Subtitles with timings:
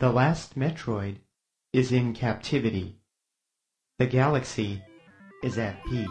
[0.00, 1.16] The last Metroid
[1.74, 2.96] is in captivity.
[3.98, 4.82] The galaxy
[5.42, 6.08] is at peace.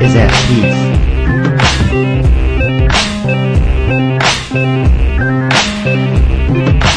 [0.00, 0.96] Is at peace.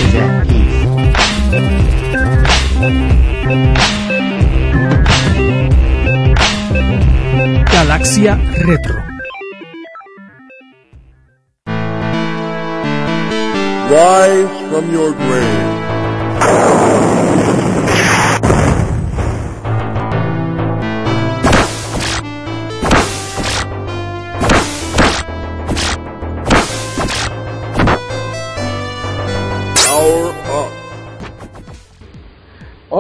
[0.02, 0.80] Is at peace.
[7.66, 9.02] Galaxia Retro.
[13.90, 15.69] Rise from your grave.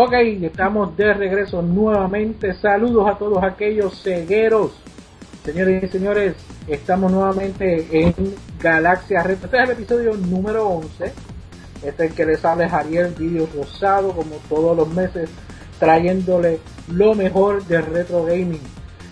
[0.09, 2.55] Ok, estamos de regreso nuevamente.
[2.55, 4.71] Saludos a todos aquellos cegueros.
[5.45, 6.33] Señores y señores,
[6.67, 8.15] estamos nuevamente en
[8.59, 9.45] Galaxia Retro.
[9.45, 11.13] Este es el episodio número 11.
[11.83, 15.29] Este es el que les habla Ariel Video Rosado, como todos los meses,
[15.77, 16.59] trayéndole
[16.91, 18.63] lo mejor de retro gaming.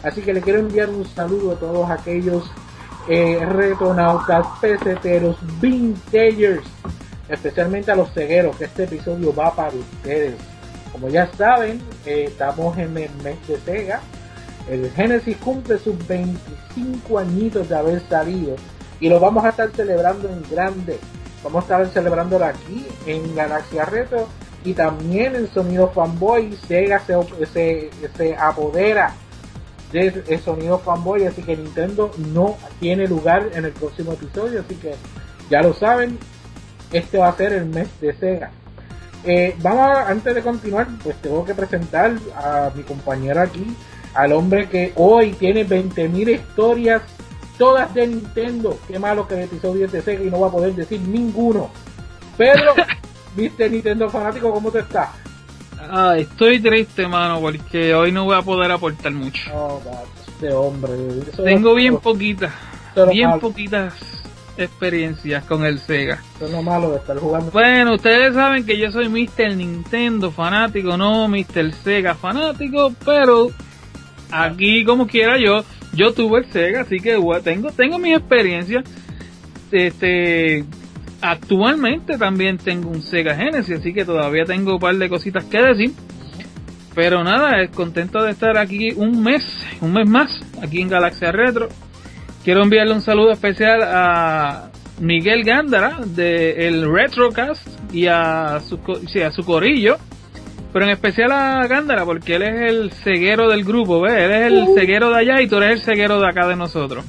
[0.01, 2.49] Así que le quiero enviar un saludo a todos aquellos
[3.07, 6.65] eh, retronautas, peseteros, vintagers,
[7.29, 10.56] especialmente a los cegueros, que este episodio va para ustedes.
[10.99, 14.01] Como ya saben, estamos en el mes de Sega.
[14.67, 18.55] El Genesis cumple sus 25 añitos de haber salido
[18.99, 20.97] y lo vamos a estar celebrando en grande.
[21.43, 24.27] Vamos a estar celebrándolo aquí en Galaxia Retro
[24.65, 26.57] y también en Sonido Fanboy.
[26.67, 27.13] Sega se,
[27.45, 29.13] se, se apodera
[29.91, 34.75] de el sonido fanboy, así que Nintendo no tiene lugar en el próximo episodio, así
[34.75, 34.95] que
[35.49, 36.17] ya lo saben,
[36.91, 38.51] este va a ser el mes de Sega.
[39.23, 43.65] Eh, vamos a- antes de continuar, pues tengo que presentar a mi compañero aquí,
[44.13, 47.01] al hombre que hoy tiene 20.000 historias,
[47.57, 48.79] todas de Nintendo.
[48.87, 51.69] Qué malo que el episodio es de Sega y no va a poder decir ninguno.
[52.37, 52.73] Pedro,
[53.35, 55.11] viste Nintendo fanático, ¿cómo te está?
[55.89, 59.49] Ah, estoy triste, mano, porque hoy no voy a poder aportar mucho.
[59.53, 59.93] Oh, God,
[60.27, 60.91] este hombre.
[61.31, 62.51] eso Tengo es- bien poquitas,
[63.11, 63.93] bien malo, poquitas
[64.57, 66.21] experiencias con el Sega.
[66.35, 67.51] eso es lo malo de estar jugando.
[67.51, 69.55] Bueno, ustedes saben que yo soy Mr.
[69.55, 71.71] Nintendo fanático, no Mr.
[71.83, 73.49] Sega fanático, pero
[74.31, 75.63] aquí como quiera yo,
[75.93, 78.83] yo tuve el Sega, así que bueno, tengo, tengo mi experiencia.
[79.71, 80.63] Este,
[81.21, 85.61] actualmente también tengo un Sega Genesis, así que todavía tengo un par de cositas que
[85.61, 85.91] decir.
[86.95, 89.43] Pero nada, es contento de estar aquí un mes,
[89.81, 90.31] un mes más,
[90.63, 91.69] aquí en Galaxia Retro.
[92.43, 98.79] Quiero enviarle un saludo especial a Miguel Gándara de el Retrocast y a su,
[99.11, 99.97] sí, a su corillo.
[100.73, 104.13] Pero en especial a Gándara porque él es el ceguero del grupo, ¿ves?
[104.13, 107.05] Él es el ceguero de allá y tú eres el ceguero de acá de nosotros.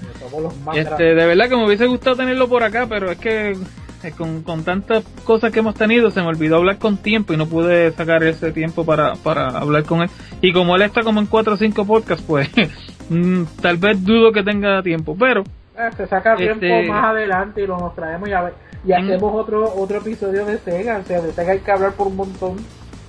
[0.74, 3.56] Este, de verdad que me hubiese gustado tenerlo por acá, pero es que
[4.04, 7.36] eh, con, con tantas cosas que hemos tenido se me olvidó hablar con tiempo y
[7.36, 10.10] no pude sacar ese tiempo para, para hablar con él.
[10.40, 12.48] Y como él está como en 4 o 5 podcasts, pues
[13.08, 15.42] mm, tal vez dudo que tenga tiempo, pero
[15.76, 18.50] Eh, se saca tiempo Este- más adelante y lo nos traemos y, a
[18.84, 20.98] y hacemos otro otro episodio de Sega.
[20.98, 22.56] O sea, de Sega hay que hablar por un montón.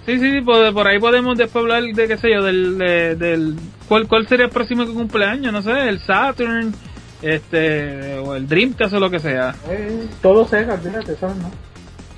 [0.06, 3.16] sí, sí, sí, por, por ahí podemos después hablar de qué sé yo, del, de-
[3.16, 3.56] del
[3.88, 6.74] ¿cuál, cuál sería el próximo cumpleaños, no sé, el Saturn,
[7.22, 9.54] este, o el Dreamcast o lo que sea.
[9.70, 11.36] Eh, todo Sega, fíjate, ¿sabes?
[11.38, 11.52] No?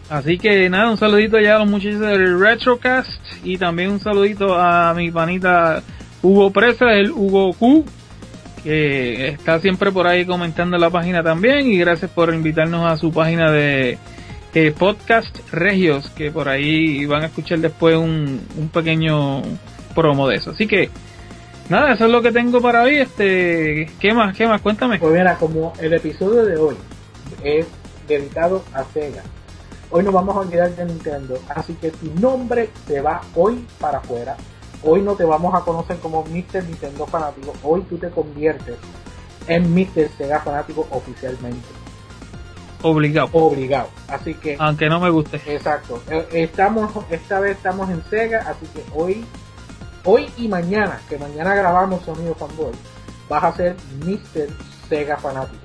[0.10, 3.10] Así que nada, un saludito ya a los muchachos del Retrocast
[3.46, 5.82] y también un saludito a mi panita
[6.24, 7.86] Hugo Presa, el Hugo Q,
[8.64, 12.98] que está siempre por ahí comentando en la página también y gracias por invitarnos a
[12.98, 13.98] su página de
[14.78, 19.42] podcast Regios, que por ahí van a escuchar después un, un pequeño
[19.96, 20.52] promo de eso.
[20.52, 20.90] Así que
[21.70, 22.98] nada, eso es lo que tengo para hoy.
[22.98, 24.36] Este, ¿qué más?
[24.36, 24.62] ¿Qué más?
[24.62, 25.00] Cuéntame.
[25.00, 26.76] Pues mira, como el episodio de hoy
[27.44, 27.66] es
[28.08, 29.24] dedicado a Sega,
[29.90, 31.40] hoy nos vamos a olvidar de Nintendo.
[31.50, 34.36] Así que tu nombre se va hoy para afuera.
[34.84, 36.64] Hoy no te vamos a conocer como Mr.
[36.64, 37.54] Nintendo fanático.
[37.64, 38.78] Hoy tú te conviertes
[39.48, 40.10] en Mr.
[40.18, 41.68] Sega fanático oficialmente.
[42.82, 43.30] Obligado.
[43.34, 43.90] Obligado.
[44.08, 45.40] Así que Aunque no me guste.
[45.46, 46.02] Exacto.
[46.10, 49.24] Eh, Estamos, esta vez estamos en Sega, así que hoy,
[50.04, 52.74] hoy y mañana, que mañana grabamos Sonido Fanboy,
[53.30, 54.48] vas a ser Mr.
[54.90, 55.62] Sega fanático.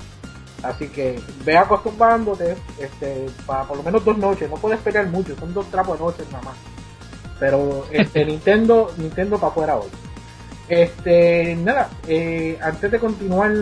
[0.63, 5.37] Así que ve acostumbrándote, este, para por lo menos dos noches, no puedes pelear mucho,
[5.37, 6.76] son dos trapos de noches nada más.
[7.39, 9.89] Pero este Nintendo, Nintendo para afuera hoy.
[10.69, 13.53] Este, nada, eh, antes de continuar,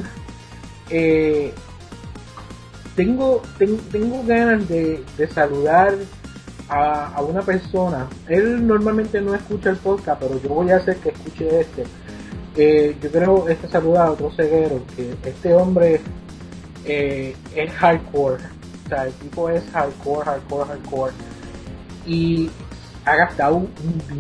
[0.91, 1.53] eh,
[2.97, 5.95] tengo, ten- tengo ganas de, de saludar
[6.69, 10.97] a, a una persona, él normalmente no escucha el podcast, pero yo voy a hacer
[10.97, 11.85] que escuche este.
[12.57, 16.01] Eh, yo quiero este saludar a otro ceguero, que este hombre
[16.87, 18.43] eh, es hardcore,
[18.85, 21.13] o sea, el tipo es hardcore, hardcore, hardcore,
[22.07, 22.49] y
[23.05, 23.71] ha gastado un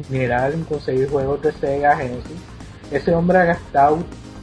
[0.08, 2.38] dineral en conseguir juegos de Sega Genesis.
[2.90, 3.98] Ese hombre ha gastado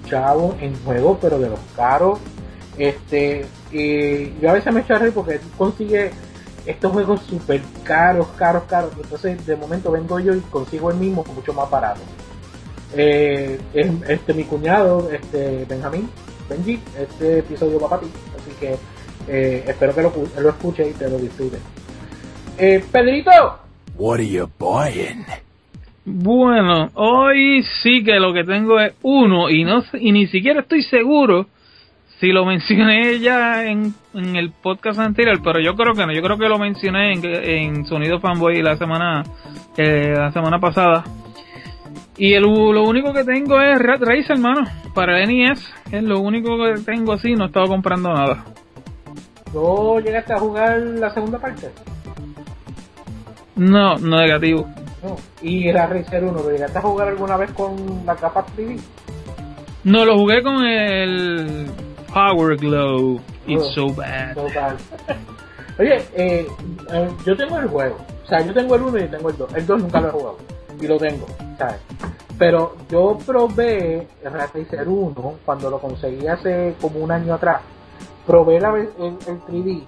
[0.08, 2.20] chavo en juegos, pero de los caros.
[2.78, 6.12] Este, y yo a veces me echo a reír porque consigue
[6.66, 8.92] estos juegos súper caros, caros, caros.
[9.02, 12.02] Entonces, de momento vengo yo y consigo el mismo mucho más barato.
[12.94, 16.10] Eh, es, este mi cuñado, este Benjamín,
[16.50, 18.12] Benji, este episodio va para ti.
[18.40, 18.78] Así que
[19.28, 21.58] eh, espero que lo, lo escuche y te lo disfrute.
[22.58, 23.60] Eh, Pedrito,
[24.02, 25.24] What are you buying?
[26.06, 30.82] Bueno, hoy sí que lo que tengo es uno y no y ni siquiera estoy
[30.82, 31.46] seguro
[32.20, 36.24] si lo mencioné ya en, en el podcast anterior, pero yo creo que no, yo
[36.24, 39.22] creo que lo mencioné en, en Sonido Fanboy la semana
[39.78, 41.04] eh, la semana pasada.
[42.18, 44.64] Y el, lo único que tengo es Red Race, hermano,
[44.96, 48.46] para el NES, es lo único que tengo así, no he estado comprando nada.
[49.54, 51.70] ¿no llegaste a jugar la segunda parte?
[53.62, 54.68] No, no negativo.
[55.04, 55.16] No.
[55.42, 58.80] Y la Racer 1, ¿lo llegaste a jugar alguna vez con la capa 3D?
[59.84, 61.68] No, lo jugué con el
[62.12, 63.20] Power Glow.
[63.46, 63.90] It's Oh.
[63.90, 64.34] so bad.
[64.36, 64.78] Total.
[65.80, 66.48] Oye, eh,
[66.92, 67.98] eh, yo tengo el juego.
[68.24, 69.54] O sea, yo tengo el 1 y tengo el 2.
[69.56, 70.38] El 2 nunca lo he jugado.
[70.80, 71.28] Y lo tengo,
[71.60, 71.78] ¿sabes?
[72.40, 77.62] Pero yo probé el Racer 1 cuando lo conseguí hace como un año atrás.
[78.26, 78.90] Probé la, el,
[79.28, 79.84] el 3D.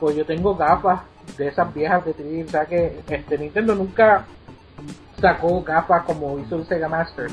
[0.00, 1.00] Pues yo tengo gafas
[1.38, 2.46] de esas viejas de 3D.
[2.46, 4.26] O sea que este Nintendo nunca
[5.20, 7.28] sacó gafas como hizo el Sega Master.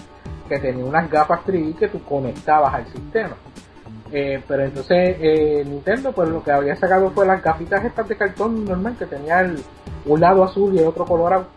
[0.47, 3.35] Que tenía unas gafas 3D que tú conectabas al sistema.
[4.11, 8.15] Eh, pero entonces eh, Nintendo pues lo que había sacado fue las gafitas estas de
[8.15, 9.05] cartón normal que
[10.05, 11.47] un lado azul y el otro colorado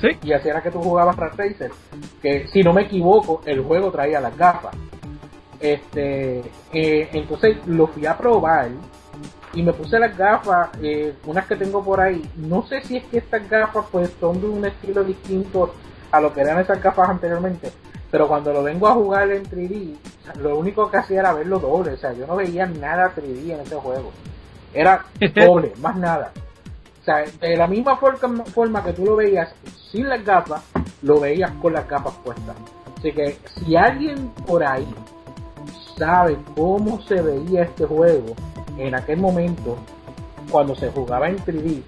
[0.00, 0.08] Sí.
[0.22, 1.70] y así era que tú jugabas Rat Racer
[2.22, 4.74] que si no me equivoco el juego traía las gafas
[5.60, 6.40] este
[6.72, 8.70] eh, entonces lo fui a probar
[9.52, 12.22] y me puse las gafas eh, unas que tengo por ahí.
[12.36, 15.74] No sé si es que estas gafas pues son de un estilo distinto
[16.10, 17.72] a lo que eran esas gafas anteriormente
[18.10, 21.32] pero cuando lo vengo a jugar en 3D o sea, lo único que hacía era
[21.32, 24.10] verlo doble o sea yo no veía nada 3D en ese juego.
[24.74, 25.04] Era
[25.34, 26.32] doble más nada.
[27.00, 29.52] O sea, de la misma forma, forma que tú lo veías
[29.90, 30.62] sin las gafas,
[31.02, 32.56] lo veías con las gafas puestas.
[32.98, 34.86] Así que si alguien por ahí
[35.96, 38.34] sabe cómo se veía este juego
[38.78, 39.76] en aquel momento,
[40.50, 41.82] cuando se jugaba en 3D,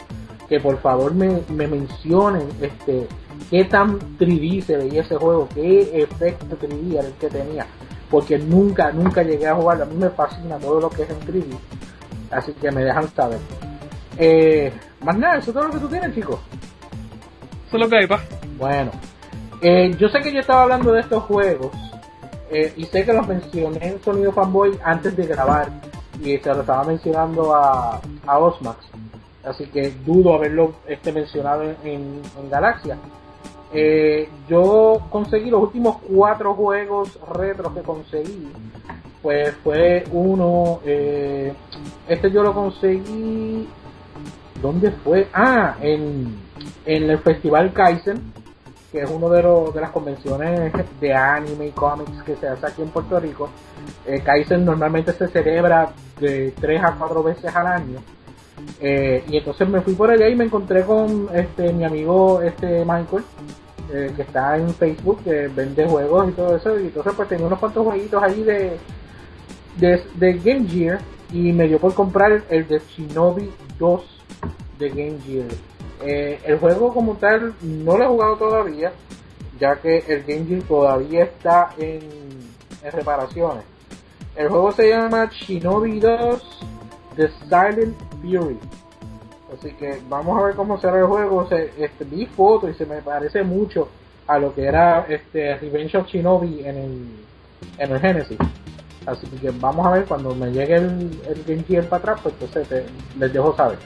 [0.49, 3.09] que por favor me, me mencionen este
[3.51, 7.67] qué tan 3D se veía ese juego, qué efecto 3D era el que tenía,
[8.11, 9.85] porque nunca, nunca llegué a jugarlo.
[9.85, 11.59] A mí me fascina todo lo que es en 3D,
[12.31, 13.39] así que me dejan saber.
[14.19, 16.39] Eh, más nada, eso es todo lo que tú tienes, chicos.
[17.67, 18.21] Eso es lo que hay, pa.
[18.59, 18.91] Bueno,
[19.61, 21.71] eh, yo sé que yo estaba hablando de estos juegos
[22.51, 25.69] eh, y sé que los mencioné en Sonido Fanboy antes de grabar
[26.23, 28.87] y se lo estaba mencionando a, a Osmax,
[29.45, 32.97] así que dudo haberlo este, mencionado en, en- Galaxia.
[33.75, 38.49] Eh, yo conseguí los últimos cuatro juegos retro que conseguí,
[39.23, 41.53] pues fue uno, eh,
[42.07, 43.67] este yo lo conseguí,
[44.61, 45.29] ¿dónde fue?
[45.33, 46.37] Ah, en,
[46.85, 48.33] en el Festival Kaizen,
[48.93, 52.67] que es uno de, los, de las convenciones de anime y cómics que se hace
[52.67, 53.49] aquí en Puerto Rico.
[54.07, 58.01] Eh, Kaizen normalmente se celebra de 3 a 4 veces al año.
[58.81, 62.85] Eh, y entonces me fui por allá y me encontré con este mi amigo este
[62.85, 63.25] Michael,
[63.93, 66.79] eh, que está en Facebook, que vende juegos y todo eso.
[66.79, 68.77] Y entonces pues tenía unos cuantos jueguitos ahí de,
[69.79, 71.01] de, de Game Gear
[71.33, 74.23] y me dio por comprar el de Shinobi 2
[74.79, 75.72] de Game Gear.
[76.05, 78.93] Eh, el juego como tal no lo he jugado todavía,
[79.59, 82.01] ya que el Game todavía está en,
[82.91, 83.65] reparaciones.
[84.35, 86.61] El juego se llama Shinobi 2
[87.17, 88.59] The Silent Fury.
[89.53, 91.47] Así que vamos a ver cómo será el juego.
[91.49, 93.89] Se, este, vi fotos y se me parece mucho
[94.27, 97.07] a lo que era este Revenge of Shinobi en el,
[97.79, 98.39] en el Genesis.
[99.07, 101.11] Así que vamos a ver cuando me llegue el,
[101.49, 102.85] el para atrás, pues entonces
[103.19, 103.79] les dejo saber.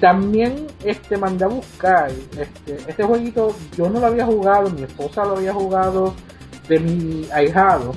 [0.00, 5.24] También este mandé a buscar este, este jueguito, yo no lo había jugado, mi esposa
[5.24, 6.14] lo había jugado
[6.68, 7.94] de mi ahijado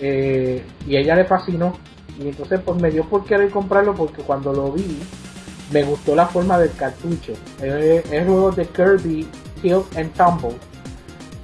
[0.00, 1.76] eh, y ella le fascinó
[2.18, 4.98] y entonces pues me dio por querer comprarlo porque cuando lo vi
[5.70, 7.32] me gustó la forma del cartucho.
[7.62, 9.26] Es el juego de Kirby
[9.62, 10.56] Tilt and Tumble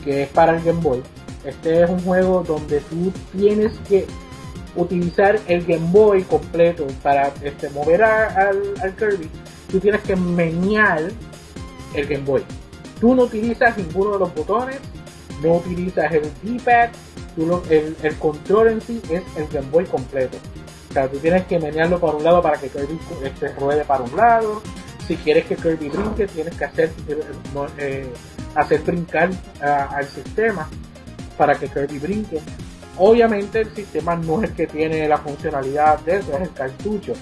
[0.05, 1.03] que es para el Game Boy.
[1.45, 4.07] Este es un juego donde tú tienes que
[4.75, 8.51] utilizar el Game Boy completo para este, mover a-
[8.83, 9.31] al Kirby
[9.71, 11.11] tú tienes que menear
[11.95, 12.45] el Game Boy.
[13.01, 14.79] Tú no utilizas ninguno de los botones,
[15.43, 16.91] no utilizas el D-pad,
[17.71, 20.37] el, el, control en sí es el Game Boy completo.
[20.91, 24.05] O sea, tú tienes que menearlo para un lado para que Kirby este, ruede para
[24.05, 24.63] un lado.
[25.07, 26.93] Si quieres que Kirby brinque, tienes que hacer,
[27.79, 28.11] eh,
[28.55, 30.69] hacer brincar al sistema
[31.37, 32.41] para que Kirby brinque.
[32.97, 37.13] Obviamente el sistema no es el que tiene la funcionalidad de eso, es el cartucho.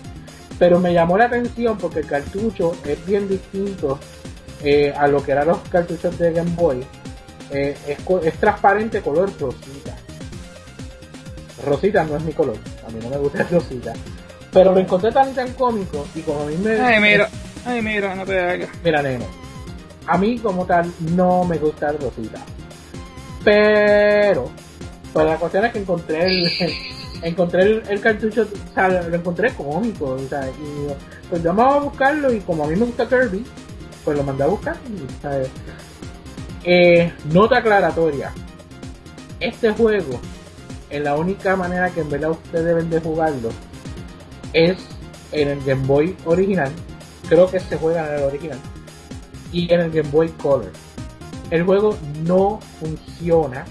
[0.59, 3.99] Pero me llamó la atención porque el cartucho es bien distinto
[4.63, 6.83] eh, a lo que eran los cartuchos de Game Boy.
[7.51, 9.97] Eh, es, es, transparente color rosita.
[11.65, 13.93] Rosita no es mi color, a mí no me gusta el rosita.
[14.53, 16.81] Pero lo encontré tan tan cómico y como a mí me...
[16.81, 17.29] Ay, mira,
[17.65, 18.71] ay, mira, no te hagas.
[18.83, 19.27] Mira, nene,
[20.07, 22.41] a mí como tal no me gusta el rosita.
[23.45, 24.51] Pero,
[25.13, 26.49] pues la cuestión es que encontré el,
[27.27, 30.93] encontré el, cartucho, o sea, lo encontré cómico, o sea, y
[31.29, 33.45] pues vamos a buscarlo y como a mí me gusta Kirby,
[34.05, 34.77] pues lo mandé a buscar.
[36.63, 38.33] Eh, nota aclaratoria.
[39.41, 40.21] Este juego,
[40.89, 43.51] en la única manera que en verdad ustedes deben de jugarlo,
[44.53, 44.79] es
[45.33, 46.71] en el Game Boy original.
[47.29, 48.59] Creo que se juega en el original.
[49.53, 50.71] Y en el Game Boy Color.
[51.51, 53.65] El juego no funciona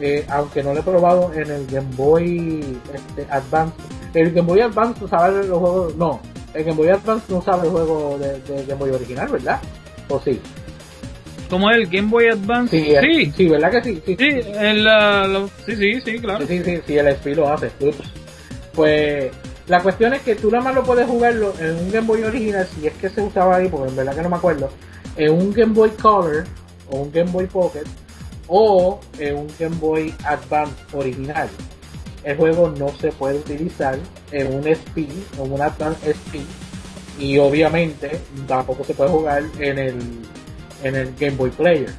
[0.00, 3.74] eh, aunque no lo he probado en el Game Boy este, Advance.
[4.14, 6.20] El Game Boy Advance no sabe los juegos, no,
[6.54, 9.60] el Game Boy Advance no sabe el juego de, Game Boy original, ¿verdad?
[10.08, 10.40] ¿O sí?
[11.50, 12.78] ¿Cómo es el Game Boy Advance?
[12.78, 14.02] Sí, sí, sí ¿verdad que sí?
[14.04, 16.46] Sí, sí, sí, sí, sí, claro.
[16.46, 17.70] Sí, sí, sí, el SP lo hace.
[18.74, 19.30] Pues
[19.68, 22.66] la cuestión es que tú nada más lo puedes jugarlo en un Game Boy original,
[22.66, 24.70] si es que se usaba ahí, porque en verdad que no me acuerdo,
[25.16, 26.44] en un Game Boy Color
[26.90, 27.84] o un Game Boy Pocket
[28.48, 31.48] o en un Game Boy Advance original.
[32.24, 33.98] El juego no se puede utilizar
[34.32, 35.06] en un SP,
[35.38, 36.42] en un Advance SP,
[37.18, 39.98] y obviamente tampoco se puede jugar en el,
[40.82, 41.90] en el Game Boy Player.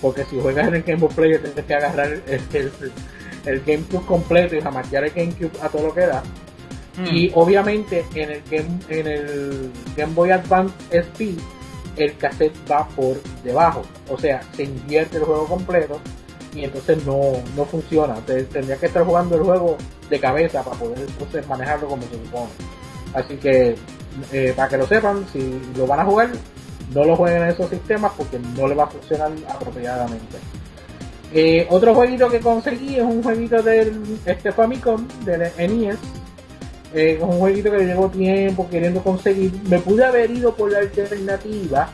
[0.00, 2.72] Porque si juegas en el Game Boy Player tienes que agarrar el,
[3.46, 6.22] el, GameCube completo y jamaquear el GameCube a todo lo que da.
[6.96, 7.06] Mm.
[7.06, 11.38] Y obviamente en el Game, en el Game Boy Advance SP
[11.96, 13.82] el cassette va por debajo.
[14.08, 16.00] O sea, se invierte el juego completo
[16.54, 18.16] y entonces no, no funciona.
[18.26, 19.76] tendría que estar jugando el juego
[20.10, 22.50] de cabeza para poder entonces manejarlo como se supone.
[23.14, 23.76] Así que,
[24.32, 26.30] eh, para que lo sepan, si lo van a jugar,
[26.94, 30.38] no lo jueguen en esos sistemas porque no le va a funcionar apropiadamente.
[31.34, 35.96] Eh, otro jueguito que conseguí es un jueguito del este Famicom, del NES,
[36.94, 39.52] es un jueguito que llevo tiempo queriendo conseguir.
[39.68, 41.90] Me pude haber ido por la alternativa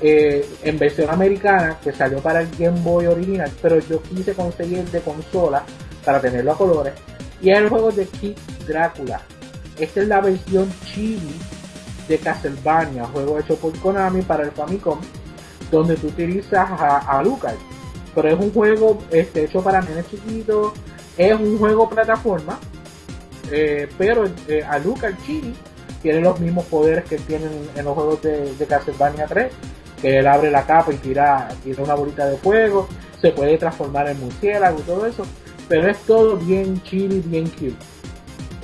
[0.00, 4.84] eh, en versión americana que salió para el Game Boy original, pero yo quise conseguir
[4.90, 5.64] de consola
[6.04, 6.94] para tenerlo a colores.
[7.40, 9.20] Y es el juego de Kid Drácula.
[9.78, 11.38] Esta es la versión chili
[12.08, 14.98] de Castlevania, juego hecho por Konami para el Famicom,
[15.70, 17.54] donde tú utilizas a, a Lucas.
[18.14, 20.72] Pero es un juego este, hecho para nenes chiquitos,
[21.16, 22.58] es un juego plataforma
[23.50, 25.54] eh, pero eh, Alucard Chini
[26.02, 29.52] tiene los mismos poderes que tienen en los juegos de, Castlevania 3,
[30.00, 32.88] que él abre la capa y tira, tira una bolita de fuego,
[33.20, 35.24] se puede transformar en murciélago y todo eso,
[35.68, 37.76] pero es todo bien chili, bien cute.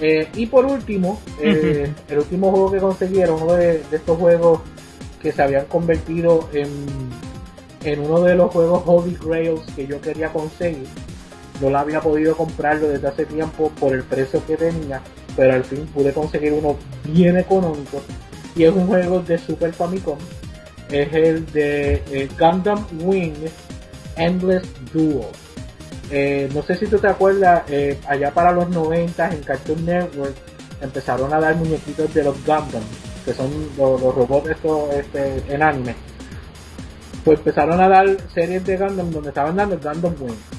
[0.01, 4.61] Eh, y por último, eh, el último juego que consiguieron, uno de, estos juegos
[5.23, 6.69] que se habían convertido en,
[7.85, 10.87] en uno de los juegos Holy Grails que yo quería conseguir,
[11.61, 15.01] no la había podido comprarlo desde hace tiempo por el precio que tenía,
[15.37, 18.03] pero al fin pude conseguir uno bien económico
[18.55, 20.19] y es un juego de Super Famicom,
[20.91, 23.35] es el de eh, Gundam Wing
[24.17, 25.27] Endless Duel.
[26.11, 30.35] Eh, no sé si tú te acuerdas, eh, allá para los 90 en Cartoon Network
[30.81, 32.83] empezaron a dar muñequitos de los Gundam,
[33.25, 35.95] que son los, robots estos este, en anime.
[37.25, 40.59] Pues empezaron a dar series de Gundam donde estaban dando Gundam Wing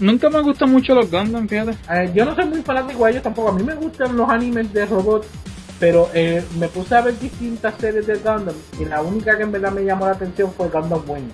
[0.00, 1.72] Nunca me gustan mucho los Gundam, fíjate.
[1.90, 3.50] Eh, yo no soy muy fanático de ellos tampoco.
[3.50, 5.28] A mí me gustan los animes de robots,
[5.78, 9.52] pero eh, me puse a ver distintas series de Gundam y la única que en
[9.52, 11.30] verdad me llamó la atención fue Gundam Wing.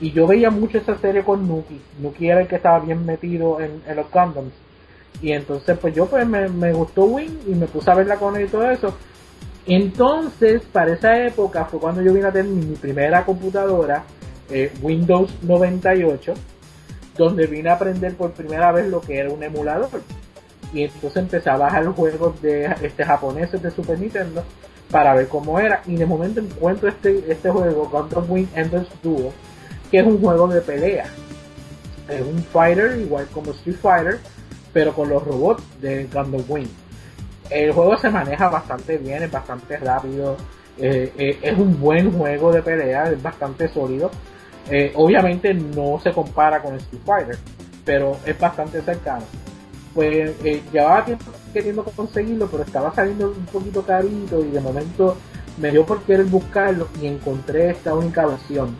[0.00, 1.80] Y yo veía mucho esa serie con Nuki.
[2.00, 4.54] Nuki era el que estaba bien metido en, los Gundams.
[5.20, 8.46] Y entonces pues yo pues me, gustó Wing y me puse a verla con él
[8.46, 8.96] y todo eso.
[9.66, 14.04] Entonces, para esa época fue cuando yo vine a tener mi primera computadora,
[14.48, 16.32] eh, Windows 98
[17.18, 20.00] donde vine a aprender por primera vez lo que era un emulador.
[20.72, 24.44] Y entonces empecé a bajar juegos de este japoneses de Super Nintendo
[24.90, 25.82] para ver cómo era.
[25.86, 29.32] Y de momento encuentro este, este juego, Gundam Wing Endless Duo,
[29.90, 31.06] que es un juego de pelea.
[32.08, 34.18] Es un fighter, igual como Street Fighter,
[34.72, 36.68] pero con los robots de Gundam Wing.
[37.50, 40.36] El juego se maneja bastante bien, es bastante rápido.
[40.76, 44.10] Eh, eh, es un buen juego de pelea, es bastante sólido.
[44.70, 47.38] Eh, obviamente no se compara con Street Fighter,
[47.84, 49.24] pero es bastante cercano.
[49.94, 55.16] Pues llevaba tiempo queriendo conseguirlo, pero estaba saliendo un poquito carito y de momento
[55.56, 58.76] me dio por querer buscarlo y encontré esta única versión.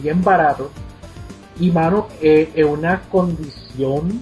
[0.00, 0.70] Bien barato.
[1.58, 4.20] Y mano en una condición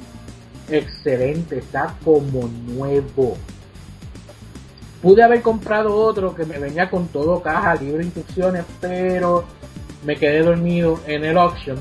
[0.69, 3.37] excelente, está como nuevo.
[5.03, 9.45] Pude haber comprado otro que me venía con todo caja, libro de instrucciones, pero
[10.05, 11.79] me quedé dormido en el auction.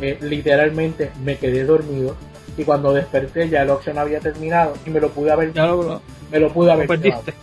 [0.00, 2.16] Eh, literalmente me quedé dormido
[2.56, 6.52] y cuando desperté ya el auction había terminado y me lo pude haber me lo
[6.52, 7.34] pude haber perdiste.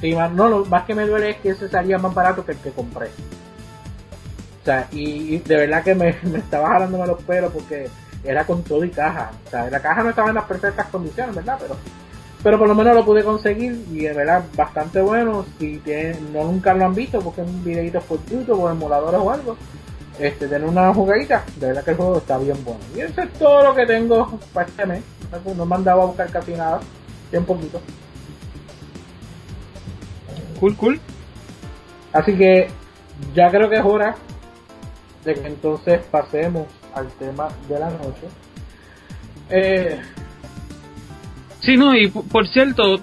[0.00, 2.52] Sí, más, no, lo más que me duele es que ese salía más barato que
[2.52, 3.08] el que compré.
[4.62, 7.88] O sea, y, de verdad que me, me estaba jalándome los pelos porque
[8.24, 9.32] era con todo y caja.
[9.46, 11.58] O sea, la caja no estaba en las perfectas condiciones, ¿verdad?
[11.60, 11.76] Pero
[12.42, 15.44] pero por lo menos lo pude conseguir y de verdad bastante bueno.
[15.58, 19.30] Si tienen, no nunca lo han visto, porque un videito por YouTube o emuladores o
[19.30, 19.56] algo.
[20.18, 22.80] Este, tener una jugadita, de verdad que el juego está bien bueno.
[22.94, 25.02] Y eso es todo lo que tengo para este mes.
[25.56, 26.80] No me han dado a buscar casi nada,
[27.30, 27.80] bien poquito.
[30.58, 31.00] Cool, cool.
[32.12, 32.68] Así que
[33.34, 34.16] ya creo que es hora
[35.24, 38.28] de que entonces pasemos al tema de la noche.
[39.50, 40.00] Eh,
[41.60, 43.00] Sí, no, y por cierto,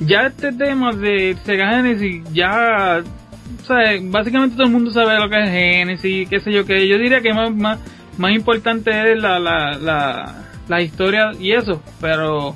[0.00, 5.28] ya este tema de Sega Genesis, ya, o sea, básicamente todo el mundo sabe lo
[5.28, 7.78] que es Genesis, qué sé yo, que yo diría que más, más,
[8.18, 12.54] más importante es la, la, la, la historia y eso, pero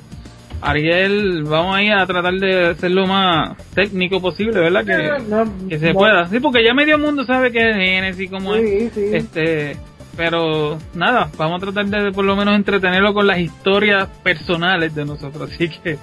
[0.61, 4.85] Ariel, vamos ahí a tratar de hacerlo más técnico posible, ¿verdad?
[4.85, 6.27] Que, que se pueda.
[6.27, 8.95] Sí, porque ya medio mundo sabe que es Genesis, como es.
[8.95, 9.77] Este,
[10.15, 15.05] pero nada, vamos a tratar de por lo menos entretenerlo con las historias personales de
[15.05, 15.97] nosotros, así que...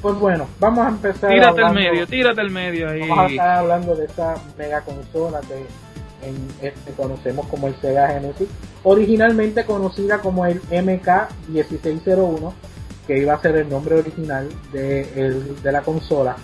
[0.00, 1.30] Pues bueno, vamos a empezar.
[1.30, 3.00] Tírate al medio, tírate al medio ahí.
[3.00, 5.64] Vamos a estar hablando de esta mega consola que
[6.26, 8.48] en este conocemos como el Sega Genesis,
[8.82, 12.52] originalmente conocida como el MK1601,
[13.06, 15.04] que iba a ser el nombre original de,
[15.62, 16.34] de la consola.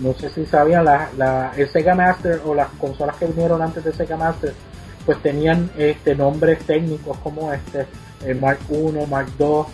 [0.00, 3.84] No sé si sabían, la, la, el Sega Master o las consolas que vinieron antes
[3.84, 4.54] de Sega Master
[5.06, 7.86] pues tenían este nombres técnicos como este,
[8.24, 9.66] el Mark 1, Mark 2,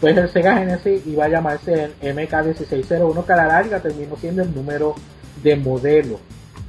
[0.00, 4.42] pues el Sega Genesis iba a llamarse el MK1601 que a la larga terminó siendo
[4.42, 4.94] el número
[5.42, 6.20] de modelo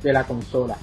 [0.02, 0.78] de la consola.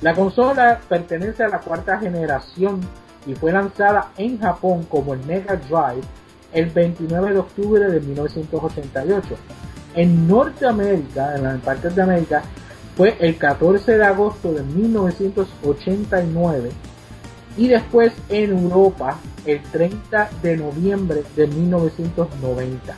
[0.00, 2.80] La consola pertenece a la cuarta generación
[3.26, 6.06] y fue lanzada en Japón como el Mega Drive
[6.52, 9.28] el 29 de octubre de 1988.
[9.94, 12.42] En Norteamérica, en las partes de América,
[12.96, 16.70] fue el 14 de agosto de 1989
[17.56, 22.94] y después en Europa el 30 de noviembre de 1990.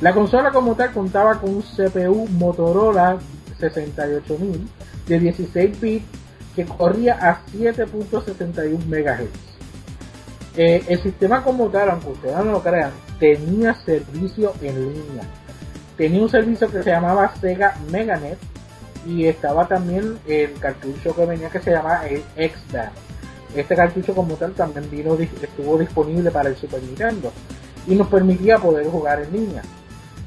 [0.00, 3.18] La consola como tal contaba con un CPU Motorola
[3.58, 4.68] 68000
[5.06, 6.04] de 16 bits
[6.56, 9.28] que corría a 7.61 MHz.
[10.56, 15.24] Eh, el sistema como tal, aunque ustedes no lo crean, tenía servicio en línea.
[15.96, 18.38] Tenía un servicio que se llamaba Sega Meganet,
[19.06, 22.92] y estaba también el cartucho que venía que se llama el X-Band.
[23.54, 27.32] Este cartucho como tal también vino, estuvo disponible para el Super Nintendo
[27.86, 29.62] y nos permitía poder jugar en línea.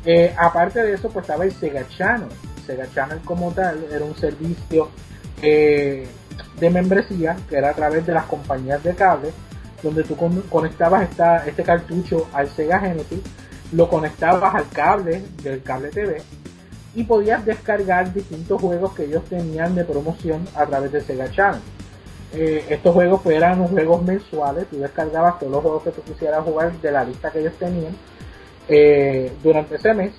[0.05, 2.29] Eh, aparte de eso, pues estaba el Sega Channel.
[2.65, 4.89] Sega Channel como tal era un servicio
[5.41, 6.07] eh,
[6.59, 9.31] de membresía que era a través de las compañías de cable,
[9.81, 10.15] donde tú
[10.49, 13.21] conectabas esta, este cartucho al Sega Genesis,
[13.71, 16.21] lo conectabas al cable del cable TV
[16.95, 21.61] y podías descargar distintos juegos que ellos tenían de promoción a través de Sega Channel.
[22.33, 26.43] Eh, estos juegos pues, eran juegos mensuales, tú descargabas todos los juegos que tú quisieras
[26.43, 27.95] jugar de la lista que ellos tenían
[28.67, 30.13] eh, durante ese mes.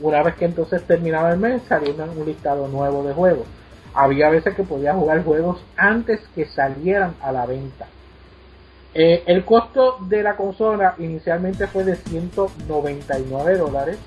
[0.00, 3.46] Una vez que entonces terminaba el mes, salía un listado nuevo de juegos.
[3.94, 7.86] Había veces que podías jugar juegos antes que salieran a la venta.
[8.94, 13.98] Eh, el costo de la consola inicialmente fue de 199 dólares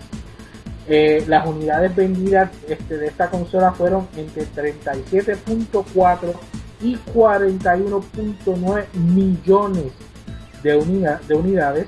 [0.87, 6.33] eh, las unidades vendidas este, de esta consola fueron entre 37.4
[6.81, 9.91] y 41.9 millones
[10.61, 11.87] de, de unidades.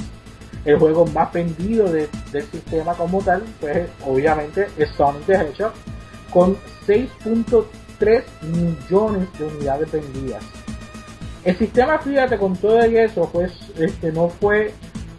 [0.66, 2.10] El juego más vendido del
[2.52, 5.72] sistema como tal, pues obviamente es Sonic the Hedgehog,
[6.34, 10.44] con 6.3 millones de unidades vendidas.
[11.46, 14.74] El sistema, fíjate, con todo eso, pues este, no fue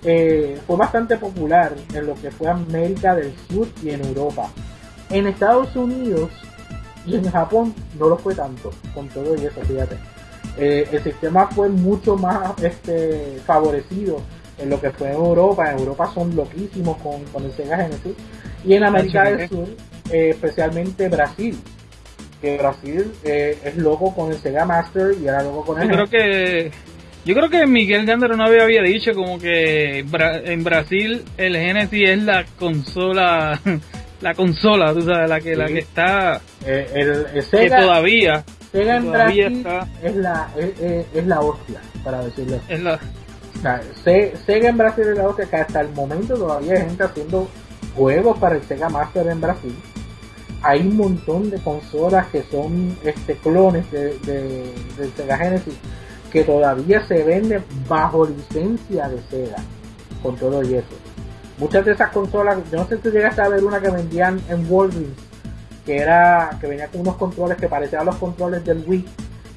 [0.04, 4.50] eh, fue bastante popular en lo que fue América del Sur y en Europa.
[5.11, 6.30] En Estados Unidos
[7.06, 9.96] y en Japón no lo fue tanto, con todo y eso, fíjate.
[10.58, 14.20] Eh, el sistema fue mucho más este, favorecido
[14.58, 15.70] en lo que fue en Europa.
[15.70, 18.14] En Europa son loquísimos con, con el Sega Genesis.
[18.64, 19.68] Y en América del Sur,
[20.11, 21.58] eh, especialmente Brasil.
[22.40, 25.94] que Brasil eh, es loco con el Sega Master y era loco con el Yo
[25.94, 26.72] creo que
[27.28, 32.22] yo creo que Miguel una vez había dicho como que en Brasil el Genesis es
[32.22, 33.60] la consola
[34.22, 38.44] la consola, tú sabes, la que la que está eh, el, el que Sega, todavía
[38.72, 42.64] Sega en todavía está es la es, la hostia, para decirlo así.
[42.72, 46.34] es la O sea, Se- Sega en Brasil es la hostia que hasta el momento
[46.34, 47.46] todavía hay gente haciendo
[47.94, 49.74] juegos para el Sega Master en Brasil.
[50.62, 55.74] Hay un montón de consolas que son este clones de, de- del Sega Genesis
[56.30, 59.62] que todavía se venden bajo licencia de Sega
[60.22, 60.96] con todo y eso.
[61.58, 64.70] Muchas de esas consolas, yo no sé si llegaste a ver una que vendían en
[64.70, 65.16] Walgreens,
[65.84, 69.04] que era que venía con unos controles que parecían los controles del Wii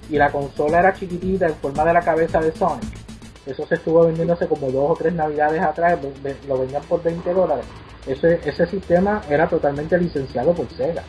[0.10, 3.01] y la consola era chiquitita en forma de la cabeza de Sonic.
[3.45, 5.99] Eso se estuvo vendiéndose como dos o tres navidades atrás,
[6.47, 7.65] lo vendían por 20 dólares.
[8.05, 11.03] Ese, ese sistema era totalmente licenciado por Sega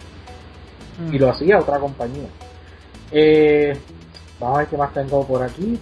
[1.11, 2.29] y lo hacía otra compañía.
[3.11, 3.77] Eh,
[4.43, 5.79] vamos a ver qué más tengo por aquí.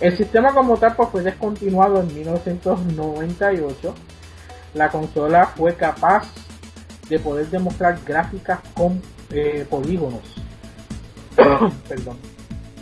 [0.00, 3.94] El sistema como tal pues, fue descontinuado en 1998.
[4.74, 6.26] La consola fue capaz
[7.08, 10.20] de poder demostrar gráficas con eh, polígonos.
[11.88, 12.16] Perdón.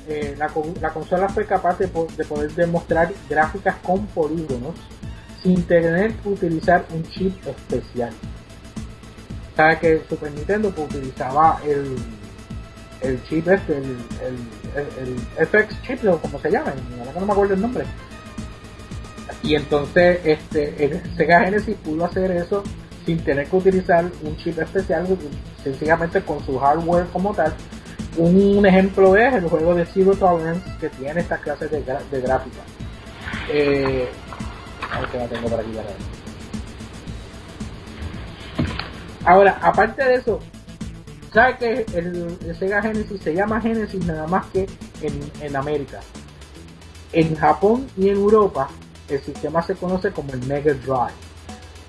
[0.09, 4.74] Eh, la, co- la consola fue capaz de, po- de poder demostrar gráficas con polígonos
[5.42, 8.11] sin tener que utilizar un chip especial.
[9.57, 11.96] Sabe que Super Nintendo pues, utilizaba el,
[13.03, 13.96] el chip este, el,
[14.76, 16.72] el- FX chip, o como se llama,
[17.14, 17.84] no me acuerdo el nombre.
[19.42, 22.62] Y entonces este, Sega Genesis pudo hacer eso
[23.04, 25.06] sin tener que utilizar un chip especial,
[25.62, 27.52] sencillamente con su hardware como tal.
[28.16, 32.60] Un ejemplo es el juego de Zero Tolerance que tiene estas clases de, de gráfica.
[33.52, 34.08] Eh.
[39.24, 40.40] Ahora, aparte de eso,
[41.34, 44.66] ¿sabe que el, Sega Genesis se llama Genesis nada más que
[45.02, 46.00] en, América?
[47.12, 48.68] En Japón y en Europa,
[49.08, 51.34] el sistema se conoce como el Mega Drive.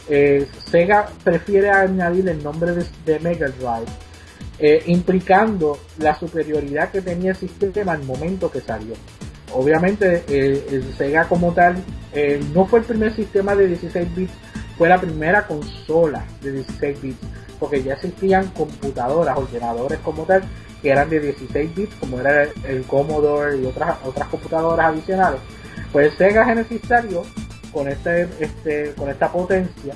[0.10, 3.86] Eh, Sega prefiere añadir el nombre de, Mega Drive,
[4.60, 8.96] eh, implicando la superioridad que tenía el sistema al momento que salió.
[9.54, 11.84] Obviamente, eh, el Sega como tal
[12.54, 14.34] no fue el primer sistema de 16 bits,
[14.78, 17.20] fue la primera consola de 16 bits,
[17.60, 20.44] porque ya existían computadoras, ordenadores como tal,
[20.82, 25.40] que eran de 16 bits, como era el, el Commodore y otras, otras computadoras adicionales.
[25.92, 27.24] Pues Sega Genesis salió
[27.72, 29.94] con, este, este, con esta potencia,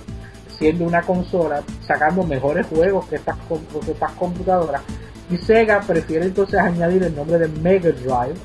[0.58, 3.38] siendo una consola, sacando mejores juegos que estas,
[3.86, 4.82] que estas computadoras.
[5.30, 8.36] Y Sega prefiere entonces añadir el nombre de Mega Drive,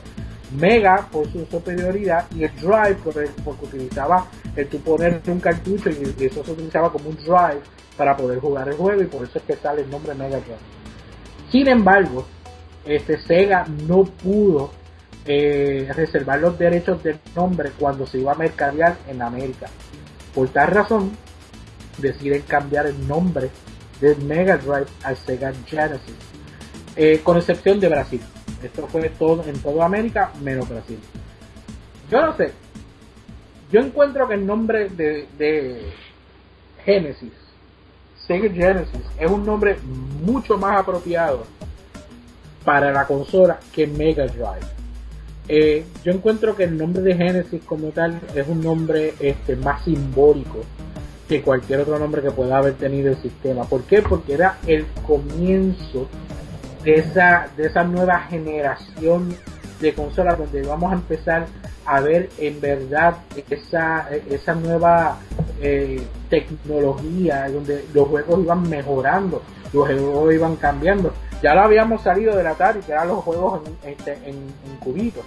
[0.59, 5.41] Mega por su superioridad y el Drive por el- porque utilizaba el tú poner un
[5.41, 7.61] cartucho y eso se utilizaba como un Drive
[7.97, 10.57] para poder jugar el juego y por eso es que sale el nombre Mega Drive.
[11.51, 12.27] Sin embargo,
[12.85, 14.71] este Sega no pudo
[15.27, 19.69] eh, reservar los derechos del nombre cuando se iba a mercadear en América.
[20.35, 21.13] Por tal razón,
[21.99, 23.51] deciden cambiar el nombre
[24.01, 26.17] del Mega Drive al Sega Genesis,
[26.97, 28.21] eh, con excepción de Brasil.
[28.63, 30.99] Esto fue todo en toda América menos Brasil.
[32.11, 32.53] Yo no sé.
[33.71, 35.93] Yo encuentro que el nombre de, de
[36.85, 37.33] Genesis,
[38.27, 39.77] Sega Genesis, es un nombre
[40.25, 41.45] mucho más apropiado
[42.65, 44.75] para la consola que Mega Drive.
[45.47, 49.85] Eh, yo encuentro que el nombre de Genesis como tal es un nombre este, más
[49.85, 50.61] simbólico
[51.29, 53.65] que cualquier otro nombre que pueda haber tenido el sistema.
[53.65, 54.01] ¿Por qué?
[54.03, 56.09] Porque era el comienzo
[56.83, 59.35] de esa, de esa nueva generación
[59.81, 61.47] de consolas donde vamos a empezar
[61.87, 63.17] a ver en verdad
[63.51, 65.19] esa, esa nueva
[65.61, 71.13] eh, tecnología donde los juegos iban mejorando, los juegos iban cambiando.
[71.43, 75.25] Ya lo habíamos salido del Atari, que eran los juegos en, este, en, en cubitos.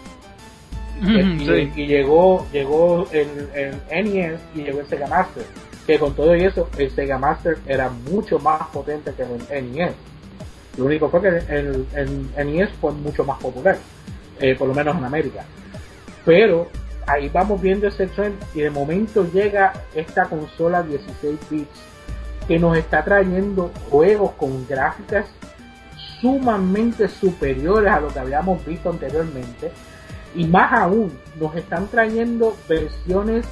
[1.00, 1.72] Y, Sí.
[1.76, 3.80] y llegó llegó el, el
[4.12, 5.44] NES y llegó el Sega Master
[5.86, 9.22] que con todo y eso el Sega Master era mucho más potente que
[9.56, 9.92] el NES
[10.76, 13.78] lo único fue que el, el, el NES fue mucho más popular
[14.40, 15.46] eh, por lo menos en América
[16.26, 16.68] pero
[17.08, 21.80] ahí vamos viendo ese trend y de momento llega esta consola 16 bits
[22.48, 25.26] que nos está trayendo juegos con gráficas
[26.22, 29.72] sumamente superiores a lo que habíamos visto anteriormente.
[30.36, 33.46] Y más aún nos están trayendo versiones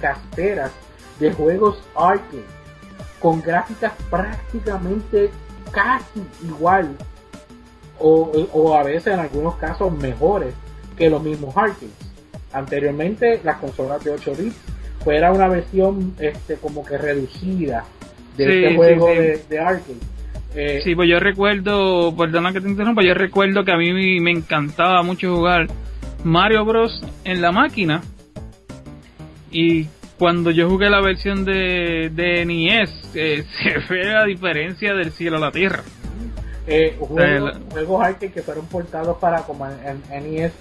[0.00, 0.72] caseras
[1.20, 2.42] de juegos arcade
[3.20, 5.30] con gráficas prácticamente
[5.70, 6.96] casi igual
[7.98, 10.54] o, o a veces en algunos casos mejores
[10.96, 12.05] que los mismos arcades
[12.58, 14.56] anteriormente las consolas de 8 bits
[15.04, 17.84] fuera una versión este como que reducida
[18.36, 19.14] de Sí, este juego sí.
[19.18, 19.94] De, de arcade
[20.54, 24.30] Eh, Sí, pues yo recuerdo, perdona que te interrumpa, yo recuerdo que a mí me
[24.30, 25.66] encantaba mucho jugar
[26.24, 27.02] Mario Bros.
[27.24, 28.02] en la máquina.
[29.50, 29.86] Y
[30.18, 35.36] cuando yo jugué la versión de, de NES, eh, se ve la diferencia del cielo
[35.36, 35.82] a la tierra.
[36.66, 40.52] eh, juegos, El- juegos arcade que fueron portados para como en, en NES,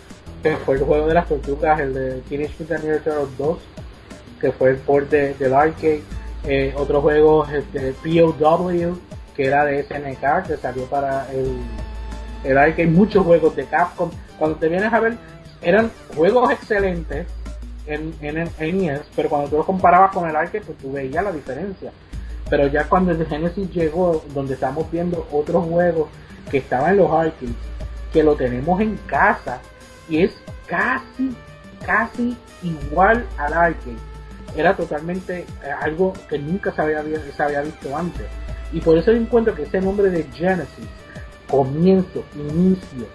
[0.51, 3.57] que fue el juego de las tortugas, el de Teenage Mutant Ninja Turtles 2,
[4.39, 6.01] que fue el port de- del arcade.
[6.47, 8.95] Eh, otro juego este, POW,
[9.35, 11.57] que era de SNK, que salió para el,
[12.43, 12.85] el arcade.
[12.87, 14.11] Muchos juegos de Capcom.
[14.37, 15.17] Cuando te vienes a ver,
[15.63, 17.25] eran juegos excelentes
[17.87, 21.23] en, en, en NES, pero cuando tú los comparabas con el arcade, pues tú veías
[21.23, 21.91] la diferencia.
[22.51, 26.07] Pero ya cuando el Genesis llegó, donde estamos viendo otros juegos
[26.51, 27.33] que estaban en los arcades,
[28.13, 29.59] que lo tenemos en casa,
[30.09, 30.31] y es
[30.67, 31.35] casi,
[31.85, 33.97] casi igual al arcade.
[34.55, 35.45] Era totalmente eh,
[35.81, 38.25] algo que nunca se había, había visto antes.
[38.71, 40.87] Y por eso yo encuentro que ese nombre de Genesis,
[41.49, 43.07] comienzo, inicio,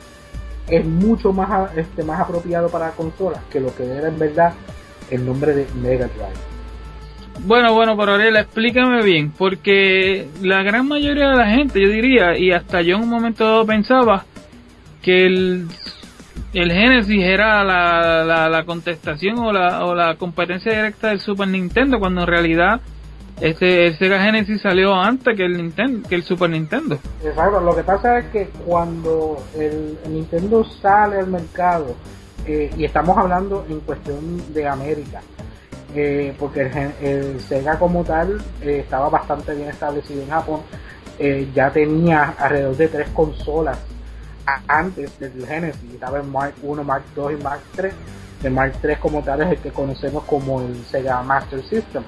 [0.68, 4.52] es mucho más, este, más apropiado para consolas que lo que era en verdad
[5.10, 6.50] el nombre de Mega Drive.
[7.44, 12.36] Bueno, bueno, pero Ariel, explícame bien, porque la gran mayoría de la gente, yo diría,
[12.36, 14.24] y hasta yo en un momento pensaba
[15.00, 15.66] que el,
[16.52, 21.98] el Genesis era la, la, contestación o la, o la competencia directa del Super Nintendo,
[21.98, 22.80] cuando en realidad
[23.40, 26.98] este, el Sega Genesis salió antes que el Nintendo, que el Super Nintendo.
[27.24, 31.94] Exacto, lo que pasa es que cuando el Nintendo sale al mercado,
[32.46, 35.22] eh, y estamos hablando en cuestión de América,
[35.94, 40.60] eh, porque el, el Sega como tal eh, estaba bastante bien establecido en Japón,
[41.54, 43.78] ya tenía alrededor de tres consolas
[44.66, 47.94] antes del Genesis, estaba el Mark 1, Mark 2 y Mark 3.
[48.42, 52.02] El Mark 3 como tal es el que conocemos como el Sega Master System.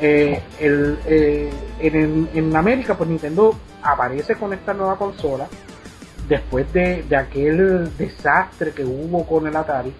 [0.00, 5.46] Eh, el, eh, en, en América, pues Nintendo aparece con esta nueva consola
[6.28, 9.92] después de, aquel desastre que hubo con el Atari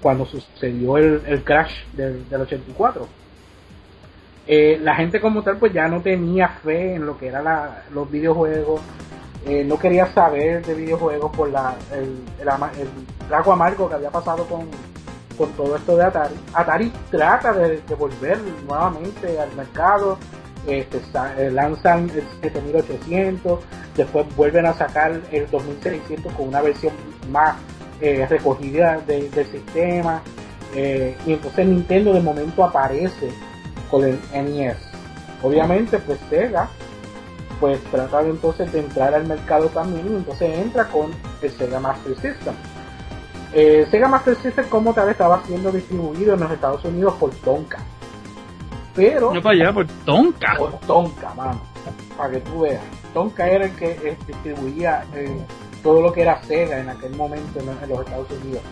[0.00, 3.08] cuando sucedió el, el crash del, del 84.
[4.46, 7.44] Eh, la gente como tal pues ya no tenía fe en lo que eran
[7.92, 8.80] los videojuegos,
[9.46, 12.88] eh, no quería saber de videojuegos por la, el, el,
[13.28, 14.68] el amargo que había pasado con,
[15.38, 16.34] con todo esto de Atari.
[16.52, 20.18] Atari trata de, volver nuevamente al mercado,
[20.66, 21.00] este,
[21.38, 23.60] eh, lanzan el 7800,
[23.96, 26.92] después vuelven a sacar el 2600 con una versión
[27.30, 27.56] más
[28.02, 30.22] eh, recogida de- del sistema,
[30.74, 33.30] eh, y entonces Nintendo de momento aparece
[33.90, 34.76] con el NES.
[35.42, 36.68] Obviamente, pues Sega
[37.60, 41.10] pues trata de, entonces de entrar al mercado también y entonces entra con
[41.42, 42.54] el Sega Master System.
[43.52, 47.78] Eh, Sega Master System como tal estaba siendo distribuido en los Estados Unidos por Tonka.
[48.94, 50.54] Pero No para allá, por Tonka.
[50.56, 51.60] por Tonka, mano,
[52.16, 52.82] para que tú veas.
[53.12, 55.38] Tonka era el que eh, distribuía eh,
[55.82, 58.62] todo lo que era Sega en aquel momento en, en los Estados Unidos.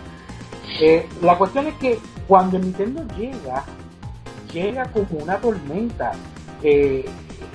[0.81, 3.63] Eh, la cuestión es que cuando Nintendo llega,
[4.53, 6.11] llega como una tormenta.
[6.63, 7.05] Eh,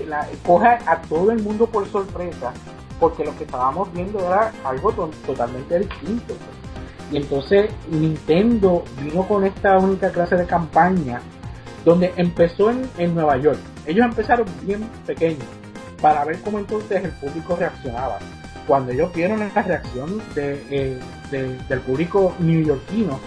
[0.06, 2.52] la, coge a todo el mundo por sorpresa,
[3.00, 6.34] porque lo que estábamos viendo era algo to- totalmente distinto.
[7.12, 11.20] Y entonces Nintendo vino con esta única clase de campaña
[11.84, 13.58] donde empezó en, en Nueva York.
[13.86, 15.44] Ellos empezaron bien pequeños
[16.00, 18.18] para ver cómo entonces el público reaccionaba.
[18.66, 20.98] Cuando ellos vieron la reacción de, eh,
[21.30, 23.20] de- del público neoyorquino,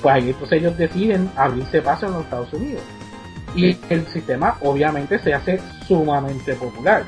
[0.00, 2.82] pues ahí entonces ellos deciden abrirse paso en los Estados Unidos.
[3.54, 7.04] Y el sistema obviamente se hace sumamente popular.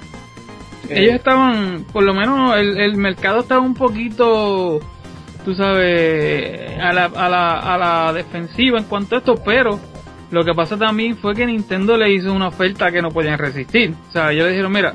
[0.89, 4.81] Eh, Ellos estaban, por lo menos el, el mercado estaba un poquito,
[5.45, 9.79] tú sabes, a la, a, la, a la defensiva en cuanto a esto, pero
[10.31, 13.95] lo que pasa también fue que Nintendo le hizo una oferta que no podían resistir.
[14.09, 14.95] O sea, ellos le dijeron, mira,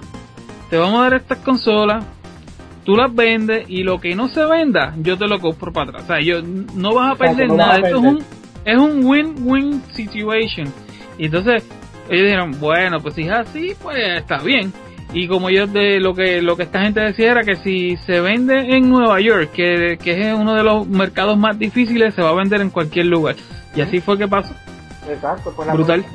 [0.69, 2.03] te vamos a dar estas consolas,
[2.83, 6.03] tú las vendes y lo que no se venda, yo te lo compro para atrás.
[6.03, 7.87] O sea, yo, no vas a perder no vas nada.
[7.87, 8.23] Esto es un,
[8.65, 10.73] es un win-win situation.
[11.17, 11.63] Y entonces
[12.09, 14.71] ellos dijeron, bueno, pues si es así, pues está bien.
[15.13, 18.19] Y como ellos de lo que lo que esta gente decía era que si se
[18.19, 22.29] vende en Nueva York, que, que es uno de los mercados más difíciles, se va
[22.29, 23.35] a vender en cualquier lugar.
[23.73, 24.53] Y así fue que pasó.
[25.09, 26.05] Exacto, pues la, Brutal.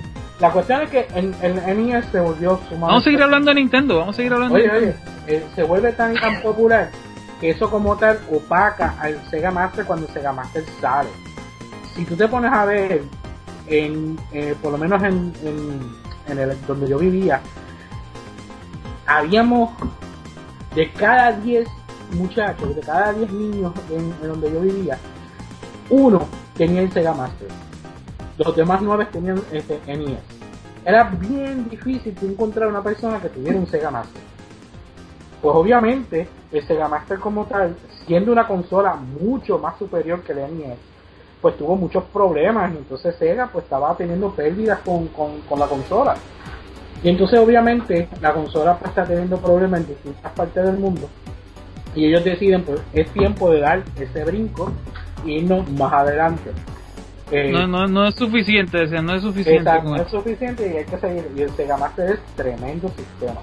[0.40, 3.54] la cuestión es que en, el NES se volvió sumamente Vamos a seguir hablando de
[3.54, 5.10] Nintendo, vamos a seguir hablando Oye, de oye, Nintendo.
[5.28, 6.90] eh, se vuelve tan tan popular
[7.40, 11.08] que eso como tal opaca al Sega Master cuando el Sega Master sale.
[11.96, 13.02] Si tú te pones a ver,
[13.72, 15.32] eh, por lo menos en,
[16.26, 17.40] el donde yo vivía,
[19.06, 19.70] habíamos
[20.74, 21.66] de cada 10
[22.12, 24.98] muchachos, de cada 10 niños en, donde yo vivía,
[25.88, 27.48] uno tenía el Sega Master.
[28.36, 30.18] Los demás nueve tenían este NES.
[30.84, 34.22] Era bien difícil encontrar una persona que tuviera un Sega Master.
[35.40, 37.74] pues obviamente el Sega Master como tal,
[38.06, 40.78] siendo una consola mucho más superior que el NES,
[41.42, 46.14] pues tuvo muchos problemas y entonces Sega pues estaba teniendo pérdidas con, con, la consola.
[47.02, 51.08] Y entonces obviamente la consola pues, está teniendo problemas en distintas partes del mundo
[51.94, 54.72] y ellos deciden pues es tiempo de dar ese brinco
[55.24, 56.52] y irnos más adelante.
[57.30, 59.70] Eh, no, no, no es suficiente, no es suficiente.
[59.82, 61.30] no es suficiente y hay que seguir.
[61.34, 63.40] Y el Sega Master es tremendo sistema.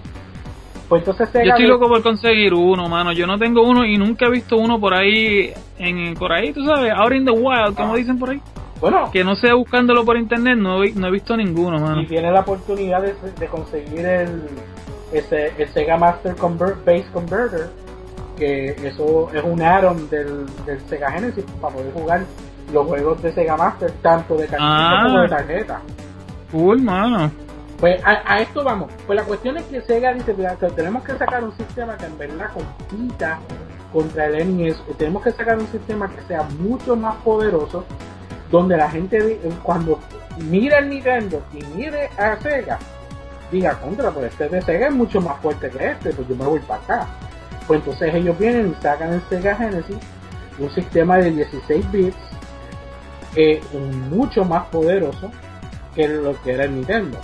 [0.90, 3.12] Pues entonces Yo estoy loco por conseguir uno, mano.
[3.12, 6.66] Yo no tengo uno y nunca he visto uno por ahí, en por ahí, tú
[6.66, 7.98] sabes, out in the wild, como ah.
[7.98, 8.42] dicen por ahí.
[8.82, 9.12] Bueno.
[9.12, 12.02] Que no sea buscándolo por internet, no, no he visto ninguno, mano.
[12.02, 14.42] Y tiene la oportunidad de, de conseguir el,
[15.14, 17.70] ese, el Sega Master Convert, Base Converter,
[18.36, 22.26] que eso es un add-on del, del Sega Genesis para poder jugar
[22.74, 25.04] los juegos de Sega Master, tanto de cartucho ah.
[25.06, 25.82] como de tarjeta.
[26.52, 27.32] Cool, mano.
[27.80, 28.92] Pues a, esto vamos.
[29.08, 30.36] Pues la cuestión es que Sega dice
[30.76, 33.40] tenemos que sacar un sistema que en verdad compita
[33.94, 34.82] contra el NES.
[34.98, 37.86] Tenemos que sacar un sistema que sea mucho más poderoso,
[38.52, 40.00] donde la gente cuando
[40.38, 42.80] mire el Nintendo y mire a Sega,
[43.52, 46.46] diga contra, pues este de Sega es mucho más fuerte que este, pues yo me
[46.46, 47.08] voy para acá.
[47.66, 49.98] Pues entonces ellos vienen y sacan el Sega Genesis,
[50.58, 52.18] un sistema de 16 bits,
[53.36, 53.62] eh,
[54.10, 55.32] mucho más poderoso
[55.96, 57.18] que lo que era el Nintendo.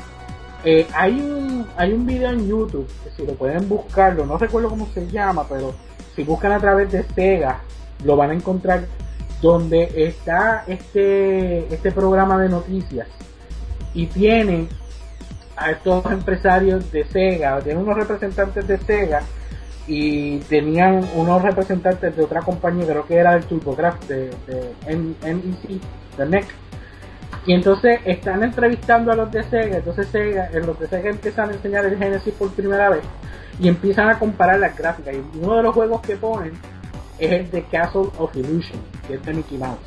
[0.65, 4.69] Eh, hay un hay un video en YouTube que si lo pueden buscarlo, no recuerdo
[4.69, 5.75] cómo se llama, pero
[6.15, 7.60] si buscan a través de Sega
[8.04, 8.86] lo van a encontrar
[9.43, 13.08] donde está este este programa de noticias.
[13.93, 14.67] Y tiene
[15.56, 19.21] a estos empresarios de Sega, tiene unos representantes de Sega
[19.88, 25.82] y tenían unos representantes de otra compañía, creo que era el TurboGrafx de, de NEC,
[26.17, 26.47] de NEC
[27.45, 31.49] y entonces están entrevistando a los de Sega, entonces Sega, en los de Sega empiezan
[31.49, 33.01] a enseñar el Genesis por primera vez
[33.60, 35.15] y empiezan a comparar las gráficas.
[35.15, 36.53] Y uno de los juegos que ponen
[37.19, 39.79] es el de Castle of Illusion, que es de Mickey Mouse.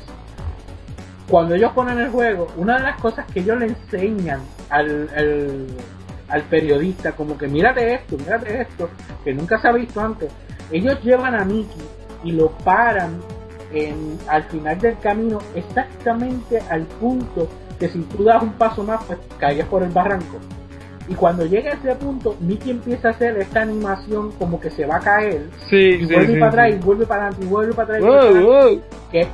[1.27, 5.67] Cuando ellos ponen el juego, una de las cosas que ellos le enseñan al,
[6.29, 8.89] al periodista, como que mírate esto, mírate esto,
[9.23, 10.31] que nunca se ha visto antes,
[10.71, 11.83] ellos llevan a Mickey
[12.23, 13.19] y lo paran
[14.27, 17.47] al final del camino exactamente al punto
[17.79, 20.39] que si tú das un paso más pues caigas por el barranco.
[21.07, 24.85] Y cuando llega a ese punto Mickey empieza a hacer esta animación como que se
[24.85, 28.01] va a caer y vuelve para atrás y vuelve para adelante y vuelve para atrás
[29.11, 29.27] que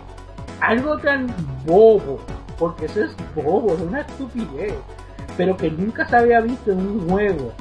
[0.62, 1.28] algo tan
[1.66, 2.20] bobo
[2.58, 4.74] porque eso es bobo es una estupidez
[5.38, 7.52] pero que nunca se había visto en un juego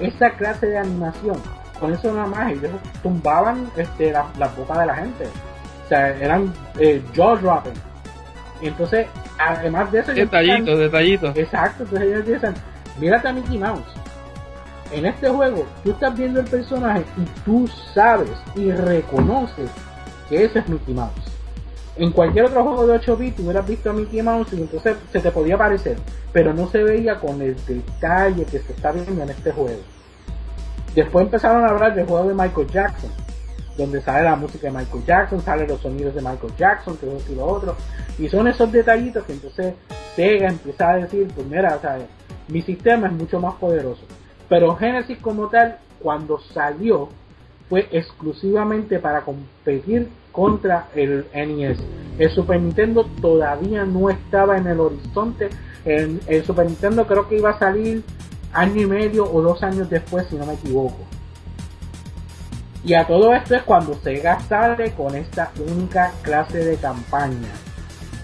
[0.00, 1.36] esa clase de animación.
[1.78, 5.26] Con eso nada más ellos tumbaban este, la, la boca de la gente
[5.90, 7.74] sea, eran eh, jaw dropping.
[8.62, 9.06] Y entonces,
[9.38, 10.12] además de eso...
[10.12, 11.36] Detallitos, detallitos.
[11.36, 12.54] Exacto, entonces ellos dicen,
[12.98, 13.82] mírate a Mickey Mouse.
[14.92, 19.70] En este juego, tú estás viendo el personaje y tú sabes y reconoces
[20.28, 21.30] que ese es Mickey Mouse.
[21.96, 25.20] En cualquier otro juego de 8 bits hubieras visto a Mickey Mouse y entonces se
[25.20, 25.96] te podía parecer,
[26.32, 29.80] pero no se veía con el detalle que se está viendo en este juego.
[30.94, 33.10] Después empezaron a hablar del juego de Michael Jackson
[33.80, 37.34] donde sale la música de Michael Jackson, salen los sonidos de Michael Jackson, que y
[37.34, 37.76] lo otro,
[38.18, 39.74] y son esos detallitos que entonces
[40.14, 44.02] Sega empieza a decir, pues mira, o mi sistema es mucho más poderoso.
[44.48, 47.08] Pero Genesis como tal, cuando salió,
[47.68, 51.78] fue exclusivamente para competir contra el NES.
[52.18, 55.50] El Super Nintendo todavía no estaba en el horizonte.
[55.84, 58.02] El Super Nintendo creo que iba a salir
[58.52, 60.98] año y medio o dos años después, si no me equivoco.
[62.84, 67.48] Y a todo esto es cuando Sega sale con esta única clase de campaña,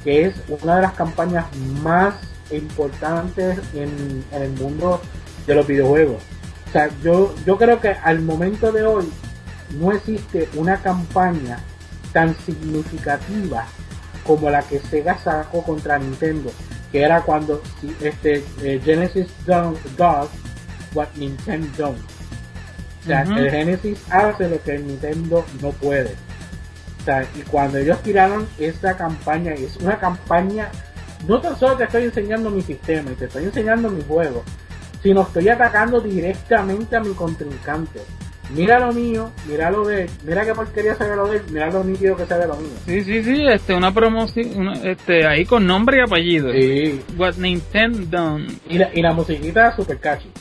[0.03, 1.45] que es una de las campañas
[1.83, 2.15] más
[2.51, 5.01] importantes en, el mundo
[5.47, 6.23] de los videojuegos.
[6.69, 9.13] O sea, yo, yo creo que al momento de hoy
[9.79, 11.59] no existe una campaña
[12.13, 13.67] tan significativa
[14.27, 16.51] como la que Sega sacó contra Nintendo,
[16.91, 17.63] que era cuando
[18.01, 20.29] este, eh, Genesis does
[20.95, 22.16] what Nintendo don't.
[23.07, 26.17] O sea, el Genesis hace lo que el Nintendo no puede.
[27.01, 30.69] O sea, y cuando ellos tiraron esta campaña, es una campaña,
[31.29, 34.43] no tan solo te estoy enseñando mi sistema y te estoy enseñando mi juego,
[35.05, 38.01] sino estoy atacando directamente a mi contrincante.
[38.53, 41.43] Mira lo mío, mira lo de él, mira qué porquería se ve lo de él,
[41.53, 42.71] mira lo nítido que se ve lo mío.
[42.87, 46.53] Sí, sí, sí, este, una promoción, este, ahí con nombre y apellido.
[46.53, 47.01] Sí.
[47.17, 48.41] What Nintendo.
[48.69, 50.33] Y la, y la musiquita super catchy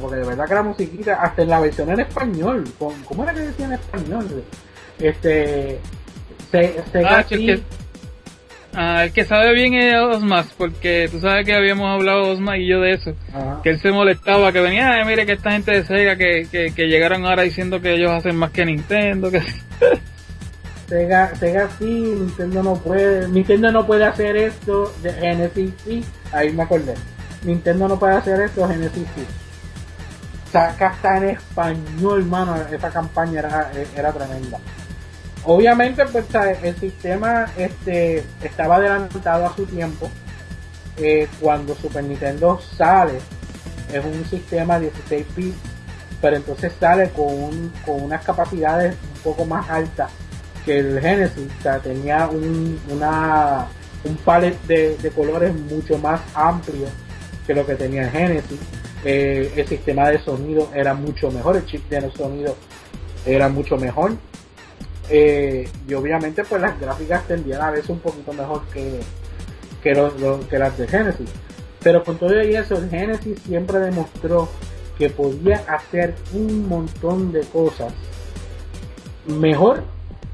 [0.00, 3.40] porque de verdad que la musiquita, hasta en la versión en español, ¿cómo era que
[3.40, 4.44] decía en español?
[4.98, 5.80] Este,
[6.50, 7.62] se, se ah, que,
[8.74, 12.66] Ah, el que sabe bien es Osmas, porque tú sabes que habíamos hablado Osmas y
[12.66, 13.14] yo de eso.
[13.34, 13.60] Ajá.
[13.62, 16.72] Que él se molestaba, que venía, "Ay, mire que esta gente de Sega que, que,
[16.74, 19.42] que llegaron ahora diciendo que ellos hacen más que Nintendo, que
[20.88, 26.52] Sega, Sega sí, Nintendo no puede, Nintendo no puede hacer esto, de Genesis sí, ahí
[26.52, 26.94] me acordé.
[27.44, 29.22] Nintendo no puede hacer esto, Genesis sí.
[30.52, 34.58] Saca hasta en español, mano, esa campaña era, era tremenda.
[35.44, 36.26] Obviamente, pues
[36.62, 40.10] el sistema este estaba adelantado a su tiempo.
[40.98, 43.18] Eh, cuando Super Nintendo sale,
[43.92, 45.56] es un sistema 16 bits,
[46.20, 50.10] pero entonces sale con, un- con unas capacidades un poco más altas
[50.66, 53.66] que el Genesis, o sea, tenía un, una,
[54.04, 56.86] un palette de colores mucho más amplio
[57.46, 58.60] que lo que tenía el Genesis.
[59.04, 62.54] Eh, el sistema de sonido era mucho mejor, el chip de sonido
[63.26, 64.12] era mucho mejor.
[65.08, 69.00] Eh, y obviamente pues las gráficas tendían a veces un poquito mejor que,
[69.82, 71.28] que, lo- que las de Genesis.
[71.82, 74.48] Pero con todo y eso, el Genesis siempre demostró
[74.96, 77.92] que podía hacer un montón de cosas
[79.26, 79.82] mejor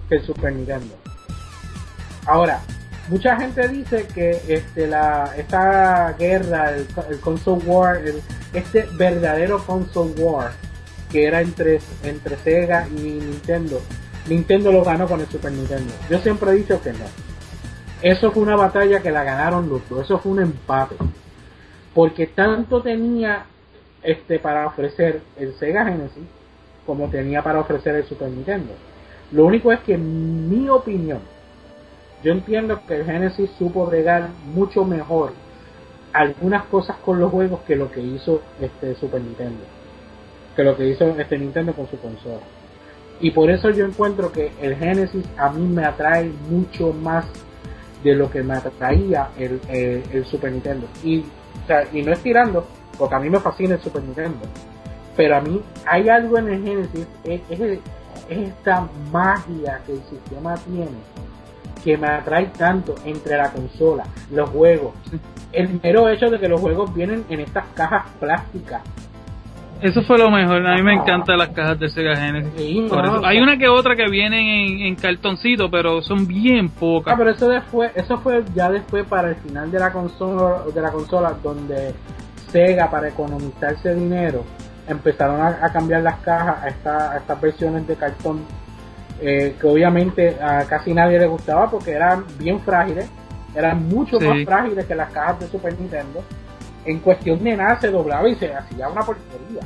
[0.09, 0.95] que Super Nintendo.
[2.27, 2.61] Ahora,
[3.09, 8.23] mucha gente dice que este la esta guerra, el, el console war, el-
[8.55, 10.53] este verdadero console war
[11.11, 13.81] que era entre entre Sega y Nintendo,
[14.29, 15.93] Nintendo lo ganó con el Super Nintendo.
[16.11, 17.05] Yo siempre he dicho que no.
[18.03, 20.05] Eso fue una batalla que la ganaron los dos.
[20.05, 20.95] Eso fue un empate.
[21.95, 23.47] Porque tanto tenía
[24.03, 26.23] este para ofrecer el Sega Genesis
[26.87, 28.73] como tenía para ofrecer el Super Nintendo.
[29.33, 31.21] Lo único es que en mi opinión,
[32.23, 35.33] yo entiendo que el Genesis supo bregar mucho mejor
[36.13, 39.63] algunas cosas con los juegos que lo que hizo este Super Nintendo.
[40.57, 42.41] Que lo que hizo este Nintendo con su consola.
[43.21, 47.25] Y por eso yo encuentro que el Genesis a mí me atrae mucho más
[48.03, 50.87] de lo que me atraía el, el- Super Nintendo.
[51.05, 52.67] Y, o sea, y no es tirando,
[52.97, 54.39] porque a mí me fascina el Super Nintendo.
[55.17, 57.79] Pero a mí hay algo en el Genesis, es, es
[58.29, 60.87] esta magia que el sistema tiene,
[61.85, 64.93] que me atrae tanto entre la consola, los juegos.
[65.53, 68.83] El mero hecho de que los juegos vienen en estas cajas plásticas.
[69.81, 70.67] Eso fue lo mejor.
[70.67, 72.51] A mí me encantan las cajas de Sega Genesis.
[72.57, 76.77] Sí, no, Hay una que otra que vienen en, en cartoncito, pero son bien Ah,
[76.81, 77.15] pocas.
[77.17, 80.91] pero eso después, eso fue ya después para el final de la consola, de la
[80.91, 81.95] consola donde
[82.51, 84.43] Sega para economizarse dinero
[84.89, 88.41] empezaron a, a cambiar las cajas a, esta- a estas versiones de cartón
[89.21, 93.09] eh, que obviamente a casi nadie le gustaba porque eran bien frágiles,
[93.55, 94.27] eran mucho Sí.
[94.27, 96.23] más frágiles que las cajas de Super Nintendo.
[96.85, 99.61] En cuestión de nada se doblaba y se hacía una porquería.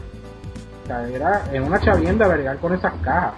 [0.82, 3.34] O sea, era en una chavienda vergar con esas cajas.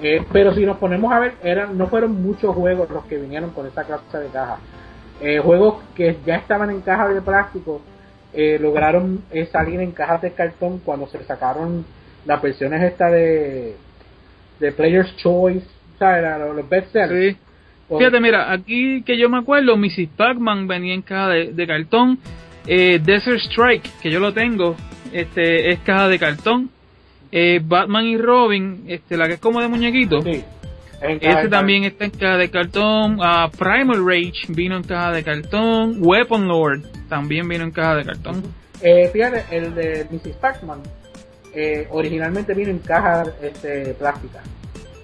[0.00, 3.50] Eh, pero si nos ponemos a ver, eran, no fueron muchos juegos los que vinieron
[3.50, 4.58] con esta clase de caja.
[5.20, 7.80] Eh, juegos que ya estaban en cajas de plástico
[8.32, 11.84] eh, lograron eh, salir en cajas de cartón cuando se sacaron
[12.24, 13.76] las versiones esta de,
[14.58, 15.66] de Player's Choice,
[15.98, 16.24] ¿sabes?
[16.54, 17.36] Los best sellers.
[17.36, 17.40] Sí.
[17.98, 20.08] Fíjate, mira, aquí que yo me acuerdo, Mrs.
[20.16, 22.18] Pac-Man venía en caja de, de cartón.
[22.66, 24.76] Eh, Desert Strike, que yo lo tengo,
[25.12, 26.70] este es caja de cartón.
[27.30, 30.22] Eh, Batman y Robin, este la que es como de muñequito.
[30.22, 30.44] Sí,
[31.00, 33.18] Ese también está en caja de cartón.
[33.20, 35.96] Ah, Primal Rage vino en caja de cartón.
[36.00, 38.42] Weapon Lord también vino en caja de cartón.
[38.80, 40.36] Eh, fíjate, el de Mrs.
[40.36, 40.82] Pac-Man
[41.54, 44.40] eh, originalmente vino en caja este, plástica.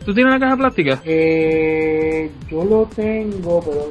[0.04, 1.00] ¿Tú tienes una caja plástica?
[1.04, 3.90] Eh, yo lo tengo, pero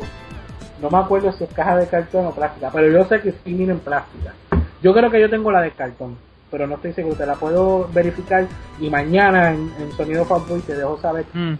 [0.81, 3.53] no me acuerdo si es caja de cartón o plástica, pero yo sé que sí
[3.53, 4.33] vino en plástica.
[4.81, 6.17] Yo creo que yo tengo la de cartón,
[6.49, 8.47] pero no estoy seguro, te la puedo verificar
[8.79, 11.25] y mañana en, en Sonido Fanboy te dejo saber.
[11.33, 11.53] Mm.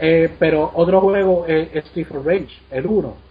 [0.00, 3.27] Eh, pero otro juego es for Rage, el 1.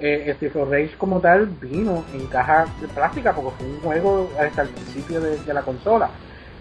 [0.00, 4.30] Eh, Street for Rage como tal vino en caja de plástica porque fue un juego
[4.38, 6.10] hasta el principio de, de la consola.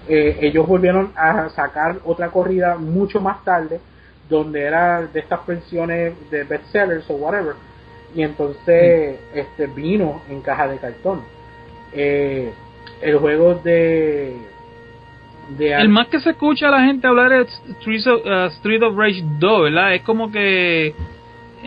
[0.08, 3.80] Eh, ellos volvieron a sacar otra corrida mucho más tarde
[4.30, 7.54] donde era de estas versiones de bestsellers o whatever
[8.16, 11.22] y entonces este vino en caja de cartón.
[11.94, 12.52] Eh,
[13.02, 14.36] el juego de
[15.58, 17.48] de El más que se escucha a la gente hablar es
[17.80, 19.96] Street of, uh, Street of Rage 2, ¿verdad?
[19.96, 20.94] Es como que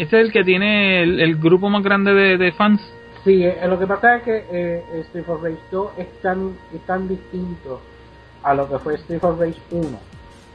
[0.02, 2.80] este es el que tiene el, el grupo más grande de, de fans.
[3.22, 6.80] Sí, eh, lo que pasa es que eh, Street for Rage 2 es tan, es
[6.86, 7.82] tan distinto
[8.42, 9.86] a lo que fue Street for Rage 1,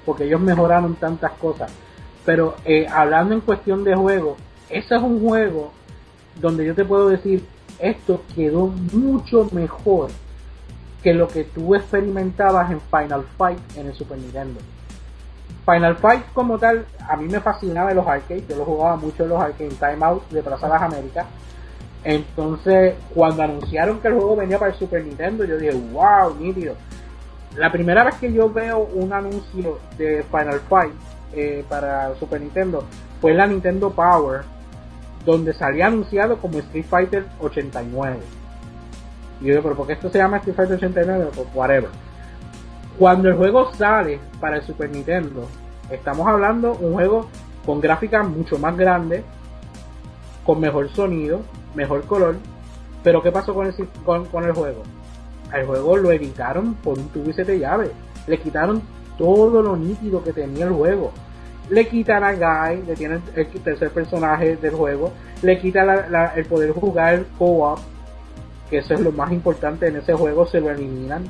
[0.03, 1.71] porque ellos mejoraron tantas cosas.
[2.25, 4.35] Pero eh, hablando en cuestión de juego,
[4.67, 5.73] ese es un juego
[6.41, 7.45] donde yo te puedo decir,
[7.77, 10.09] esto quedó mucho mejor
[11.03, 14.59] que lo que tú experimentabas en Final Fight en el Super Nintendo.
[15.65, 19.29] Final Fight como tal, a mí me fascinaba los arcades, yo lo jugaba mucho en
[19.29, 21.25] los arcades en Time Out de Plaza Las Américas.
[22.03, 26.75] Entonces, cuando anunciaron que el juego venía para el Super Nintendo, yo dije, wow, nítido.
[27.57, 30.93] La primera vez que yo veo un anuncio de Final Fight
[31.33, 32.83] eh, para Super Nintendo
[33.19, 34.41] fue en la Nintendo Power,
[35.25, 38.17] donde salía anunciado como Street Fighter 89.
[39.41, 41.29] Y yo digo, pero ¿por qué esto se llama Street Fighter 89?
[41.33, 41.89] Pues whatever.
[42.97, 45.49] Cuando el juego sale para el Super Nintendo,
[45.91, 47.27] estamos hablando un juego
[47.65, 49.21] con gráficas mucho más grandes,
[50.45, 51.41] con mejor sonido,
[51.73, 52.37] mejor color.
[53.03, 53.73] Pero ¿qué pasó con el,
[54.05, 54.83] con, con el juego?
[55.53, 57.91] El juego lo editaron por un tubo y de llave.
[58.27, 58.81] Le quitaron
[59.17, 61.11] todo lo nítido que tenía el juego.
[61.69, 65.11] Le quitan a Guy, le tienen el tercer personaje del juego.
[65.41, 65.89] Le quitan
[66.33, 67.79] el poder jugar co-op,
[68.69, 71.25] que eso es lo más importante en ese juego, se lo eliminan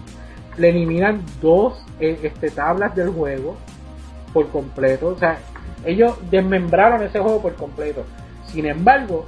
[0.58, 3.58] le eliminan dos eh, este, tablas del juego
[4.34, 5.10] por completo.
[5.10, 5.40] O sea,
[5.86, 8.04] ellos desmembraron ese juego por completo.
[8.48, 9.26] Sin embargo,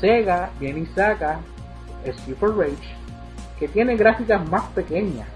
[0.00, 1.40] Sega viene y saca
[2.26, 2.94] Super Rage,
[3.58, 5.26] que tiene gráficas más pequeñas,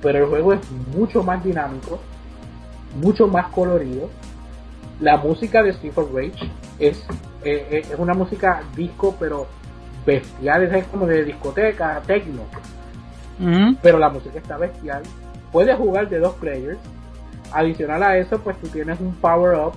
[0.00, 0.60] pero el juego es
[0.94, 1.98] mucho más dinámico,
[2.96, 4.08] mucho más colorido.
[5.00, 6.98] La música de Super Rage es,
[7.44, 9.46] eh, eh, es una música disco, pero
[10.06, 12.42] bestial, es como de discoteca, techno
[13.82, 15.02] pero la música está bestial.
[15.52, 16.78] Puedes jugar de dos players.
[17.52, 19.72] Adicional a eso, pues tú tienes un power up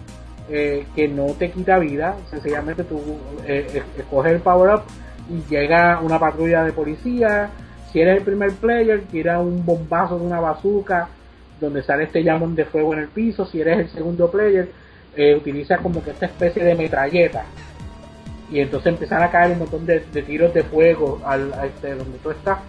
[0.49, 2.15] eh, que no te quita vida.
[2.29, 3.01] Sencillamente tú
[3.45, 4.81] eh, escoges el power up
[5.29, 7.49] y llega una patrulla de policía.
[7.91, 11.07] Si eres el primer player, tira un bombazo de una bazooka
[11.59, 13.45] donde sale este llamón de fuego en el piso.
[13.45, 14.69] Si eres el segundo player,
[15.15, 17.43] eh, utiliza como que esta especie de metralleta.
[18.49, 22.17] Y entonces empiezan a caer un montón de, tiros de fuego al, a este, donde
[22.17, 22.59] tú estás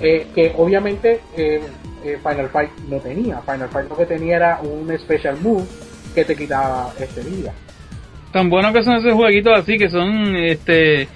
[0.00, 1.60] eh, que obviamente eh,
[2.04, 3.40] eh, Final Fight no tenía.
[3.42, 5.64] Final Fight lo que tenía era un special move
[6.14, 7.52] que te quitaba este vida.
[8.32, 11.08] Tan bueno que son esos jueguitos así que son este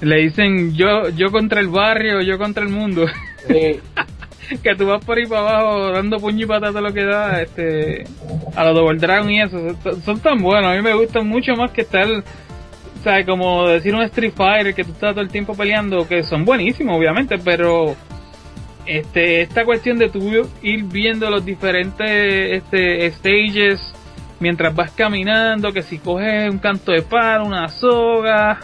[0.00, 3.06] le dicen yo yo contra el barrio, yo contra el mundo.
[4.62, 8.04] que tú vas por ahí para abajo dando puño y patata lo que da este
[8.56, 11.70] a los Double Dragon y eso son, tan buenos a mí me gustan mucho más
[11.70, 12.06] que estar
[13.00, 16.22] o sea, como decir un Street Fighter que tú estás todo el tiempo peleando, que
[16.22, 17.96] son buenísimos, obviamente, pero
[18.84, 20.20] este, esta cuestión de tú
[20.60, 23.80] ir viendo los diferentes este, stages
[24.38, 28.60] mientras vas caminando, que si coges un canto de palo, una soga,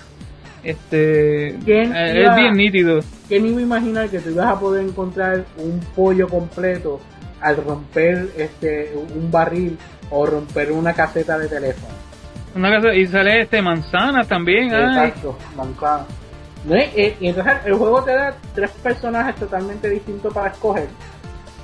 [0.63, 3.01] este, eh, es bien nítido.
[3.29, 7.01] ¿Quién iba a imaginar que tú ibas a poder encontrar un pollo completo
[7.41, 9.79] al romper este un barril
[10.11, 12.06] o romper una caseta de teléfono?
[12.57, 14.73] Una casa, y sale este manzana también.
[14.73, 16.07] Exacto, manzana.
[16.69, 20.89] Eh, y, entonces el juego te da tres personajes totalmente distintos para escoger.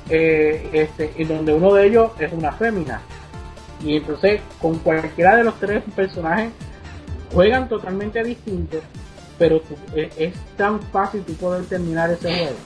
[0.08, 3.00] Eh, este, y donde uno de ellos es una fémina.
[3.82, 6.50] Y entonces con cualquiera de los tres personajes
[7.32, 8.82] juegan totalmente distintos,
[9.38, 9.60] pero
[9.94, 12.56] es, tan fácil tu poder terminar ese juego.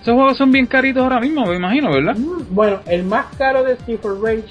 [0.00, 2.16] Esos juegos son bien caritos ahora mismo, me imagino, ¿verdad?
[2.16, 4.44] Mm, bueno, el más caro de Steve Rage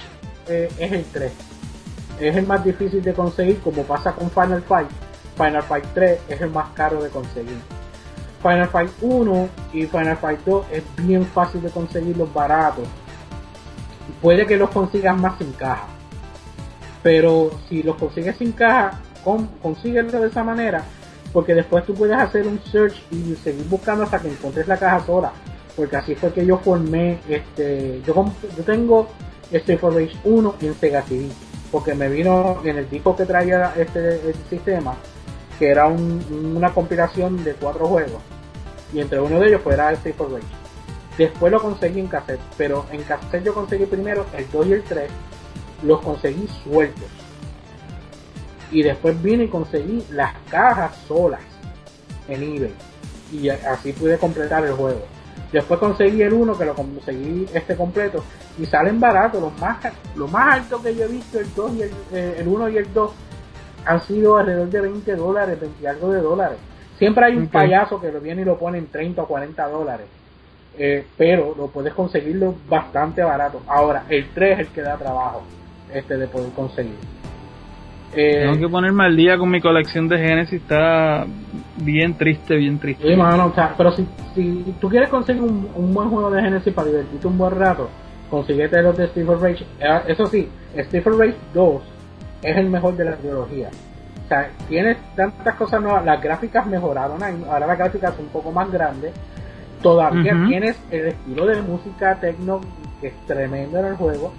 [0.48, 1.32] eh, es el 3.
[2.20, 4.88] Es el más difícil de conseguir, como pasa con Final Fight
[5.36, 7.58] Final Fight 3 es el más caro de conseguir.
[8.42, 12.86] Final Fight 1 y Final Fight 2 es bien fácil de conseguirlos baratos.
[14.22, 15.86] Puede que los consigas más sin caja.
[17.02, 19.00] Pero si los consigues sin caja,
[19.62, 20.84] consíguelo de esa manera.
[21.32, 25.04] Porque después tú puedes hacer un search y seguir buscando hasta que encuentres la caja
[25.04, 25.32] sola.
[25.76, 28.00] Porque así fue que yo formé este.
[28.06, 29.08] Yo, yo tengo
[29.52, 29.94] este For
[30.24, 31.28] 1 en Sega CD.
[31.70, 34.96] Porque me vino en el disco que traía este, este sistema
[35.58, 38.22] que era una compilación de cuatro juegos.
[38.92, 40.46] Y entre uno de ellos fue era Street for Rage.
[41.18, 44.82] Después lo conseguí en cassette, pero en cassette yo conseguí primero el 2 y el
[44.82, 45.10] 3,
[45.82, 47.08] los conseguí sueltos.
[48.70, 51.40] Y después vine y conseguí las cajas solas
[52.28, 52.74] en eBay.
[53.32, 55.04] Y así pude completar el juego.
[55.56, 58.22] Después conseguí el 1 que lo conseguí este completo.
[58.58, 59.78] Y salen baratos, los más,
[60.14, 62.76] lo más alto que yo he visto, el 2 y el, eh, el 1 y
[62.76, 63.10] el 2
[63.86, 66.58] han sido alrededor de 20 dólares, 20 algo de dólares.
[66.98, 70.06] Siempre hay un payaso que lo viene y lo pone en 30 o 40 dólares.
[70.76, 73.62] Eh, pero lo puedes conseguirlo bastante barato.
[73.66, 75.42] Ahora, el 3 es el que da trabajo
[75.90, 76.98] este de poder conseguir.
[78.14, 81.26] Eh, Tengo que ponerme al día con mi colección de Genesis, está
[81.76, 83.14] bien triste, bien triste.
[83.14, 83.20] Sí,
[83.76, 87.58] pero si, si tú quieres conseguir un, buen juego de Genesis para divertirte un buen
[87.58, 87.90] rato,
[88.30, 89.64] consíguete los de Steve Rage.
[89.80, 91.82] Eh, eso sí, Steve Rage 2
[92.42, 93.70] es el mejor de la trilogía.
[94.24, 98.50] O sea, tienes tantas cosas nuevas, las gráficas mejoraron, ahora las gráficas son un poco
[98.50, 99.12] más grandes.
[99.82, 102.60] Todavía tienes el estilo de música techno
[103.00, 104.32] que es tremendo en el juego.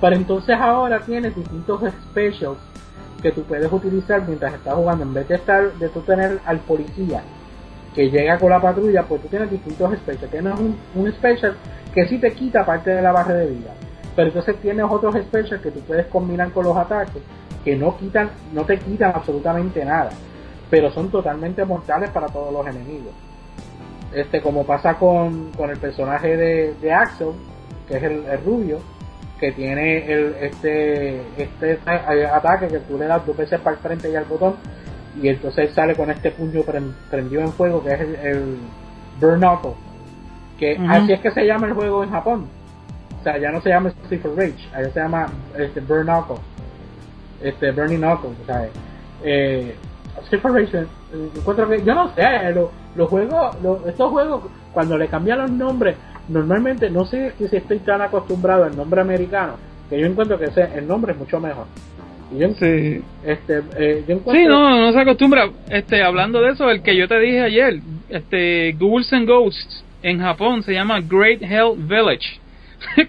[0.00, 2.58] Pero entonces ahora tienes distintos specials
[3.20, 5.04] que tú puedes utilizar mientras estás jugando.
[5.04, 7.22] En vez de estar, de tú tener al policía
[7.94, 10.30] que llega con la patrulla, pues tú tienes distintos specials.
[10.30, 11.56] Tienes un, un special
[11.92, 13.72] que sí te quita parte de la barra de vida.
[14.14, 17.22] Pero entonces tienes otros specials que tú puedes combinar con los ataques
[17.64, 20.10] que no quitan, no te quitan absolutamente nada.
[20.70, 23.12] Pero son totalmente mortales para todos los enemigos.
[24.12, 27.28] Este, como pasa con, con el personaje de, de Axel,
[27.86, 28.78] que es el, el rubio,
[29.40, 31.80] que tiene el, este, este
[32.26, 34.56] ataque que tú le das dos veces para el frente y al botón
[35.20, 36.62] y entonces sale con este puño
[37.10, 38.56] prendido en fuego que es el, el
[39.18, 39.72] Burn Knuckle
[40.58, 42.46] que así es que se llama el juego en Japón.
[43.18, 45.26] O sea ya no se llama Street Rage allá se llama
[45.58, 46.36] este Burn Knuckle
[47.42, 48.68] este Burning Knuckle o sea
[49.24, 49.74] eh,
[50.30, 50.86] Rage eh,
[51.34, 52.22] encuentro que yo no sé
[52.94, 54.42] los juegos estos juegos
[54.74, 55.96] cuando le cambian los nombres
[56.30, 59.54] normalmente no sé si estoy tan acostumbrado al nombre americano
[59.88, 61.66] que yo encuentro que ese, el nombre es mucho mejor
[62.58, 63.02] sí.
[63.24, 65.50] Este, eh, sí, no, no se acostumbra.
[65.68, 70.20] Este, hablando de eso, el que yo te dije ayer, este, Ghouls and Ghosts en
[70.20, 72.40] Japón se llama Great Hell Village.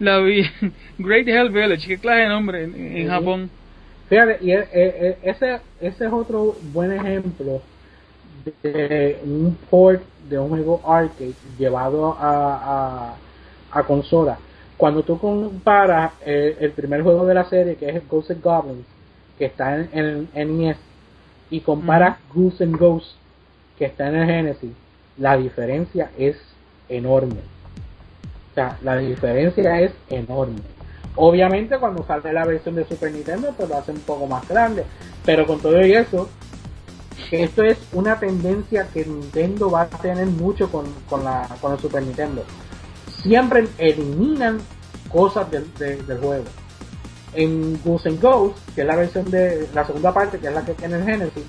[0.00, 0.42] La vi,
[0.98, 3.50] Great Hell Village, qué clase de nombre en, Japón.
[4.08, 7.60] Fíjate, y e, e, e, ese, ese es otro buen ejemplo
[8.62, 13.14] de un port de un juego arcade llevado a,
[13.72, 14.38] a, a consola
[14.76, 18.86] cuando tú comparas eh, el primer juego de la serie, que es Ghosts and Goblins,
[19.38, 20.76] que está en, en, NES,
[21.50, 23.16] y comparas Goose and Ghosts,
[23.78, 24.72] que está en el Genesis,
[25.16, 26.36] la diferencia es
[26.88, 27.40] enorme.
[28.50, 30.60] O sea, la diferencia es enorme.
[31.14, 34.84] Obviamente cuando sale la versión de Super Nintendo, pues lo hace un poco más grande.
[35.24, 36.28] Pero con todo eso,
[37.30, 41.78] esto es una tendencia que Nintendo va a tener mucho con, con, la, con el
[41.78, 42.44] Super Nintendo
[43.26, 44.58] siempre eliminan
[45.10, 46.44] cosas del, juego.
[47.34, 50.64] En Goose and Ghost, que es la versión de la segunda parte, que es la
[50.64, 51.44] que tiene el Genesis,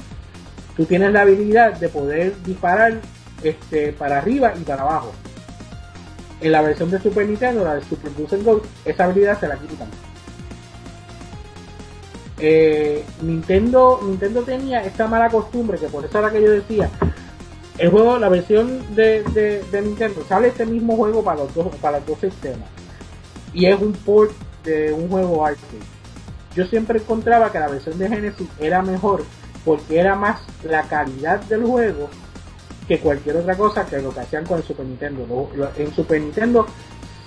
[0.75, 2.99] tú tienes la habilidad de poder disparar
[3.43, 5.13] este, para arriba y para abajo.
[6.41, 9.47] En la versión de Super Nintendo, la de Super Goose and Ghost, esa habilidad se
[9.47, 9.87] la quitan.
[12.39, 16.89] Eh, Nintendo, Nintendo tenía esta mala costumbre, que por eso era que yo decía,
[17.77, 19.23] el juego, la versión de,
[19.71, 22.69] de, Nintendo, sale este mismo juego para los dos, para los dos sistemas.
[23.53, 24.31] Y es un port
[24.63, 25.79] de un juego arcade.
[26.55, 29.23] Yo siempre encontraba que la versión de Genesis era mejor
[29.63, 32.09] porque era más la calidad del juego
[32.87, 35.49] que cualquier otra cosa que lo que hacían con el Super Nintendo.
[35.75, 36.65] en Super Nintendo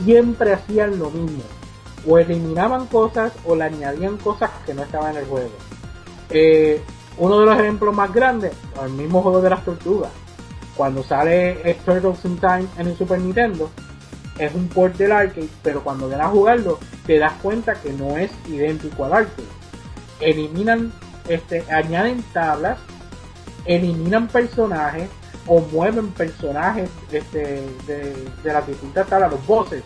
[0.02, 1.42] siempre hacían lo mismo.
[2.07, 5.51] O eliminaban cosas o le añadían cosas que no estaban en el juego.
[6.30, 6.82] Eh,
[7.18, 10.11] uno de los ejemplos más grandes, el mismo juego de las tortugas
[10.80, 13.70] cuando sale Turtles in Time en el Super Nintendo,
[14.38, 18.16] es un port del arcade, pero cuando vienes a jugarlo, te das cuenta que no
[18.16, 19.46] es idéntico al arcade.
[20.20, 20.90] Eliminan,
[21.28, 22.78] este, añaden tablas,
[23.66, 25.11] eliminan personajes
[25.46, 29.82] o mueven personajes este, de, las distintas tablas, los bosses.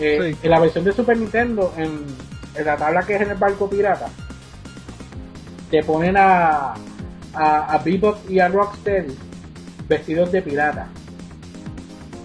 [0.00, 2.04] Eh, en la versión de Super Nintendo, en,
[2.64, 4.08] la tabla que es en el barco pirata,
[5.70, 6.74] te ponen a,
[7.34, 9.28] a, a Bebop y a Rocksteady
[9.88, 10.88] vestidos de pirata.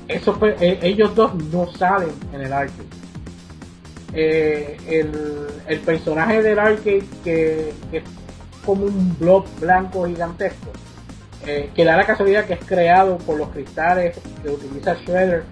[0.08, 2.88] Eso eh, ellos dos no salen en el arcade.
[4.14, 4.78] Eh,
[5.68, 8.04] el, personaje del arcade que, es
[8.66, 10.72] como un blob blanco gigantesco,
[11.46, 15.44] eh, que da la casualidad que es creado por los cristales que utiliza Shredder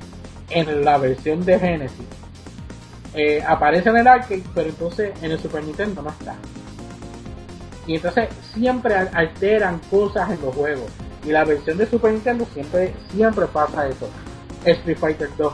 [0.51, 2.05] en la versión de Genesis.
[3.47, 6.35] aparece en el arcade, pero entonces en el Super Nintendo no está.
[7.87, 10.89] Y entonces siempre alteran cosas en los juegos.
[11.25, 14.07] Y la versión de Super Nintendo siempre, siempre pasa eso.
[14.65, 15.53] Street Fighter 2.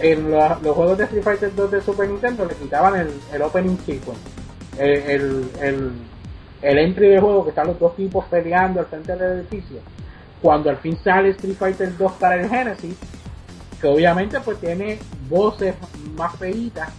[0.00, 2.94] En los juegos de Street Fighter 2 de Super Nintendo le quitaban
[3.32, 4.20] el, opening sequence.
[4.78, 5.92] El, el,
[6.62, 9.78] el, entry de juego que están los dos tipos peleando al frente del edificio.
[10.40, 12.96] Cuando al fin sale Street Fighter 2 para el Genesis,
[13.80, 14.98] que obviamente pues tiene
[15.28, 15.74] voces
[16.16, 16.90] más feitas,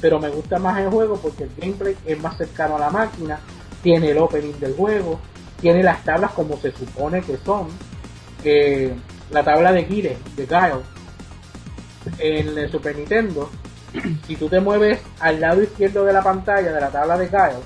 [0.00, 3.38] pero me gusta más el juego porque el gameplay es más cercano a la máquina,
[3.82, 5.20] tiene el opening del juego,
[5.60, 7.68] tiene las tablas como se supone que son.
[8.44, 8.94] Eh,
[9.30, 10.82] la tabla de Gire, de Guile,
[12.18, 13.50] en el Super Nintendo,
[14.26, 17.62] si tú te mueves al lado izquierdo de la pantalla de la tabla de Guile,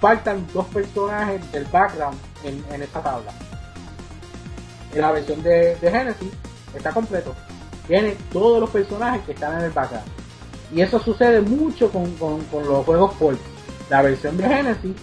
[0.00, 3.32] faltan dos personajes del background en, esta tabla.
[4.94, 6.32] En la versión de, Genesis
[6.74, 7.34] está completo.
[7.88, 10.06] Tiene todos los personajes que están en el background.
[10.72, 13.40] Y eso sucede mucho con, con los juegos Port.
[13.90, 14.94] La versión de Genesis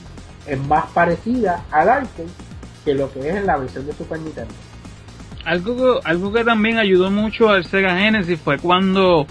[0.47, 2.29] es más parecida al arcade
[2.85, 4.53] que lo que es en la versión de Super Nintendo.
[5.43, 9.25] Algo que, algo que también ayudó mucho al Sega Genesis fue cuando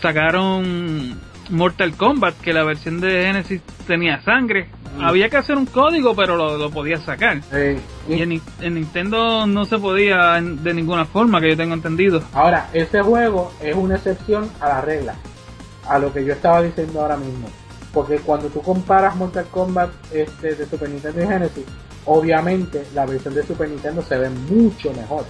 [0.00, 4.68] sacaron Mortal Kombat, que la versión de Genesis tenía sangre.
[5.02, 7.40] Había que hacer un código, pero lo, lo podías sacar.
[7.52, 7.78] Eh,
[8.08, 12.22] y- en, Ni- en Nintendo no se podía de ninguna forma, que yo tengo entendido.
[12.32, 15.14] Ahora, ese juego es una excepción a la regla,
[15.88, 17.48] a lo que yo estaba diciendo ahora mismo.
[17.92, 21.64] Porque cuando tú comparas Mortal Kombat este, de Super Nintendo y Genesis,
[22.06, 25.24] obviamente la versión de Super Nintendo se ve mucho mejor.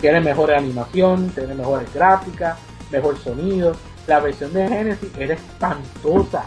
[0.00, 2.58] Tiene mejor animación, tiene mejores gráficas,
[2.92, 3.72] mejor sonido.
[4.06, 6.44] La versión de Genesis era espantosa,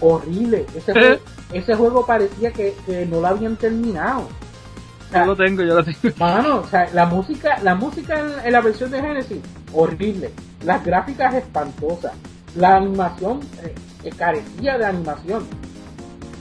[0.00, 0.66] horrible.
[0.76, 4.20] Ese, juego, ese juego parecía que, que no lo habían terminado.
[4.20, 5.98] O sea, Yo lo tengo, yo lo tengo.
[6.18, 9.38] Mano, o sea, la música, la música en, en la versión de Genesis,
[9.72, 10.30] horrible.
[10.64, 12.12] Las gráficas espantosas.
[12.56, 13.74] La animación eh,
[14.04, 15.46] eh, carecía de animación.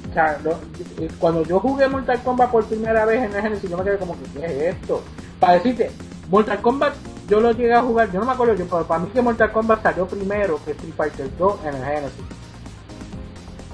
[0.09, 0.59] O sea, lo-
[1.03, 3.97] eh, cuando yo jugué Mortal Kombat por primera vez en el Genesis, yo me quedé
[3.97, 5.03] como que, ¿qué es esto?
[5.39, 5.91] Para decirte,
[6.29, 6.93] Mortal Kombat,
[7.29, 9.51] yo lo llegué a jugar, yo no me acuerdo, yo, pero para mí que Mortal
[9.51, 12.23] Kombat salió primero que Street Fighter 2 en el Genesis.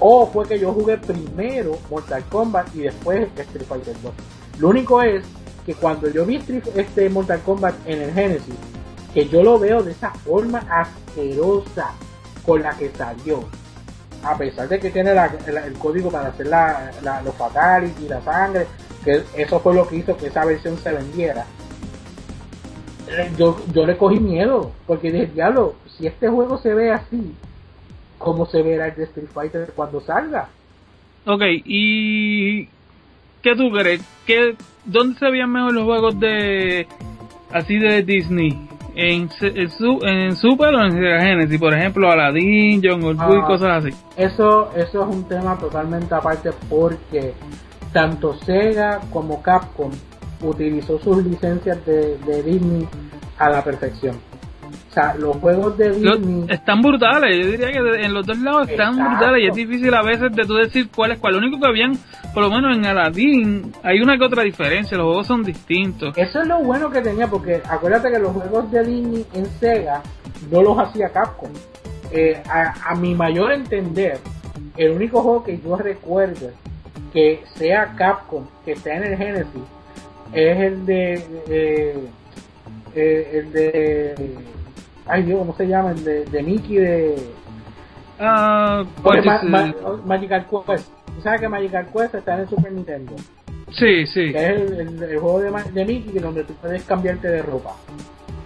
[0.00, 4.12] O fue que yo jugué primero Mortal Kombat y después Street Fighter 2.
[4.58, 5.24] Lo único es
[5.64, 8.54] que cuando yo vi Street- este Mortal Kombat en el Genesis,
[9.12, 11.92] que yo lo veo de esa forma asquerosa
[12.44, 13.44] con la que salió.
[14.24, 18.20] A pesar de que tiene el código para hacer la, la- los fatalities y la
[18.22, 18.66] sangre,
[19.04, 21.44] que eso fue lo que hizo que esa versión se vendiera.
[23.08, 27.34] Eh, Yo, yo le cogí miedo, porque dije, diablo, si este juego se ve así,
[28.24, 30.48] ¿cómo se verá el de Street Fighter cuando salga?
[31.26, 32.64] Ok, ¿y
[33.42, 34.02] qué tú crees?
[34.26, 36.86] ¿Qué, ¿Dónde se veían mejor los juegos de
[37.52, 38.68] así de Disney?
[38.96, 41.58] ¿En, en, su- en Super o en Genesis?
[41.58, 43.46] Por ejemplo, Aladdin, Jungle Book y Ah.
[43.46, 43.90] cosas así.
[44.16, 47.32] Eso, eso es un tema totalmente aparte porque
[47.92, 49.90] tanto Sega como Capcom
[50.42, 52.86] utilizó sus licencias de, de Disney
[53.38, 54.16] a la perfección.
[54.90, 56.46] O sea, los juegos de Disney...
[56.48, 59.10] están brutales, yo diría que en los dos lados están Exacto.
[59.10, 61.34] brutales y es difícil a veces de tú decir cuál es cuál.
[61.34, 61.96] Lo único que habían,
[62.32, 66.16] por lo menos en Aladdin, hay una que otra diferencia, los juegos son distintos.
[66.16, 70.02] Eso es lo bueno que tenía porque acuérdate que los juegos de Disney en Sega
[70.50, 71.50] no los hacía Capcom.
[72.12, 74.18] Eh, a, a mi mayor entender,
[74.76, 76.50] el único juego que yo recuerdo
[77.12, 79.62] que sea Capcom, que está en el Genesis,
[80.32, 81.12] es el de...
[81.48, 82.08] eh,
[82.96, 84.14] eh, el de...
[85.06, 85.90] Ay Dios, ¿cómo se llama?
[85.92, 87.32] El de, de Mickey de...
[88.18, 90.88] Ah, Porque pues, Ma- eh, Ma- Magical Quest.
[91.16, 93.12] ¿Tú sabes que Magical Quest está en el Super Nintendo?
[93.72, 97.28] sí, sí, Que es el, el- el juego de, de Mickey donde tú puedes cambiarte
[97.28, 97.72] de ropa.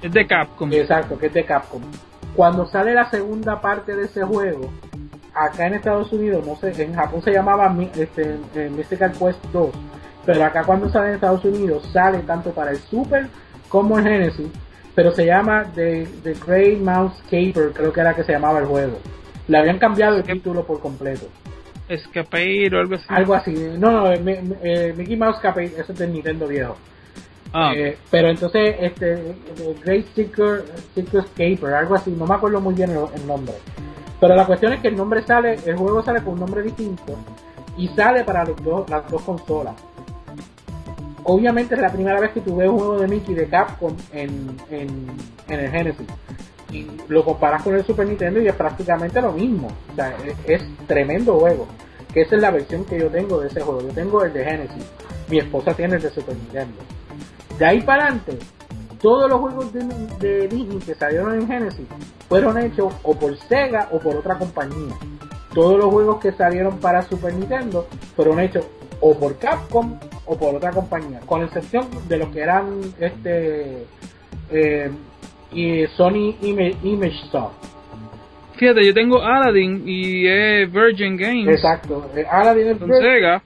[0.03, 0.73] es de Capcom.
[0.73, 1.83] Exacto, que es de Capcom.
[2.35, 4.71] Cuando sale la segunda parte de ese juego,
[5.35, 9.71] acá en Estados Unidos, no sé, en Japón se llamaba este, eh, Mystical Quest 2,
[10.25, 13.29] pero acá cuando sale en Estados Unidos sale tanto para el Super
[13.69, 14.47] como el Genesis,
[14.99, 18.65] pero se llama The, The Grey Mouse Caper, creo que era que se llamaba el
[18.65, 18.99] juego.
[19.47, 21.29] Le habían cambiado el título por completo.
[21.89, 23.05] Escape o algo así.
[23.07, 23.53] Algo así.
[23.79, 26.77] No, no, eh, eh, Mickey Mouse Cape, eso es del Nintendo viejo.
[27.53, 29.37] Ah, Eh, pero entonces, este,
[29.85, 33.55] Great Sticker, Sticker Caper, algo así, no me acuerdo muy bien el, el nombre.
[34.19, 37.17] Pero la cuestión es que el nombre sale, el juego sale con un nombre distinto
[37.77, 39.77] y sale para los dos, las dos consolas.
[41.25, 44.57] Obviamente es la primera vez que tú ves un juego de Mickey de Capcom en,
[44.71, 45.07] en,
[45.49, 46.07] el Genesis.
[46.71, 49.69] Y lo comparas con el Super Nintendo y es prácticamente lo mismo.
[49.93, 51.67] O sea, es, es tremendo juego.
[52.13, 53.83] Que esa es la versión que yo tengo de ese juego.
[53.83, 54.85] Yo tengo el de Genesis.
[55.29, 56.79] Mi esposa tiene el de Super Nintendo.
[57.59, 58.39] De ahí para adelante,
[59.01, 59.85] todos los juegos de,
[60.21, 61.87] de Disney que salieron en Genesis
[62.29, 64.95] fueron hechos o por Sega o por otra compañía.
[65.55, 68.67] Todos los juegos que salieron para Super Nintendo fueron hechos
[69.01, 69.99] o por Capcom
[70.29, 73.87] o por otra compañía, con excepción de los que eran este
[74.51, 74.91] eh,
[75.53, 77.55] y Sony Image, Image Soft.
[78.57, 82.11] Fíjate, yo tengo Aladdin y es Virgin Games Exacto.
[82.15, 83.43] Eh, el con Sega.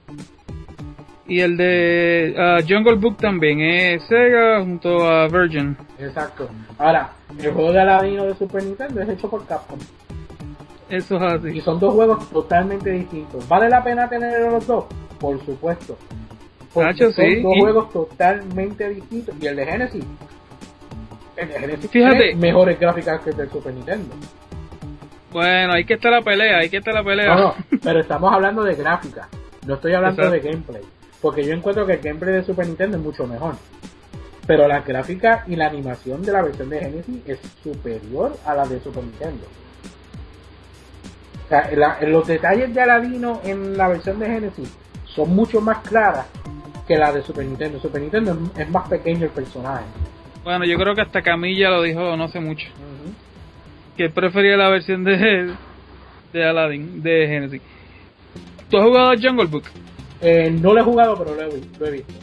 [1.25, 5.77] Y el de ah, Jungle Book también es Sega junto a Virgin.
[5.99, 6.49] Exacto.
[6.77, 9.79] Ahora, el juego de Aladino de Super Nintendo es hecho por Capcom.
[10.89, 11.61] Eso es Y así.
[11.61, 13.47] son dos juegos totalmente distintos.
[13.47, 14.85] ¿Vale la pena tener los dos?
[15.19, 15.97] Por supuesto.
[16.75, 19.35] Nacho, son sí, dos y- juegos totalmente distintos.
[19.39, 20.03] Y el de Genesis.
[21.35, 22.35] El de Genesis Fíjate.
[22.35, 24.15] mejores gráficas que el del Super Nintendo.
[25.31, 27.35] Bueno, ahí que está la pelea, ahí que está la pelea.
[27.35, 29.27] No, no, pero estamos hablando de gráfica.
[29.65, 30.43] No estoy hablando Exacto.
[30.43, 30.81] de gameplay.
[31.21, 33.55] Porque yo encuentro que el gameplay de Super Nintendo es mucho mejor.
[34.45, 38.65] Pero la gráfica y la animación de la versión de Genesis es superior a la
[38.67, 39.45] de Super Nintendo.
[41.45, 44.69] O sea, la- los detalles de Aladino en la versión de Genesis
[45.05, 46.25] son mucho más claras
[46.87, 47.79] que la de Super Nintendo.
[47.79, 49.85] Super Nintendo es, más pequeño el personaje.
[50.43, 52.67] Bueno, yo creo que hasta Camilla lo dijo no sé mucho.
[53.97, 55.53] Que él prefería la versión de,
[56.33, 57.61] de Aladdin, de Genesis.
[58.69, 59.65] ¿Tú has jugado a Jungle Book?
[60.21, 62.13] Eh, no lo he jugado, pero lo he, lo he visto.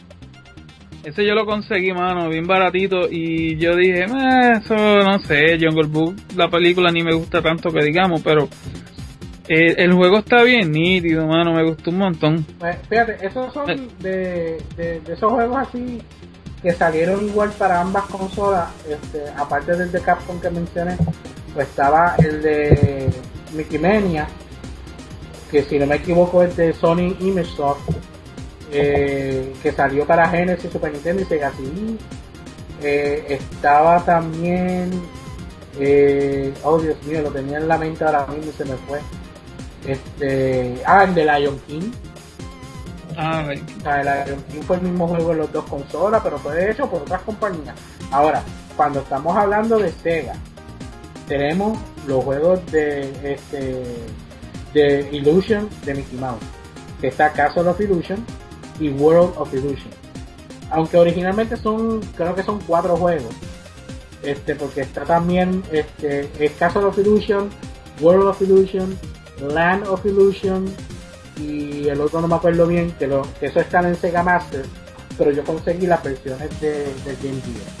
[1.03, 3.07] Ese yo lo conseguí, mano, bien baratito.
[3.09, 7.71] Y yo dije, "Eh, eso no sé, Jungle Book, la película ni me gusta tanto
[7.71, 8.47] que digamos, pero
[9.53, 12.45] eh, el juego está bien nítido, mano, me gustó un montón.
[12.59, 13.87] Pues, fíjate, esos son Eh.
[13.99, 16.01] de, de, de esos juegos así
[16.61, 20.95] que salieron igual para ambas consolas, este, aparte del de Capcom que mencioné,
[21.55, 23.09] pues estaba el de
[23.55, 24.27] Mickey Mania,
[25.49, 27.89] que si no me equivoco es de Sony Imagesoft,
[28.71, 31.97] eh, que salió para Genesis, Super Nintendo y Sega CD.
[32.83, 34.91] Eh, estaba también,
[35.79, 38.99] eh, oh Dios mío, lo tenía en la mente ahora mismo y se me fue.
[39.85, 41.91] Este, ah, el de Lion King.
[43.17, 43.63] Ah, right.
[43.79, 46.71] O sea, el Iron King fue el mismo juego en las dos consolas, pero fue
[46.71, 47.75] hecho por otras compañías.
[48.11, 48.43] Ahora,
[48.75, 50.33] cuando estamos hablando de Sega,
[51.27, 51.77] tenemos
[52.07, 53.83] los juegos de este
[54.73, 56.41] de Illusion de Mickey Mouse,
[57.01, 58.23] que está Castle of Illusion
[58.79, 59.91] y World of Illusion.
[60.69, 63.33] Aunque originalmente son, creo que son cuatro juegos.
[64.23, 67.49] Este, porque está también este, el Castle of Illusion,
[67.99, 68.97] World of Illusion,
[69.41, 70.65] Land of Illusion,
[71.37, 74.65] y el otro no me acuerdo bien, que, lo, que eso están en Sega Master,
[75.17, 77.71] pero yo conseguí las versiones de, de Game Gear.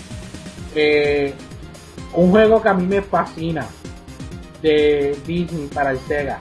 [0.75, 1.33] Eh,
[2.13, 3.65] un juego que a mí me fascina
[4.61, 6.39] de Disney para el Sega,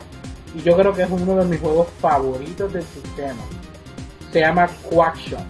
[0.54, 3.42] y yo creo que es uno de mis juegos favoritos del sistema.
[4.32, 5.40] Se llama Quackshot.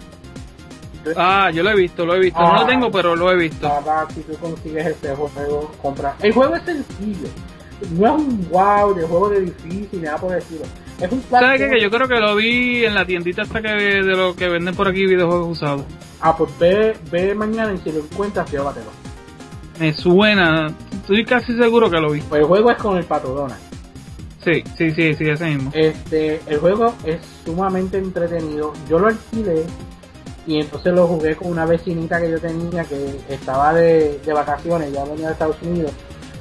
[1.15, 2.39] Ah, yo lo he visto, lo he visto.
[2.39, 2.61] No Ah.
[2.61, 3.67] lo tengo, pero lo he visto.
[3.67, 6.15] Papá, si tú consigues este juego, compra.
[6.21, 7.27] El juego es sencillo.
[7.91, 10.65] No es un wow de juego de difícil, nada por decirlo.
[10.99, 11.69] Es un ¿Sabes qué?
[11.69, 14.75] Que yo creo que lo vi en la tiendita hasta que de lo que venden
[14.75, 15.83] por aquí videojuegos usados.
[16.21, 18.91] Ah, pues ve, ve mañana y si lo encuentras, llévatelo.
[19.79, 22.21] Me suena, estoy casi seguro que lo vi.
[22.21, 23.59] Pues el juego es con el Pato Donald.
[24.43, 25.71] Sí, sí, sí, sí, ese mismo.
[25.73, 28.73] Este, el juego es sumamente entretenido.
[28.87, 29.63] Yo lo alquilé
[30.45, 34.91] y entonces lo jugué con una vecinita que yo tenía que estaba de, de vacaciones,
[34.91, 35.91] ya venía de Estados Unidos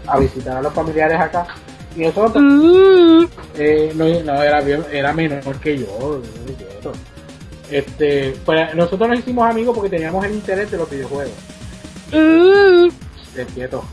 [0.06, 1.46] a visitar a los familiares acá.
[1.96, 3.26] Y nosotros, Uh,
[3.56, 6.20] eh, no, no, era, bien- era menor que yo.
[6.82, 6.92] yo-
[7.70, 11.32] Este, pues nosotros nos hicimos amigos porque teníamos el interés de los videojuegos.
[12.10, 13.84] del quieto.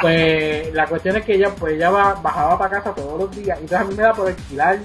[0.00, 3.56] Pues la cuestión es que ella pues ella va- bajaba para casa todos los días
[3.58, 4.78] y entonces a mí me da por alquilar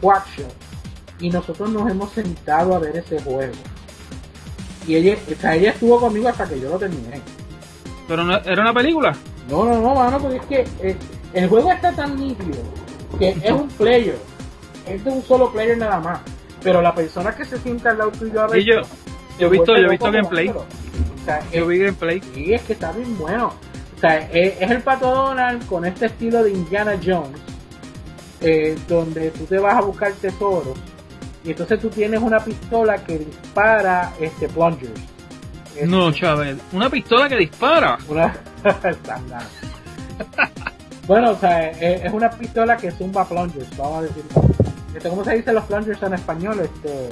[0.00, 0.52] Quackshot
[1.20, 3.52] y nosotros nos hemos sentado a ver ese juego.
[4.86, 7.20] Y ella, o sea, ella estuvo conmigo hasta que yo lo terminé.
[8.08, 9.14] Pero no, era una película.
[9.48, 10.96] No, no, no, mano, porque es que eh,
[11.32, 12.58] el juego está tan nítido
[13.18, 14.18] que es un player.
[14.86, 16.20] Es de un solo player nada más.
[16.62, 18.60] Pero la persona que se sienta al lado tuyo a ver.
[18.60, 18.74] Y yo,
[19.38, 20.48] yo he visto, yo he visto gameplay.
[20.48, 20.64] O
[21.24, 22.22] sea, Yo es- vi gameplay.
[22.34, 23.52] Sí, es que está bien bueno.
[23.96, 27.38] O sea, es, es el Pato Donald con este estilo de Indiana Jones,
[28.40, 30.76] eh, donde tú te vas a buscar tesoros
[31.44, 35.00] y entonces tú tienes una pistola que dispara este plungers.
[35.86, 36.56] No, Chávez.
[36.72, 37.98] Una pistola que dispara.
[38.08, 38.34] Una...
[41.06, 44.22] Bueno, o sea, es, es una pistola que zumba plungers, vamos a decir.
[44.94, 46.60] Este, ¿Cómo se dice los plungers en español?
[46.60, 47.08] Este,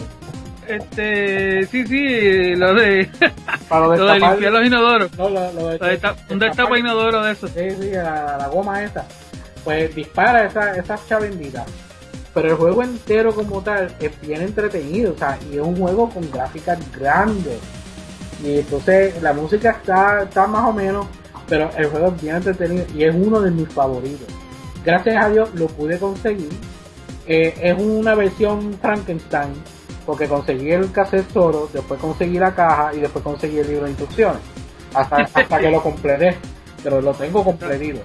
[0.69, 3.11] Este, sí, sí, lo de,
[3.69, 5.19] para lo de limpiar los inodoros.
[5.19, 7.49] no, lo- lo de- Lo de ta- un destapa inodoro de eso.
[7.49, 9.05] Sí, sí, la, la goma esa.
[9.65, 11.65] Pues dispara esa, esas chavenditas.
[12.33, 16.09] Pero el juego entero como tal es bien entretenido, o sea, y es un juego
[16.11, 17.59] con gráficas grandes.
[18.45, 21.07] Y entonces la música está, está más o menos,
[21.51, 24.29] pero el juego es bien entretenido y es uno de mis favoritos.
[24.85, 26.49] Gracias a Dios lo pude conseguir.
[27.27, 29.53] Eh, es una versión Frankenstein,
[30.07, 33.91] porque conseguí el cassette solo, después conseguí la caja y después conseguí el libro de
[33.91, 34.41] instrucciones.
[34.95, 36.37] Hasta, hasta que lo completé,
[36.83, 38.01] pero lo tengo completito.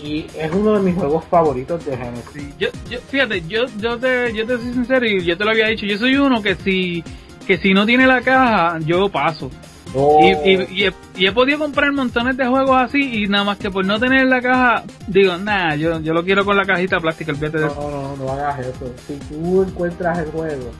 [0.00, 2.56] Y es uno de mis juegos favoritos de Genesis.
[2.58, 5.66] Yo, yo, fíjate, yo, yo te, yo te soy sincero y yo te lo había
[5.66, 5.84] dicho.
[5.84, 7.02] Yo soy uno que si,
[7.44, 9.50] que si no tiene la caja, yo paso.
[9.94, 13.58] Y, y, y he, y he podido comprar montones de juegos así y nada más
[13.58, 17.00] que por no tener la caja, digo, nah, yo, yo lo quiero con la cajita
[17.00, 17.90] plástica, olvídate de no, eso.
[17.90, 18.92] no, no, no hagas eso.
[19.06, 20.70] Si tú encuentras el juego,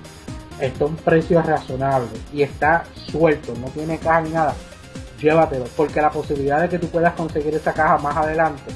[0.60, 4.54] está a un precio razonable y está suelto, no tiene caja ni nada,
[5.20, 5.64] llévatelo.
[5.76, 8.72] Porque la posibilidad de que tú puedas conseguir esa caja más adelante,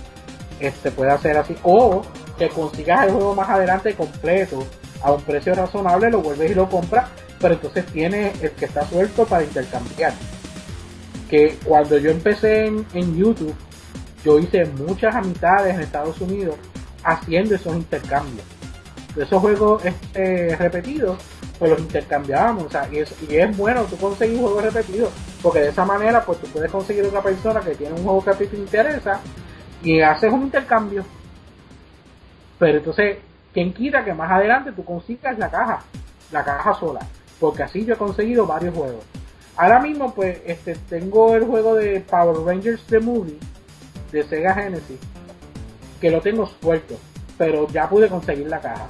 [0.61, 1.55] este puede ser así.
[1.63, 2.03] O
[2.39, 4.65] que consigas el juego más adelante completo
[5.03, 7.09] a un precio razonable, lo vuelves y lo compras,
[7.43, 10.15] pero entonces tienes el que está suelto para intercambiar.
[11.29, 13.55] Que cuando yo empecé en, en YouTube,
[14.25, 16.55] yo hice muchas amistades en Estados Unidos
[17.03, 18.47] haciendo esos intercambios.
[19.17, 21.19] Esos juegos este, repetidos,
[21.59, 22.65] pues los intercambiábamos.
[22.65, 25.11] O sea, y, es, y es bueno tú conseguir juegos repetidos,
[25.43, 28.31] porque de esa manera pues tú puedes conseguir otra persona que tiene un juego que
[28.31, 29.21] a ti te interesa
[29.83, 31.05] y haces un intercambio.
[32.59, 33.19] Pero entonces,
[33.53, 35.81] quien quita que más adelante tú consigas la caja,
[36.31, 37.01] la caja sola,
[37.43, 39.05] porque así yo he conseguido varios juegos.
[39.57, 43.37] Ahora mismo, pues, este, tengo el juego de Power Rangers The Movie
[44.13, 45.01] de Sega Genesis,
[46.01, 46.95] que lo tengo suelto,
[47.37, 48.87] pero ya pude conseguir la caja.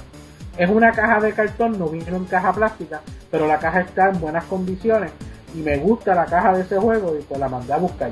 [0.55, 3.01] Es una caja de cartón, no viene en caja plástica,
[3.31, 5.09] pero la caja está en buenas condiciones
[5.55, 8.11] y me gusta la caja de ese juego y pues la mandé a buscar.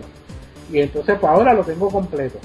[0.72, 2.40] Y entonces pues ahora lo tengo completo.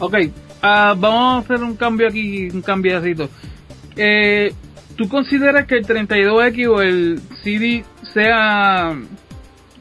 [0.00, 0.16] Ok,
[0.62, 3.28] ah, vamos a hacer un cambio aquí, un cambiacito.
[3.94, 4.52] Eh,
[4.96, 8.94] ¿Tú consideras que el 32X o el CD sea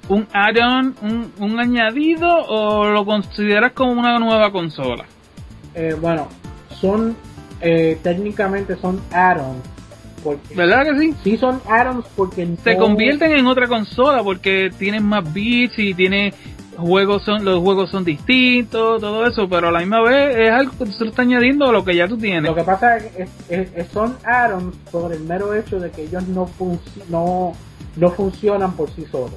[0.09, 5.05] un add-on, un, un añadido o lo consideras como una nueva consola?
[5.76, 6.28] Eh, bueno,
[6.82, 7.16] son
[7.61, 9.64] eh, técnicamente son add-ons.
[10.55, 11.14] ¿Verdad que sí?
[11.24, 15.93] Sí son add-ons porque Se no- convierten en otra consola porque tienen más bits y
[15.93, 16.34] tiene
[16.78, 20.71] juegos son los juegos son distintos, todo eso, pero a la misma vez es algo
[20.78, 22.43] que se lo está añadiendo a lo que ya tú tienes.
[22.43, 26.49] Lo que pasa es que son add-ons por el mero hecho de que ellos no,
[27.09, 27.53] no,
[27.95, 29.36] no funcionan por sí solos.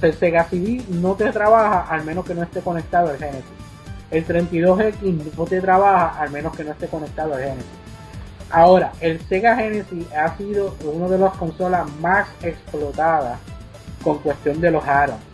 [0.00, 3.44] El Sega CD no te trabaja al menos que no esté conectado al Genesis.
[4.10, 7.66] El 32X no te trabaja al menos que no esté conectado al Genesis.
[8.50, 13.38] Ahora, el Sega Genesis ha sido una de las consolas más explotadas
[14.02, 15.27] con cuestión de los add-ons.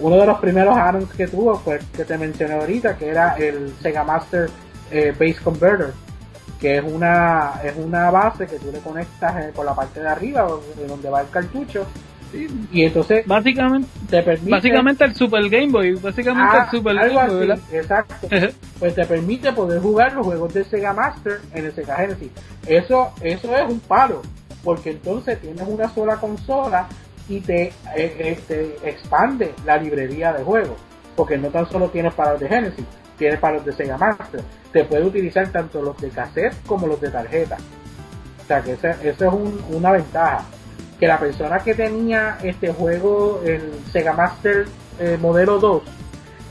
[0.00, 3.34] Uno de los primeros add-ons que tuvo fue el que te mencioné ahorita, que era
[3.36, 4.50] el Sega Master
[4.90, 5.92] eh, Base Converter,
[6.60, 10.08] que es una, es una base que tú le conectas eh, por la parte de
[10.08, 11.86] arriba, de donde va el cartucho,
[12.72, 14.50] y entonces Básicamente, te permite...
[14.50, 18.28] básicamente el Super Game Boy, básicamente Ah, el Super algo Game Boy, así, exacto.
[18.78, 22.30] pues te permite poder jugar los juegos de Sega Master en el Sega Genesis.
[22.66, 24.22] Eso, eso es un palo,
[24.64, 26.88] porque entonces tienes una sola consola
[27.28, 30.76] y te, eh, eh, te expande la librería de juegos,
[31.16, 32.84] porque no tan solo tienes para los de Genesis,
[33.18, 34.40] tienes para los de Sega Master.
[34.72, 37.56] Te puede utilizar tanto los de cassette como los de tarjeta.
[38.42, 40.44] O sea que esa es un- una ventaja.
[41.00, 44.66] Que la persona que tenía este juego, el Sega Master
[45.00, 45.82] eh, modelo 2,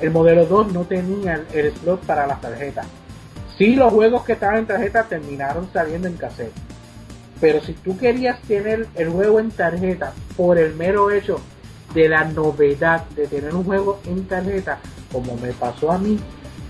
[0.02, 2.86] el modelo 2 no tenía el, el slot para las tarjetas.
[3.58, 6.52] Sí, los juegos que estaban en tarjeta terminaron saliendo en cassette.
[7.40, 11.40] Pero si tú querías tener el juego en tarjeta por el mero hecho
[11.94, 14.80] de la novedad de tener un juego en tarjeta,
[15.12, 16.20] como me pasó a mí,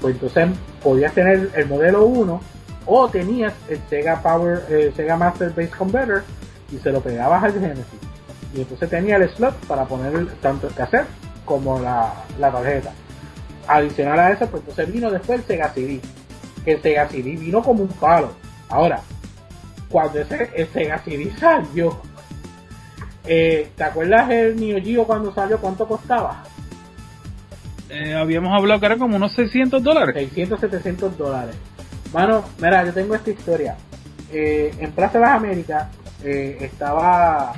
[0.02, 0.50] pues entonces
[0.84, 2.42] podías tener el modelo 1
[2.86, 6.24] o tenías el Sega Power, eh, Sega Master Base Converter
[6.72, 7.86] y se lo pegabas al Genesis.
[8.54, 11.08] Y entonces tenía el slot para poner tanto el cassette
[11.46, 12.92] como la, la tarjeta.
[13.68, 16.02] Adicional a eso, pues entonces vino después el Sega CD.
[16.66, 18.32] Que el Sega CD vino como un palo.
[18.70, 19.02] Ahora,
[19.94, 22.02] cuando ese el Sega CD salió,
[23.26, 25.60] eh, ¿te acuerdas el Neo Geo cuando salió?
[25.60, 26.44] ¿Cuánto costaba?
[27.92, 30.16] Eh, habíamos hablado que era como unos 600 dólares.
[30.16, 31.56] 600, 700 dólares.
[32.12, 33.78] Mano, mira, yo tengo esta historia.
[34.32, 35.88] Eh, en Plaza de las Américas
[36.24, 37.54] eh, estaba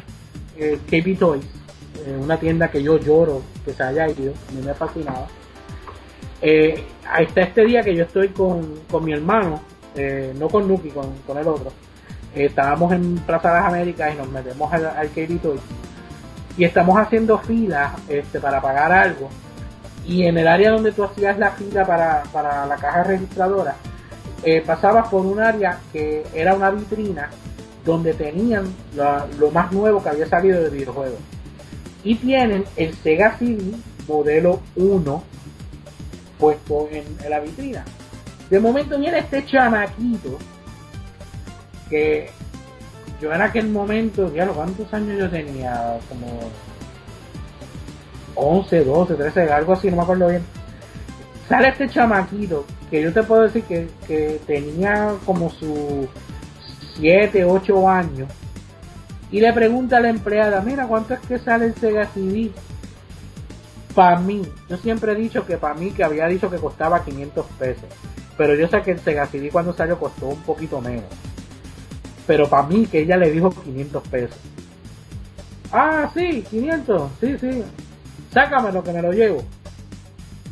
[0.57, 1.45] eh, KB Toys,
[2.19, 5.27] una tienda que yo lloro que se haya ido, a mí me fascinaba.
[6.41, 9.61] Eh, ahí está este día que yo estoy con, con mi hermano,
[10.37, 11.71] no con Nuki, con, con el otro.
[12.35, 15.09] Estábamos en Plaza de las Américas y nos metemos al, al.
[16.57, 19.29] Y estamos haciendo filas este, para pagar algo
[20.07, 23.75] y en el área donde tú hacías la fila para, para la caja registradora,
[24.43, 27.29] eh, pasabas por un área que era una vitrina
[27.83, 28.65] donde tenían
[28.95, 31.19] lo más nuevo que había salido de videojuegos.
[32.03, 33.73] Y tienen el Sega CD
[34.07, 35.23] modelo 1
[36.39, 37.83] puesto en, en la vitrina.
[38.49, 40.37] De momento viene este chamaquito
[41.89, 42.29] que
[43.21, 45.97] yo en aquel momento, ya ¿cuántos años yo tenía?
[46.09, 46.39] Como
[48.35, 50.43] 11, 12, 13, algo así, no me acuerdo bien.
[51.47, 56.07] Sale este chamaquito, que yo te puedo decir que, que tenía como sus
[56.97, 58.29] 7, 8 años,
[59.31, 62.51] y le pregunta a la empleada, mira, ¿cuánto es que sale el Sega CD?
[63.93, 67.45] Para mí, yo siempre he dicho que para mí, que había dicho que costaba 500
[67.59, 67.85] pesos,
[68.37, 71.05] pero yo sé que el Sega CD cuando salió costó un poquito menos.
[72.27, 74.37] Pero para mí, que ella le dijo 500 pesos.
[75.71, 77.63] Ah, sí, 500, sí, sí.
[78.31, 79.43] Sácamelo que me lo llevo.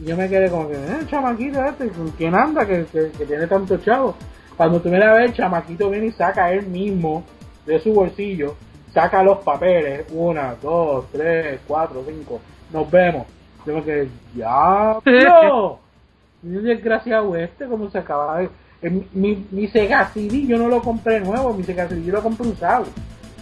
[0.02, 3.26] Y yo me quedé como que, eh, chamaquito este, ¿con quién anda que, que, que
[3.26, 4.16] tiene tanto chavo?
[4.58, 7.24] Cuando tú miras a ver, el chamaquito viene y saca él mismo
[7.66, 8.56] de su bolsillo,
[8.94, 12.40] saca los papeles, una, dos, tres, cuatro, cinco,
[12.72, 13.26] nos vemos.
[13.66, 15.80] Yo me quedé, ya, no.
[16.44, 18.50] Y desgraciado este, como se acaba de...
[18.84, 22.22] en Mi, mi Sega CD yo no lo compré nuevo, mi Sega CD yo lo
[22.22, 22.86] compré usado.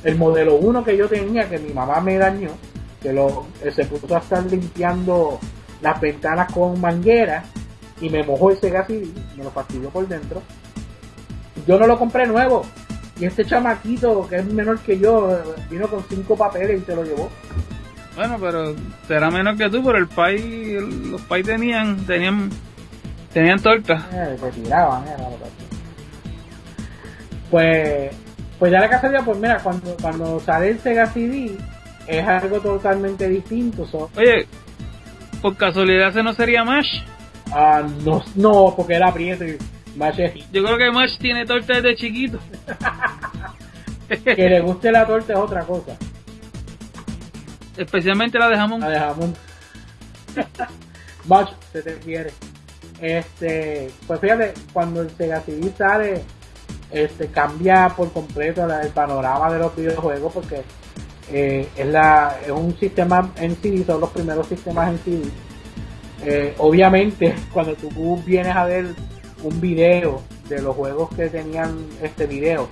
[0.04, 2.50] El modelo 1 que yo tenía, que mi mamá me dañó,
[3.02, 5.40] que lo, eh, se puso a estar limpiando
[5.82, 7.44] las ventanas con manguera
[8.00, 10.42] y me mojó ese gas y me lo fastidió por dentro.
[11.68, 12.64] Yo no lo compré nuevo.
[13.20, 15.40] Y este chamaquito, que es menor que yo,
[15.70, 17.30] vino con cinco papeles y se lo llevó.
[18.16, 18.76] Bueno, pero
[19.08, 22.50] será menor que tú, pero el país, los países tenían, tenían,
[23.34, 24.08] tenían torta.
[24.14, 25.16] Eh, se tiraban, eh,
[27.50, 28.12] Pues,
[28.60, 31.58] pues ya la casualidad, pues mira, cuando, cuando sale el Sega CD,
[32.08, 33.86] es algo totalmente distinto.
[33.86, 34.48] so- Oye,
[35.42, 37.02] por casualidad ese no sería Mash.
[37.52, 39.58] Ah, no, no, porque era prieto y
[39.98, 42.40] más es- Yo creo que Mash tiene torta desde chiquito.
[44.24, 45.98] que le guste la torta es otra cosa.
[47.78, 48.80] Especialmente la de jamón.
[48.82, 49.34] La de jamón.
[51.28, 52.32] Macho, se te quiere.
[53.02, 56.22] Este, pues fíjate, cuando el Sega CD sale,
[56.92, 60.62] este, cambia por completo la- el panorama de los videojuegos porque
[61.34, 65.24] eh, es, la, es un sistema en CD, son los primeros sistemas en CD.
[66.26, 68.88] Eh, obviamente, cuando tú vienes a ver
[69.44, 72.68] un video de los juegos que tenían este video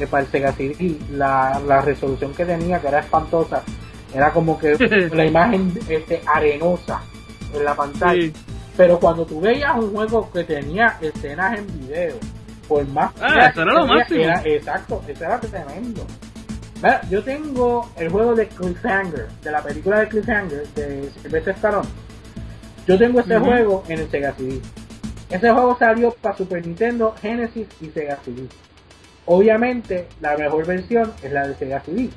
[0.00, 3.62] eh, para el Sega CD, la, la resolución que tenía, que era espantosa,
[4.14, 4.76] era como que
[5.14, 7.02] la imagen este, arenosa
[7.54, 8.20] en la pantalla.
[8.22, 8.32] Sí.
[8.76, 12.16] Pero cuando tú veías un juego que tenía escenas en video,
[12.68, 14.22] por más Ah, eso era lo máximo.
[14.24, 16.06] era- exacto, eso era tremendo.
[16.76, 21.88] Mira, yo tengo el juego de Cliffhanger, de la película de Cliffhanger de Sylvester Stallone.
[22.86, 24.60] Yo tengo ese juego en el Sega CD.
[25.28, 28.46] Ese juego salió para Super Nintendo, Genesis y Sega CD.
[29.26, 32.08] Obviamente, la mejor versión es la de Sega CD.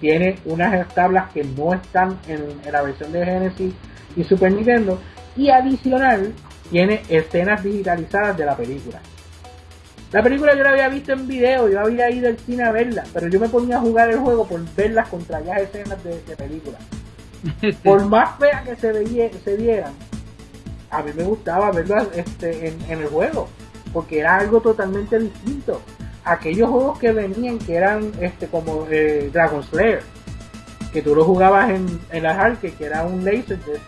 [0.00, 3.72] Tiene unas tablas que no están en, en la versión de Genesis
[4.16, 5.00] y Super Nintendo.
[5.36, 6.32] Y adicional,
[6.70, 9.00] tiene escenas digitalizadas de la película.
[10.12, 13.02] La película yo la había visto en video, yo había ido al cine a verla,
[13.14, 16.36] pero yo me ponía a jugar el juego por verlas contra ya escenas de, de
[16.36, 16.78] película.
[17.82, 19.92] Por más feas que se, veía, se vieran,
[20.90, 23.48] a mí me gustaba verlas este, en, en el juego,
[23.92, 25.80] porque era algo totalmente distinto.
[26.24, 30.02] Aquellos juegos que venían, que eran este como eh, Dragon Slayer,
[30.92, 33.80] que tú lo jugabas en, en las arcades, que era un laser, de,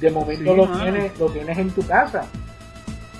[0.00, 0.82] de momento Sí, lo, mano.
[0.82, 2.26] tienes, lo tienes en tu casa.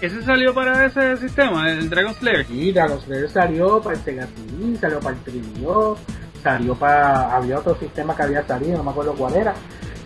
[0.00, 2.46] Ese salió para ese sistema, el Dragon Slayer.
[2.46, 5.96] Sí, Dragon Slayer salió para el Sega CD, salió para el 3DO,
[6.42, 7.34] salió para...
[7.36, 9.54] Había otro sistema que había salido, no me acuerdo cuál era,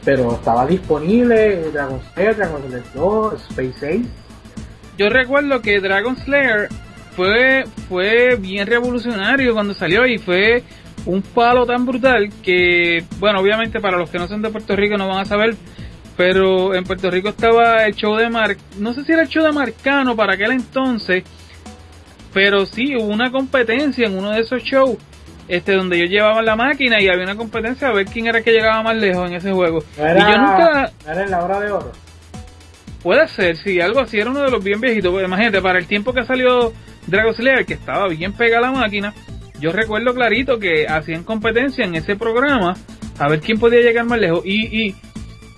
[0.03, 4.09] pero estaba disponible Dragon Slayer, Dragon Slayer 2, Space Ace.
[4.97, 6.69] Yo recuerdo que Dragon Slayer
[7.15, 10.63] fue, fue bien revolucionario cuando salió y fue
[11.05, 14.97] un palo tan brutal que, bueno, obviamente para los que no son de Puerto Rico
[14.97, 15.55] no van a saber,
[16.23, 19.43] pero en Puerto Rico estaba el show de Mar, no sé si era el show
[19.43, 21.25] de Marcano para aquel entonces,
[22.33, 24.99] pero sí hubo una competencia en uno de esos shows,
[25.49, 28.45] este, donde ellos llevaban la máquina y había una competencia a ver quién era el
[28.45, 29.83] que llegaba más lejos en ese juego.
[29.99, 31.91] Era, y yo nunca, era en la hora de oro.
[33.03, 35.11] Puede ser, sí, algo así, era uno de los bien viejitos.
[35.11, 36.73] Pues, imagínate, para el tiempo que salió
[37.09, 39.13] Dragon Slayer, que estaba bien pegada la máquina,
[39.59, 42.77] yo recuerdo clarito que hacían competencia en ese programa
[43.19, 44.43] a ver quién podía llegar más lejos.
[44.45, 44.95] Y, y,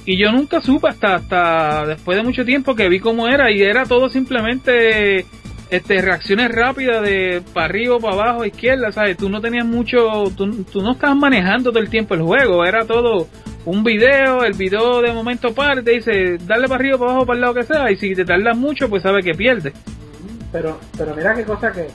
[0.06, 3.62] y yo nunca supe hasta, hasta después de mucho tiempo que vi cómo era y
[3.62, 5.24] era todo simplemente
[5.70, 9.16] este reacciones rápidas de para arriba, para abajo, izquierda, ¿sabes?
[9.16, 12.84] Tú no tenías mucho, tú, tú no estabas manejando todo el tiempo el juego, era
[12.84, 13.28] todo
[13.64, 17.40] un video, el video de momento parte, dice, darle para arriba, para abajo, para el
[17.40, 19.72] lado que sea, y si te tardas mucho, pues sabes que pierdes.
[20.52, 21.86] Pero, pero mira qué cosa que...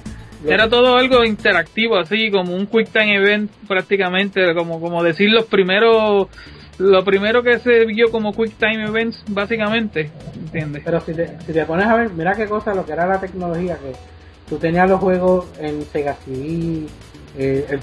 [0.46, 5.46] Era todo algo interactivo, así como un quick time event prácticamente, como, como decir los
[5.46, 6.28] primeros,
[6.80, 10.82] lo primero que se vio como quick time events, básicamente, ¿entiendes?
[10.86, 13.20] Pero si te, si te pones a ver, mira qué cosa lo que era la
[13.20, 13.94] tecnología, que
[14.48, 16.88] tú tenías los juegos en Sega CD,
[17.38, 17.82] eh, el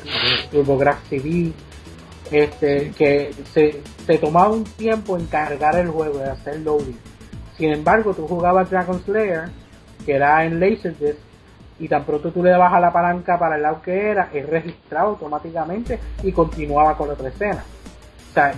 [0.51, 1.52] TurboGrafx CD,
[2.31, 6.98] este, que se, se tomaba un tiempo en cargar el juego, de hacer loading.
[7.59, 9.51] Sin embargo, tú jugabas Dragon Slayer,
[10.06, 11.18] que era en Laserdisc,
[11.78, 14.47] y tan pronto tú le dabas a la palanca para el lado que era, es
[14.48, 17.62] registrado automáticamente y continuaba con la otra escena.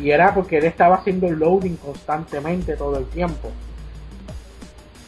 [0.00, 3.50] Y era porque él estaba haciendo loading constantemente todo el tiempo.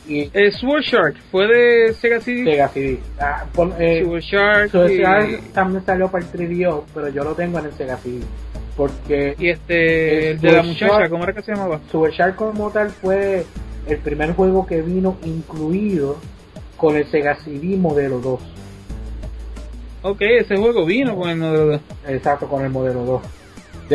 [0.06, 2.44] Y Eh, Sword Shark fue de Sega CD.
[2.44, 2.98] Sega CD.
[3.18, 3.44] Ah,
[3.78, 7.58] eh, Sword Shark Sword y, Shark también salió para el 3DO, pero yo lo tengo
[7.58, 8.20] en el Sega CD.
[8.76, 11.10] Porque y este, el de la Sword muchacha, Shark.
[11.10, 11.80] ¿cómo era que se llamaba?
[11.90, 13.44] Super Shark como tal fue
[13.86, 16.16] el primer juego que vino incluido
[16.76, 18.40] con el Sega CD modelo 2.
[20.02, 21.80] Ok, ese juego vino con el modelo 2.
[22.08, 23.22] Exacto, con el modelo 2.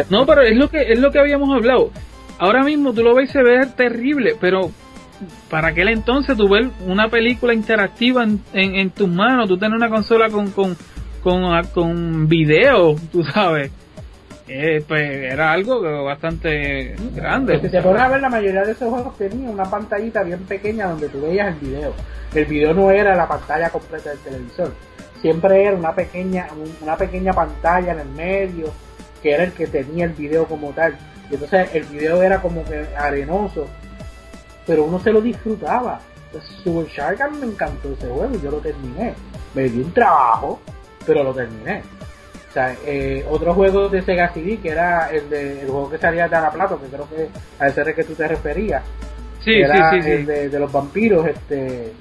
[0.10, 1.92] No, pero es lo que es lo que habíamos hablado.
[2.38, 4.72] Ahora mismo tú lo ves y se ve terrible, pero
[5.50, 9.76] para aquel entonces tú ver una película interactiva en, en, en tus manos, tú tener
[9.78, 10.76] una consola con con
[11.24, 11.44] con,
[11.74, 13.72] con video, tú sabes.
[14.48, 17.60] eh, pues era algo bastante grande.
[17.62, 20.88] Si te pones a ver, la mayoría de esos juegos tenían una pantallita bien pequeña
[20.88, 21.94] donde tú veías el video.
[22.34, 24.72] El video no era la pantalla completa del televisor.
[25.22, 26.48] Siempre era una pequeña,
[26.82, 28.66] una pequeña pantalla en el medio,
[29.26, 30.96] que era el que tenía el video como tal.
[31.32, 33.68] Y entonces el video era como que arenoso,
[34.68, 36.00] pero uno se lo disfrutaba.
[36.64, 39.16] Super Shark me encantó ese juego y yo lo terminé.
[39.56, 40.62] Me di un trabajo,
[41.08, 41.82] pero lo terminé.
[42.50, 45.98] O sea, eh, otro juego de Sega CD, que era el, de, el juego que
[45.98, 47.28] salía de Plato, que creo que
[47.58, 48.84] a ese que tú te referías.
[49.44, 51.94] Sí, era sí, sí, el de, los vampiros, este...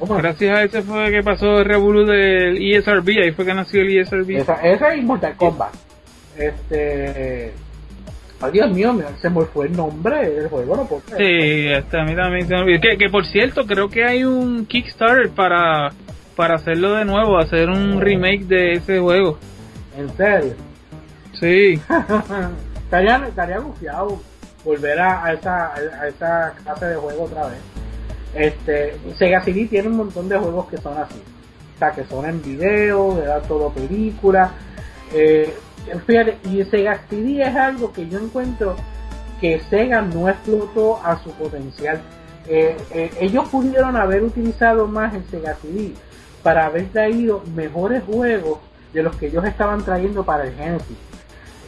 [0.00, 3.98] Gracias a ese fue que pasó el revolú del ESRB, ahí fue que nació el
[3.98, 4.30] ESRB.
[4.36, 5.91] Esa, esa y Mortal Kombat.
[6.36, 7.52] Este...
[8.40, 12.04] Ay, Dios mío, se me fue el nombre del juego, no puedo Sí, este, a
[12.04, 12.80] mí también se me olvidó.
[12.80, 15.92] Que, que por cierto, creo que hay un Kickstarter para,
[16.34, 19.38] para hacerlo de nuevo, hacer un remake de ese juego.
[19.96, 20.54] ¿En serio?
[21.38, 21.80] Sí.
[22.84, 24.20] estaría, estaría gufiado
[24.64, 27.58] volver a, esa, a esa clase de juego otra vez.
[28.34, 31.20] Este, Sega CD tiene un montón de juegos que son así.
[31.76, 34.50] O sea, que son en video, de dar todo película.
[35.12, 35.54] Eh,
[36.06, 38.76] fíjate, y Sega CD es algo que yo encuentro
[39.40, 42.00] que Sega no explotó a su potencial.
[42.46, 45.92] Eh, eh, ellos pudieron haber utilizado más el Sega CD
[46.42, 48.58] para haber traído mejores juegos
[48.92, 50.96] de los que ellos estaban trayendo para el Genesis.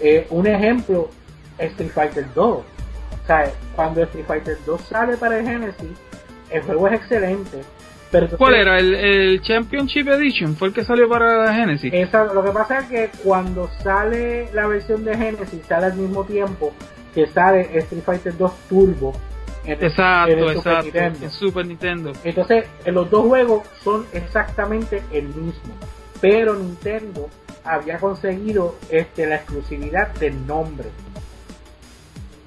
[0.01, 1.11] Eh, un ejemplo,
[1.59, 2.47] Street Fighter 2.
[2.47, 2.65] O
[3.27, 5.99] sea, cuando Street Fighter 2 sale para el Genesis,
[6.51, 7.63] el juego es excelente.
[8.15, 8.79] Pero ¿Cuál era?
[8.79, 10.55] ¿El, Championship Edition?
[10.57, 11.93] ¿Fue el que salió para Genesis?
[12.13, 16.73] lo que pasa es que cuando sale la versión de Genesis, sale al mismo tiempo
[17.13, 19.13] que sale Street Fighter 2 Turbo.
[19.65, 20.99] exacto, exacto.
[20.99, 22.13] En Super Nintendo.
[22.23, 25.75] Entonces, los dos juegos son exactamente el mismo
[26.25, 27.29] pero Nintendo
[27.65, 30.89] había conseguido este, la exclusividad del nombre.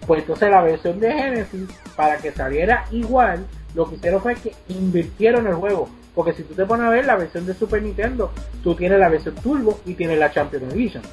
[0.07, 3.45] Pues entonces la versión de Genesis, para que saliera igual,
[3.77, 5.87] lo que hicieron fue que invirtieron el juego.
[6.15, 8.31] Porque si tú te pones a ver la versión de Super Nintendo,
[8.63, 11.03] tú tienes la versión Turbo y tienes la Champion Edition.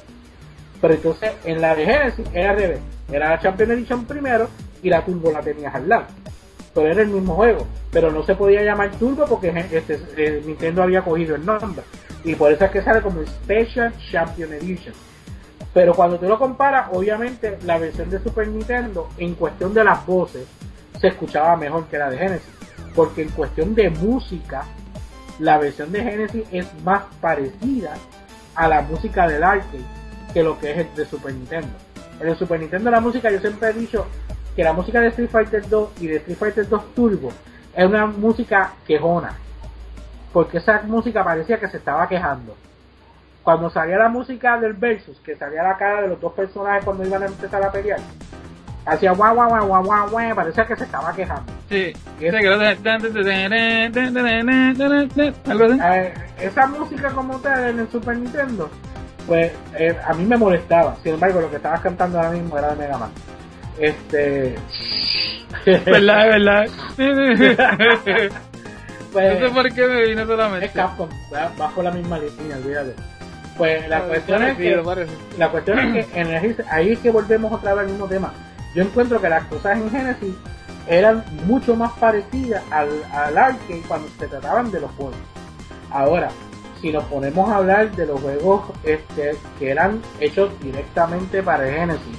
[0.81, 2.79] Pero entonces en la de Genesis era al revés.
[3.11, 4.49] Era la Champion Edition primero
[4.81, 6.05] y la Turbo la tenías al lado.
[6.73, 7.67] Pero era el mismo juego.
[7.91, 11.83] Pero no se podía llamar Turbo porque este, eh, Nintendo había cogido el nombre
[12.23, 14.95] y por eso es que sale como Special Champion Edition.
[15.71, 20.03] Pero cuando tú lo comparas, obviamente la versión de Super Nintendo, en cuestión de las
[20.05, 20.47] voces,
[20.99, 22.54] se escuchaba mejor que la de Genesis.
[22.95, 24.65] Porque en cuestión de música,
[25.39, 27.93] la versión de Genesis es más parecida
[28.55, 29.83] a la música del arcade
[30.33, 31.69] que lo que es el de Super Nintendo.
[32.19, 34.05] En el Super Nintendo la música, yo siempre he dicho
[34.55, 37.31] que la música de Street Fighter 2 y de Street Fighter 2 Turbo
[37.75, 39.37] es una música quejona
[40.35, 42.57] porque esa música parecía que se estaba quejando.
[43.41, 47.05] Cuando salía la música del versus, que salía la cara de los dos personajes cuando
[47.07, 48.01] iban a empezar a pelear,
[48.85, 51.51] hacía guau guau guau guau guau guau, parecía que se estaba quejando.
[51.69, 51.93] Sí.
[56.39, 58.69] esa música como tal en el Super Nintendo,
[59.27, 60.95] pues eh, a mí me molestaba.
[61.03, 63.11] Sin embargo, lo que estabas cantando ahora mismo era de Mega Man.
[63.79, 64.55] Este.
[65.85, 66.65] verdad, verdad.
[69.11, 70.65] Pues, no sé por qué me vino solamente.
[70.65, 71.07] Es Capcom,
[71.57, 72.95] bajo la misma línea, olvídate.
[73.57, 74.83] Pues la cuestión es que,
[75.37, 78.33] la cuestión es que en ahí es que volvemos otra vez al mismo tema.
[78.75, 80.35] Yo encuentro que las cosas en Genesis
[80.87, 85.15] eran mucho más parecidas al, al arcade cuando se trataban de los juegos.
[85.89, 86.29] Ahora,
[86.81, 92.17] si nos ponemos a hablar de los juegos este, que eran hechos directamente para Genesis,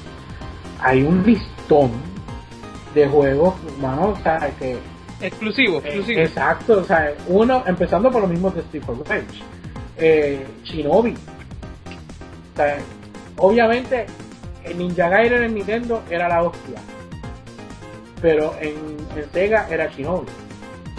[0.80, 1.90] hay un listón
[2.94, 4.78] de juegos, mano, o sea, que
[5.20, 6.20] Exclusivo, eh, exclusivo.
[6.20, 9.42] exacto, o sea, uno, empezando por lo mismo de Steve Revenge.
[9.98, 11.12] Eh, Shinobi.
[11.12, 12.78] O sea,
[13.38, 14.06] obviamente,
[14.66, 16.80] el Ninja Gaiden en Nintendo era la hostia.
[18.20, 18.74] Pero en,
[19.16, 20.28] en Sega era Shinobi.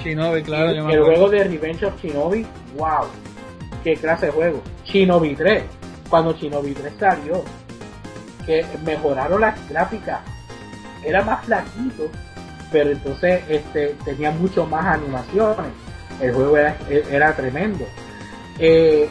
[0.03, 0.89] Shinobi, claro.
[0.89, 2.45] el juego de Revenge of Shinobi,
[2.77, 3.07] wow.
[3.83, 4.61] Qué clase de juego.
[4.85, 5.63] Shinobi 3.
[6.09, 7.43] Cuando Shinobi 3 salió,
[8.45, 10.21] que mejoraron las gráficas.
[11.03, 12.09] Era más flaquito
[12.71, 15.71] pero entonces este, tenía mucho más animaciones.
[16.21, 17.85] El juego era, era tremendo.
[18.59, 19.09] Eh,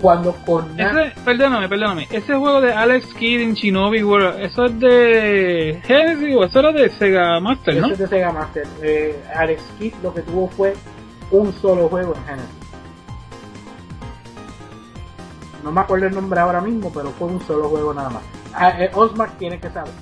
[0.00, 4.78] cuando con ese, perdóname, perdóname, ese juego de Alex Kidd en Shinobi World, ¿eso es
[4.78, 7.86] de Genesis o eso era de Sega Master, no?
[7.86, 8.64] Eso es de Sega Master.
[8.82, 10.74] Eh, Alex Kidd lo que tuvo fue
[11.30, 12.56] un solo juego en Genesis.
[15.64, 18.22] No me acuerdo el nombre ahora mismo, pero fue un solo juego nada más.
[18.54, 19.92] Ah, eh, Osmar tiene que saber,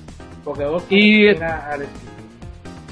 [0.43, 2.15] porque Osmar y, Alex Kidd.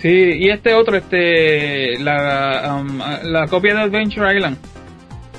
[0.02, 4.58] Sí, y este otro, este, la, um, la copia de Adventure Island.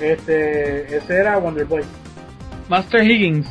[0.00, 1.82] Este, ese era Wonder Boy.
[2.68, 3.46] Master Higgins.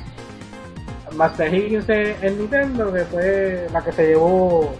[1.16, 4.76] Master Higgins en Nintendo, que fue la que se llevó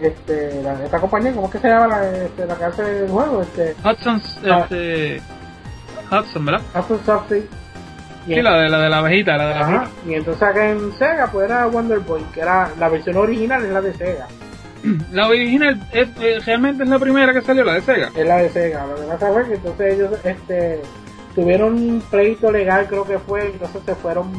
[0.00, 3.08] este, la, esta compañía, ¿cómo es que se llama la, este, la que hace el
[3.10, 3.42] juego?
[3.42, 5.22] Este, Hudson, este,
[6.10, 6.62] Hudson, ¿verdad?
[6.74, 7.46] Hudson Soft, sí.
[8.26, 10.70] Y Sí, la de la, de la abejita, la de la Ajá, y entonces acá
[10.70, 14.28] en Sega pues era Wonder Boy, que era la versión original es la de Sega,
[15.12, 18.10] La original eh, realmente es la primera que salió, la de Sega.
[18.14, 20.80] es la de Sega, lo que pasa fue que entonces ellos este
[21.34, 24.30] tuvieron un pleito legal creo que fue, entonces se fueron,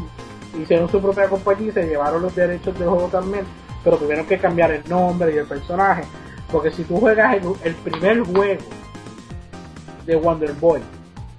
[0.61, 3.45] hicieron su propia compañía y se llevaron los derechos del juego también,
[3.84, 6.03] pero tuvieron que cambiar el nombre y el personaje,
[6.52, 8.64] porque si tú juegas el, el primer juego
[10.06, 10.82] de Wonder Boy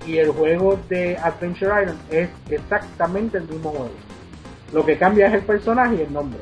[0.07, 3.91] y el juego de Adventure Island es exactamente el mismo juego.
[4.73, 6.41] Lo que cambia es el personaje y el nombre.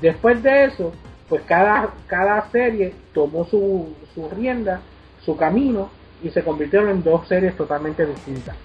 [0.00, 0.92] Después de eso,
[1.30, 4.80] pues cada, cada serie tomó su, su rienda,
[5.24, 5.88] su camino
[6.22, 8.56] y se convirtieron en dos series totalmente distintas.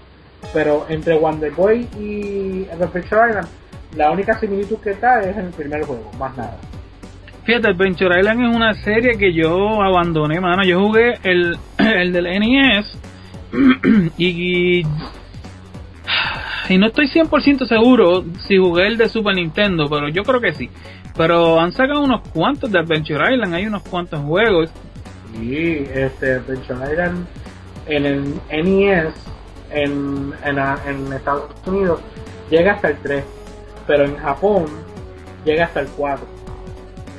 [0.52, 3.48] Pero entre Wonder Boy y Adventure Island,
[3.94, 6.58] la única similitud que está es en el primer juego, más nada.
[7.44, 10.64] Fíjate, Adventure Island es una serie que yo abandoné, mano.
[10.64, 12.98] Yo jugué el, el del NES
[14.18, 14.80] y,
[16.68, 20.52] y no estoy 100% seguro si jugué el de Super Nintendo, pero yo creo que
[20.52, 20.68] sí.
[21.16, 24.70] Pero han sacado unos cuantos de Adventure Island, hay unos cuantos juegos.
[25.40, 27.26] Y este Adventure Island
[27.86, 29.14] en el NES
[29.70, 32.00] en, en, Estados Unidos
[32.50, 33.24] llega hasta el 3,
[33.86, 34.66] pero en Japón
[35.44, 36.26] llega hasta el 4.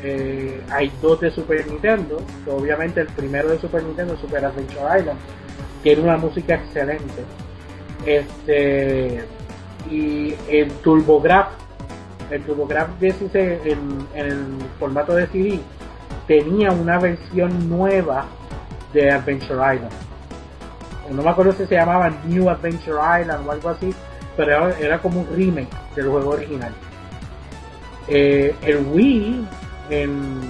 [0.03, 5.19] Eh, hay dos de Super Nintendo, obviamente el primero de Super Nintendo, Super Adventure Island,
[5.81, 7.23] tiene una música excelente.
[8.05, 9.23] Este
[9.89, 11.47] y el TurboGraf,
[12.31, 13.33] el TurboGraf 16
[13.65, 14.45] en, en el
[14.79, 15.59] formato de CD
[16.27, 18.25] tenía una versión nueva
[18.93, 19.93] de Adventure Island.
[21.11, 23.93] No me acuerdo si se llamaba New Adventure Island o algo así,
[24.35, 26.73] pero era, era como un remake del juego original.
[28.09, 29.47] Eh, el Wii
[29.89, 30.41] en,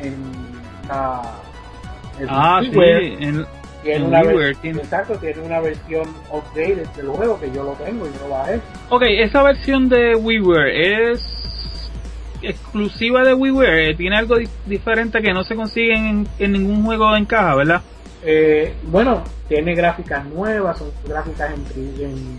[0.00, 0.14] en
[2.20, 2.70] el Ah, sí,
[3.20, 3.46] en-
[3.92, 8.10] tiene en una exacto, tiene una versión updated del juego que yo lo tengo y
[8.22, 8.60] lo bajé.
[8.90, 11.20] Ok, esa versión de WiiWare es
[12.42, 13.90] exclusiva de WiiWare.
[13.90, 17.54] eh, Tiene algo di- diferente que no se consigue en, en ningún juego en caja,
[17.56, 17.82] ¿verdad?
[18.24, 22.38] Eh, bueno, tiene gráficas nuevas, son gráficas en, en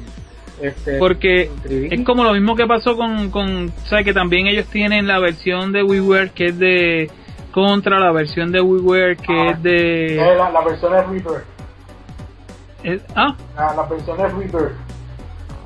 [0.61, 1.93] este Porque en 3D.
[1.99, 4.05] es como lo mismo que pasó con, con ¿sabes?
[4.05, 7.09] Que también ellos tienen la versión de WiiWare que es de
[7.51, 9.51] contra la versión de WiiWare que Ah.
[9.51, 11.43] es de Eh, la, la versión es Rebirth.
[12.83, 14.71] es- ah La, la versión es Rebirth.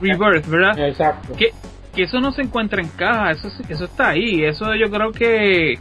[0.02, 0.80] Rebirth, ¿verdad?
[0.80, 1.34] Exacto.
[1.38, 1.50] que,
[1.94, 5.76] que eso no se encuentra en caja, eso, eso está ahí, eso yo creo que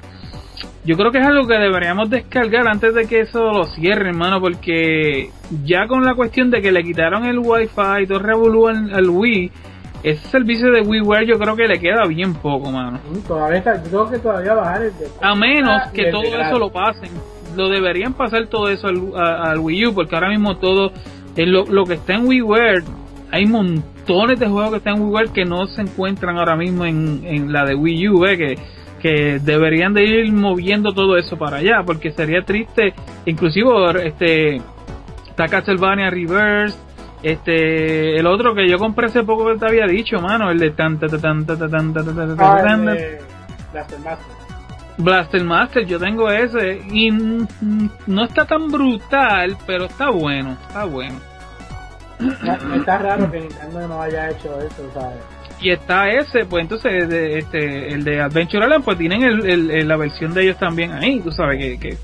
[0.84, 4.40] yo creo que es algo que deberíamos descargar antes de que eso lo cierre, hermano,
[4.40, 5.30] porque
[5.64, 9.50] ya con la cuestión de que le quitaron el wifi y todo revolú al Wii,
[10.02, 12.98] ese servicio de WiiWare yo creo que le queda bien poco, mano.
[13.26, 16.58] Todavía está, yo tengo que todavía bajar el de A menos y que todo eso
[16.58, 17.10] lo pasen.
[17.56, 20.90] Lo deberían pasar todo eso al, a- al Wii U, porque ahora mismo todo,
[21.36, 22.82] eh, lo, lo que está en WiiWare,
[23.30, 27.20] hay montones de juegos que están en WiiWare que no se encuentran ahora mismo en,
[27.24, 28.58] en la de Wii U, eh, que,
[29.00, 32.94] que deberían de ir moviendo todo eso para allá, porque sería triste,
[33.26, 33.68] inclusive
[34.06, 34.56] este,
[35.28, 36.76] está Castlevania Reverse,
[37.22, 40.70] este, el otro que yo compré hace poco que te había dicho, mano, el de
[40.72, 42.86] tanta tanta tanta tanta ah,
[43.72, 44.42] Blaster Master.
[44.98, 47.10] Blaster Master, yo tengo ese y
[48.06, 51.20] no está tan brutal, pero está bueno, está bueno.
[52.20, 55.18] Está, está raro que Nintendo no haya hecho eso, ¿sabes?
[55.60, 59.70] Y está ese, pues entonces de, este, el de Adventure Island, pues tienen el, el,
[59.70, 61.96] el, la versión de ellos también ahí, tú sabes que, que,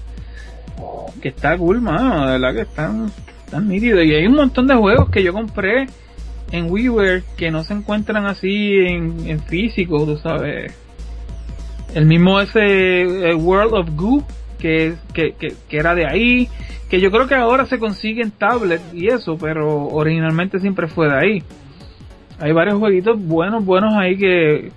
[1.20, 3.10] que está cool, mano, de verdad que están
[3.48, 4.04] están nítidos.
[4.04, 5.86] Y hay un montón de juegos que yo compré
[6.52, 10.74] en WiiWare que no se encuentran así en, en físico, tú sabes.
[11.94, 14.22] El mismo ese eh, World of Goo,
[14.58, 16.48] que, que, que, que era de ahí,
[16.90, 21.08] que yo creo que ahora se consigue en tablet y eso, pero originalmente siempre fue
[21.08, 21.42] de ahí.
[22.40, 24.70] Hay varios jueguitos buenos, buenos ahí que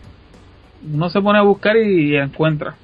[0.93, 2.75] uno se pone a buscar y, encuentra.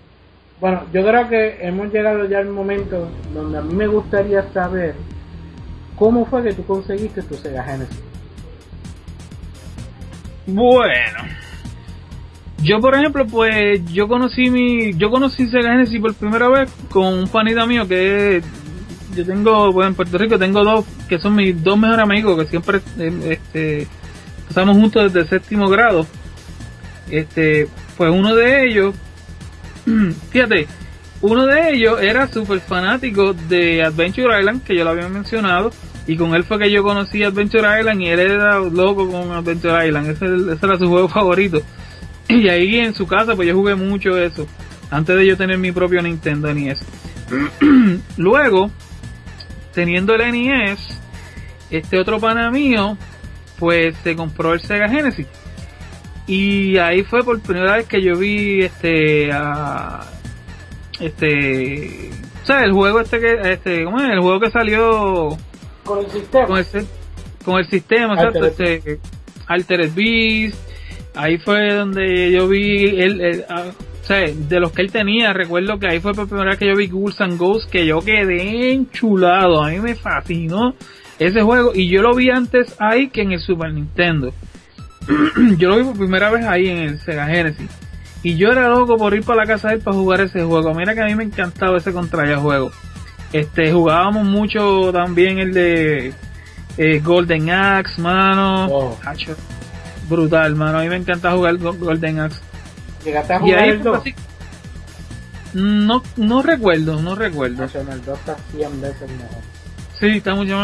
[0.60, 4.96] Bueno, yo creo que hemos llegado ya al momento donde a mí me gustaría saber
[5.98, 8.00] cómo fue que tú conseguiste tu Sega Genesis.
[10.46, 11.20] Bueno,
[12.64, 17.14] yo por ejemplo, pues yo conocí mi, yo conocí Sega Genesis por primera vez con
[17.14, 18.42] un panita mío que
[19.16, 22.50] yo tengo, bueno, en Puerto Rico tengo dos que son mis dos mejores amigos que
[22.50, 23.88] siempre eh, este,
[24.48, 26.06] pasamos juntos desde séptimo grado.
[27.10, 27.68] Este,
[27.98, 28.96] pues uno de ellos,
[30.30, 30.68] fíjate,
[31.22, 35.72] uno de ellos era súper fanático de Adventure Island, que yo lo había mencionado,
[36.08, 39.86] y con él fue que yo conocí Adventure Island y él era loco con Adventure
[39.86, 41.62] Island, ese, ese era su juego favorito.
[42.30, 44.48] y ahí en su casa pues yo jugué mucho eso,
[44.90, 46.80] antes de yo tener mi propio Nintendo NES.
[48.18, 48.72] Luego,
[49.74, 50.80] teniendo el NES,
[51.70, 52.98] este otro pana mío,
[53.60, 55.28] pues se compró el Sega Genesis.
[56.26, 59.30] Y ahí fue por primera vez que yo vi este
[61.00, 62.10] este
[62.42, 64.10] o sea el juego este que este ¿cómo es?
[64.10, 65.38] el juego que salió
[65.88, 66.46] Con el sistema.
[66.46, 66.66] con el,
[67.44, 69.00] con el sistema exacto este
[69.48, 70.58] Altered Beast
[71.16, 75.34] ahí fue donde yo vi él, él, ah, o sea de los que él tenía
[75.34, 78.02] recuerdo que ahí fue por primera vez que yo vi Ghouls and Ghosts que yo
[78.02, 80.76] quedé enchulado a mí me fascinó
[81.18, 84.34] ese juego y yo lo vi antes ahí que en el Super Nintendo
[85.58, 87.70] yo lo vi por primera vez ahí en el Sega Genesis.
[88.24, 90.74] Y yo era loco por ir para la casa de él para jugar ese juego.
[90.74, 92.72] Mira que a mí me encantaba ese contra juego.
[93.34, 96.14] Este, jugábamos mucho también el de
[96.78, 98.68] eh, Golden Axe, mano.
[98.68, 98.98] Oh.
[99.06, 99.36] Hacho,
[100.10, 100.80] brutal, mano.
[100.80, 102.40] A mí me encanta jugar Go- Golden Axe.
[103.04, 103.98] Llegaste a jugar el fue 2.
[104.00, 104.16] así-
[105.54, 107.64] No, no recuerdo, no recuerdo.
[107.64, 109.42] Nacho, en el 2 está 100 veces mejor.
[110.00, 110.56] Sí, está mucho.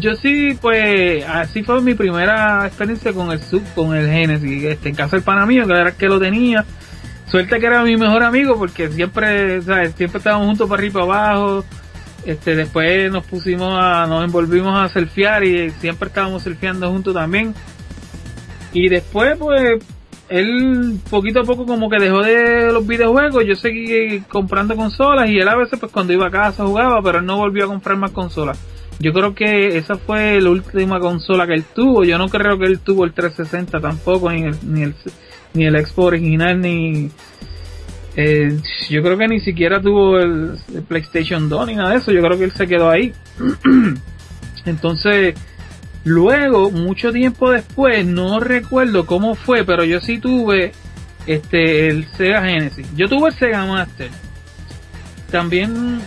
[0.00, 4.64] Yo sí, pues, así fue mi primera experiencia con el sub, con el Genesis.
[4.64, 6.64] Este, en casa del pana mío, que era el que lo tenía.
[7.28, 9.94] Suerte que era mi mejor amigo, porque siempre, ¿sabes?
[9.94, 11.64] Siempre estábamos juntos para arriba y para abajo.
[12.24, 17.54] Este, después nos pusimos a, nos envolvimos a surfear y siempre estábamos surfeando juntos también.
[18.72, 19.80] Y después, pues,
[20.28, 25.38] él poquito a poco como que dejó de los videojuegos, yo seguí comprando consolas y
[25.38, 27.98] él a veces pues cuando iba a casa jugaba, pero él no volvió a comprar
[27.98, 28.58] más consolas.
[28.98, 32.64] Yo creo que esa fue la última consola que él tuvo, yo no creo que
[32.64, 34.94] él tuvo el 360 tampoco, ni el, ni el,
[35.52, 37.10] ni el Xbox original, ni...
[38.16, 38.58] eh,
[38.90, 40.58] yo creo que ni siquiera tuvo el,
[40.88, 43.12] PlayStation 2 ni nada de eso, yo creo que él se quedó ahí.
[44.66, 45.34] Entonces,
[46.04, 50.72] Luego, mucho tiempo después, no recuerdo cómo fue, pero yo sí tuve
[51.26, 52.92] este el Sega Genesis.
[52.96, 54.10] Yo tuve el Sega Master.
[55.30, 56.00] También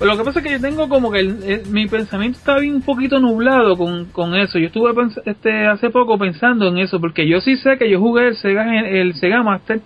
[0.00, 3.20] lo que pasa es que yo tengo como que mi pensamiento está bien un poquito
[3.20, 4.58] nublado con, con eso.
[4.58, 4.92] Yo estuve
[5.24, 8.64] este hace poco pensando en eso porque yo sí sé que yo jugué el Sega
[8.80, 9.80] el Sega Master.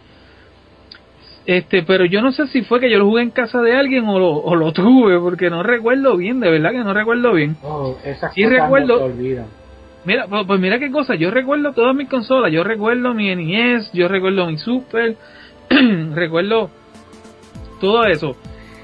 [1.46, 4.04] Este, pero yo no sé si fue que yo lo jugué en casa de alguien
[4.08, 7.56] o lo, o lo tuve, porque no recuerdo bien, de verdad que no recuerdo bien.
[7.62, 9.14] Oh, esas Sí cosas recuerdo- no.
[10.04, 13.90] Mira, pues, pues mira qué cosa, yo recuerdo todas mis consolas, yo recuerdo mi NES,
[13.92, 15.16] yo recuerdo mi Super,
[16.14, 16.70] recuerdo
[17.80, 18.36] todo eso.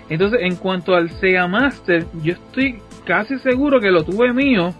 [0.09, 4.75] Entonces, en cuanto al Sega Master, yo estoy casi seguro que lo tuve mío,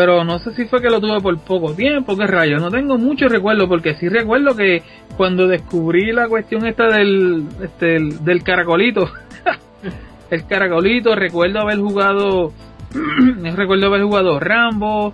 [0.00, 2.96] pero no sé si fue que lo tuve por poco tiempo, qué rayos, no tengo
[2.96, 4.82] mucho recuerdo, porque sí recuerdo que
[5.14, 9.10] cuando descubrí la cuestión esta del, este, del, caracolito,
[10.30, 12.50] el caracolito, recuerdo haber jugado,
[13.54, 15.12] recuerdo haber jugado Rambo,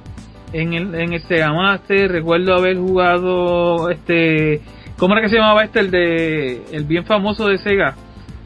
[0.52, 4.60] en el, en el Sega Master, recuerdo haber jugado este,
[4.96, 5.80] ¿cómo era que se llamaba este?
[5.80, 7.96] El de, el bien famoso de Sega,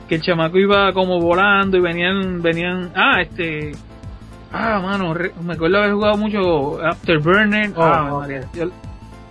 [0.08, 3.72] que el chamaco iba como volando y venían, venían, ah, este,
[4.52, 8.18] ah, mano, re- me acuerdo haber jugado mucho Afterburner, Oh, ah.
[8.20, 8.64] María, yo,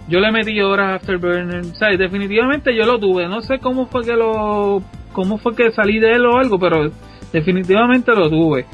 [0.08, 3.86] yo le metí horas a Afterburner, o sea, definitivamente yo lo tuve, no sé cómo
[3.88, 4.82] fue que lo,
[5.12, 6.92] cómo fue que salí de él o algo, pero
[7.34, 8.66] definitivamente lo tuve.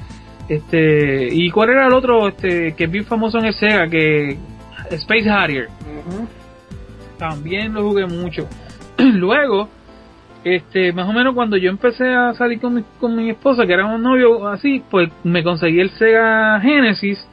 [0.48, 4.38] Este, y cuál era el otro, este, que es bien famoso en el Sega, que
[4.92, 5.70] Space Harrier,
[7.18, 8.48] también lo jugué mucho.
[8.98, 9.70] Luego,
[10.46, 13.74] este, más o menos cuando yo empecé a salir con mi, con mi esposa, que
[13.74, 17.28] éramos novios así, pues me conseguí el Sega Genesis,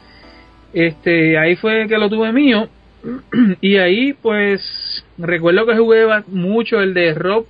[0.72, 2.68] este, ahí fue que lo tuve mío,
[3.60, 7.44] y ahí pues recuerdo que jugué mucho el de Rob,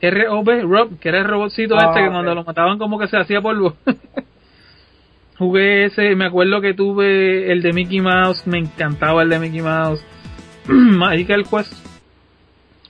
[0.00, 0.62] R.O.B.
[0.62, 3.40] Rob, que era el robotcito Ah, este que cuando lo mataban como que se hacía
[3.40, 3.76] polvo.
[5.38, 9.62] Jugué ese, me acuerdo que tuve el de Mickey Mouse, me encantaba el de Mickey
[9.62, 10.04] Mouse.
[10.66, 11.72] Magical Quest.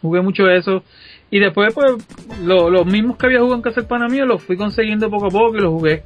[0.00, 0.82] Jugué mucho eso.
[1.30, 1.92] Y después, pues,
[2.44, 5.30] lo- los mismos que había jugado en casa del pana los fui consiguiendo poco a
[5.30, 6.02] poco y los jugué.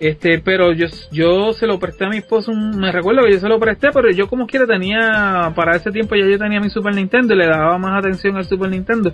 [0.00, 3.40] Este, pero yo, yo se lo presté a mi esposo, un- me recuerdo que yo
[3.40, 6.70] se lo presté, pero yo como quiera tenía, para ese tiempo ya yo tenía mi
[6.70, 9.12] Super Nintendo y le daba más atención al Super Nintendo.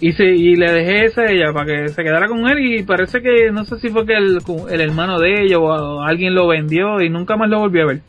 [0.00, 2.82] Y, se, y le dejé esa a ella para que se quedara con él y
[2.82, 4.38] parece que, no sé si fue que el,
[4.70, 8.00] el hermano de ella o alguien lo vendió y nunca más lo volvió a ver.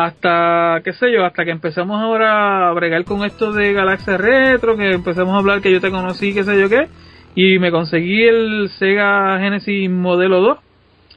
[0.00, 4.74] Hasta, qué sé yo, hasta que empezamos ahora a bregar con esto de Galaxia Retro,
[4.74, 6.88] que empezamos a hablar que yo te conocí, qué sé yo qué,
[7.34, 10.58] y me conseguí el Sega Genesis Modelo 2,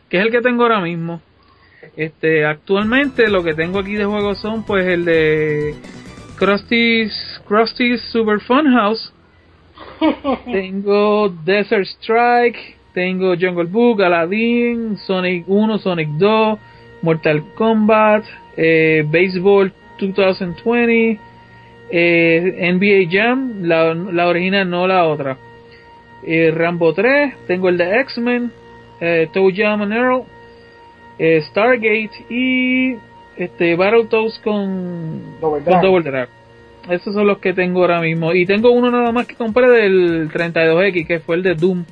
[0.10, 1.22] que es el que tengo ahora mismo.
[1.96, 5.76] Este, actualmente lo que tengo aquí de juegos son pues el de
[6.38, 9.14] Krusty's, Krusty's Super Fun House,
[10.52, 16.60] tengo Desert Strike, tengo Jungle Book, Aladdin, Sonic 1, Sonic 2,
[17.02, 18.26] Mortal Kombat,
[18.58, 21.20] eh, Baseball 2020,
[21.90, 25.38] eh, NBA Jam, la, la original, no la otra.
[26.26, 28.52] Eh, Rambo 3, tengo el de X-Men,
[29.00, 30.24] eh, Toe Jam and Earl,
[31.50, 32.96] Stargate y
[33.38, 35.82] este Battletoads con Double con.
[35.82, 36.30] Double Drag.
[36.90, 38.34] Esos son los que tengo ahora mismo.
[38.34, 41.86] Y tengo uno nada más que compré del 32X, que fue el de Doom.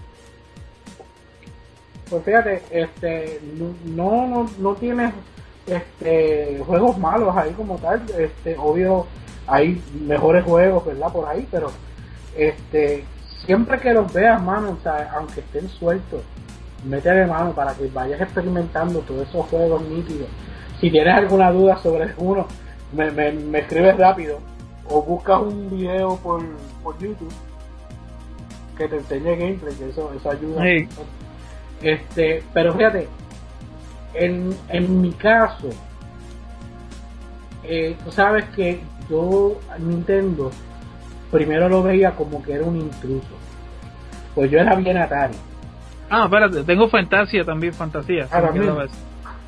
[2.09, 3.39] Pues fíjate, este,
[3.85, 5.13] no, no, no tienes
[5.67, 8.01] este, juegos malos ahí como tal.
[8.17, 9.07] Este, obvio,
[9.47, 11.11] hay mejores juegos, ¿verdad?
[11.11, 11.71] Por ahí, pero
[12.35, 13.05] este,
[13.45, 16.21] siempre que los veas, mano, o sea, aunque estén sueltos,
[16.85, 20.27] métele mano para que vayas experimentando todos esos juegos nítidos.
[20.79, 22.47] Si tienes alguna duda sobre uno,
[22.93, 24.39] me, me, me escribes rápido
[24.89, 26.41] o buscas un video por,
[26.83, 27.31] por YouTube
[28.77, 30.63] que te enseñe gameplay, que eso, eso ayuda.
[30.63, 30.87] Sí.
[31.81, 33.07] Este, pero fíjate,
[34.13, 35.69] en, en mi caso,
[37.63, 40.51] eh, tú sabes que yo Nintendo
[41.31, 43.35] primero lo veía como que era un intruso.
[44.35, 45.35] Pues yo era bien Atari.
[46.09, 48.27] Ah, espérate, tengo Fantasia también, Fantasía.
[48.31, 48.73] Ah, también.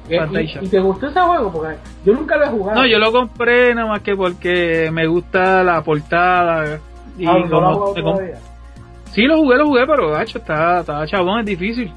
[0.10, 0.50] Eh.
[0.62, 1.52] ¿Y, y te gustó ese juego?
[1.52, 1.76] Porque
[2.06, 2.82] yo nunca lo he jugado.
[2.82, 6.80] No, yo lo compré nada más que porque me gusta la portada.
[7.18, 8.20] Y Ah, ¿no lo jugado
[9.12, 11.92] sí, lo jugué, lo jugué, pero gacho, está, está chabón, es difícil.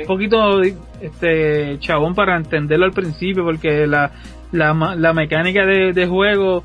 [0.00, 0.62] Un poquito
[1.00, 4.10] este chabón para entenderlo al principio porque la,
[4.52, 6.62] la, la mecánica de, de juego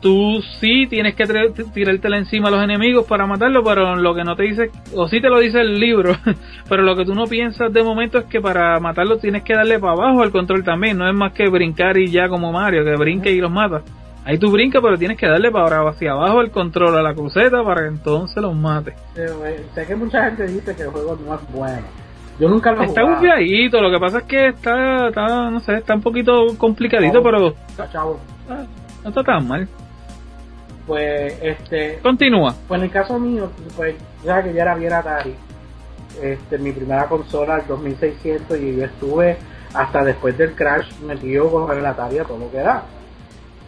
[0.00, 1.24] tú sí tienes que
[1.74, 5.20] tirártela encima a los enemigos para matarlo pero lo que no te dice o sí
[5.20, 6.16] te lo dice el libro
[6.68, 9.78] pero lo que tú no piensas de momento es que para matarlo tienes que darle
[9.78, 12.96] para abajo al control también no es más que brincar y ya como Mario que
[12.96, 13.82] brinque y los mata
[14.24, 17.62] ahí tú brincas pero tienes que darle para hacia abajo el control a la cruceta
[17.64, 21.34] para que entonces los mate eh, sé que mucha gente dice que el juego no
[21.34, 21.82] es bueno.
[22.38, 25.74] Yo nunca lo he Está bufiadito, lo que pasa es que está, está, no sé,
[25.74, 27.24] está un poquito complicadito, Chavo.
[27.24, 28.20] pero Está chavo.
[28.48, 28.64] ah,
[29.02, 29.68] no está tan mal.
[30.86, 32.54] Pues, este, Continúa.
[32.66, 33.94] Pues en el caso mío, pues
[34.24, 35.34] ya que ya era bien Atari,
[36.22, 39.36] este, mi primera consola, el 2600, y yo estuve
[39.74, 42.84] hasta después del crash metido con el Atari a todo lo que da.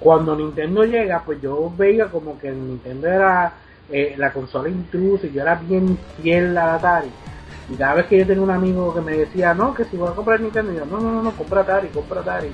[0.03, 3.53] Cuando Nintendo llega, pues yo veía como que Nintendo era
[3.91, 7.09] eh, la consola intrusa y yo era bien fiel al Atari.
[7.71, 10.09] Y cada vez que yo tenía un amigo que me decía, no, que si voy
[10.09, 12.51] a comprar Nintendo, yo, no, no, no, compra Atari, compra Atari.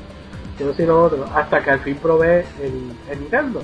[0.59, 3.63] Yo sí lo otro, hasta que al fin probé el, el Nintendo.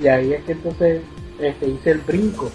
[0.00, 1.02] Y ahí es que entonces
[1.40, 2.50] este, hice el brinco.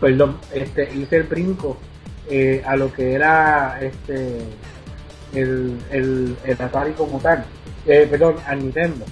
[0.00, 1.78] Perdón, este, hice el brinco
[2.30, 4.38] eh, a lo que era este
[5.32, 7.44] el, el, el Atari como tal.
[7.86, 9.04] Eh, perdón, al Nintendo.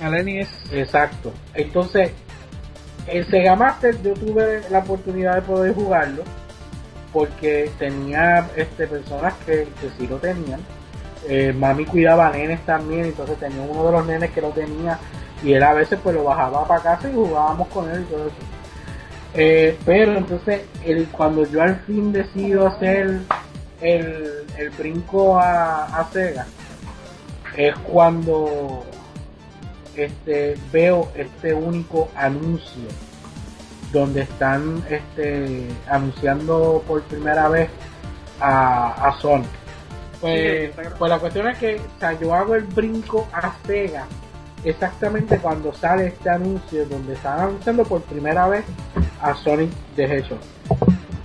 [0.00, 0.48] Aleni es.
[0.72, 1.32] Exacto.
[1.54, 2.10] Entonces,
[3.06, 6.22] el Sega Master yo tuve la oportunidad de poder jugarlo
[7.12, 10.60] porque tenía este personas que, que sí lo tenían.
[11.28, 14.98] Eh, mami cuidaba nenes también, entonces tenía uno de los nenes que lo tenía
[15.42, 18.26] y él a veces pues lo bajaba para casa y jugábamos con él y todo
[18.26, 18.36] eso.
[19.34, 23.20] Eh, pero entonces el, cuando yo al fin decido hacer
[23.80, 26.46] el, el brinco a, a Sega
[27.56, 28.84] es cuando
[29.96, 32.88] este veo este único anuncio
[33.92, 37.70] donde están este anunciando por primera vez
[38.40, 39.46] a, a Sonic.
[40.20, 44.06] Pues, pues la cuestión es que o sea, yo hago el brinco a Sega
[44.64, 48.64] exactamente cuando sale este anuncio donde están anunciando por primera vez
[49.20, 50.38] a Sonic the Hedgehog.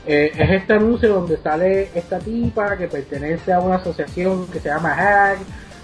[0.05, 4.69] Eh, es este anuncio donde sale esta tipa que pertenece a una asociación que se
[4.69, 5.39] llama Hack,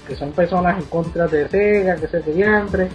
[0.08, 2.90] que son personas en contra de Sega, que se diantre.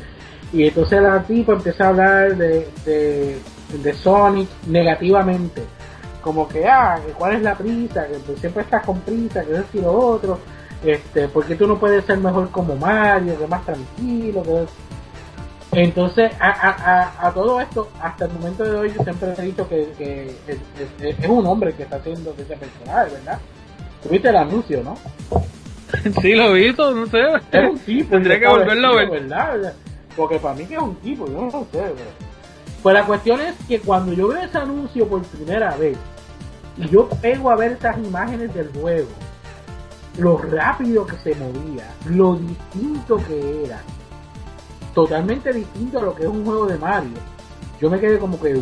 [0.53, 5.63] Y entonces la tipa empieza a hablar de, de, Sonic negativamente.
[6.23, 9.55] Como que, ah, que cuál es la prisa, que tú siempre estás con prisa, que
[9.55, 10.39] esto y lo otro.
[10.85, 14.67] Este, porque tú no puedes ser mejor como Mario, que más tranquilo, que
[15.73, 19.69] entonces, a, a, a, todo esto, hasta el momento de hoy, yo siempre he dicho
[19.69, 20.35] que,
[20.99, 23.39] es un hombre que está haciendo ese personaje, ¿verdad?
[24.03, 24.97] Tuviste el anuncio, ¿no?
[26.23, 27.19] sí, lo he visto, no sé.
[27.53, 28.11] Es un tipo.
[28.11, 29.11] Tendría que volverlo a ver.
[29.11, 29.75] ¿verdad?
[30.17, 32.31] Porque para mí que es un tipo, yo no sé, pero...
[32.83, 35.99] Pues la cuestión es que cuando yo veo ese anuncio por primera vez,
[36.79, 39.09] y yo pego a ver esas imágenes del juego,
[40.19, 43.81] lo rápido que se movía, lo distinto que era,
[44.95, 47.19] totalmente distinto a lo que es un juego de Mario.
[47.81, 48.55] Yo me quedé como que,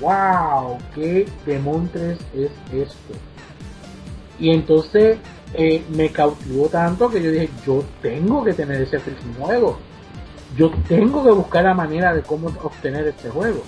[0.00, 3.14] wow, qué demontres es esto.
[4.38, 5.18] Y entonces
[5.54, 9.78] eh, me cautivó tanto que yo dije, yo tengo que tener ese freaking juego.
[10.56, 13.62] Yo tengo que buscar la manera de cómo obtener este juego.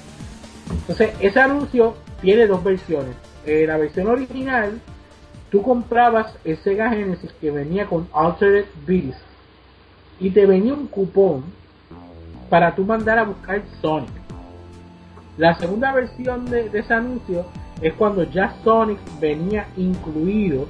[0.71, 3.15] Entonces, ese anuncio tiene dos versiones.
[3.45, 4.81] Eh, la versión original,
[5.51, 9.21] tú comprabas el Sega Genesis que venía con Altered Beast.
[10.19, 11.45] y te venía un cupón
[12.49, 14.11] para tú mandar a buscar Sonic.
[15.37, 17.45] La segunda versión de, ese anuncio
[17.83, 20.67] es cuando ya Sonic venía incluido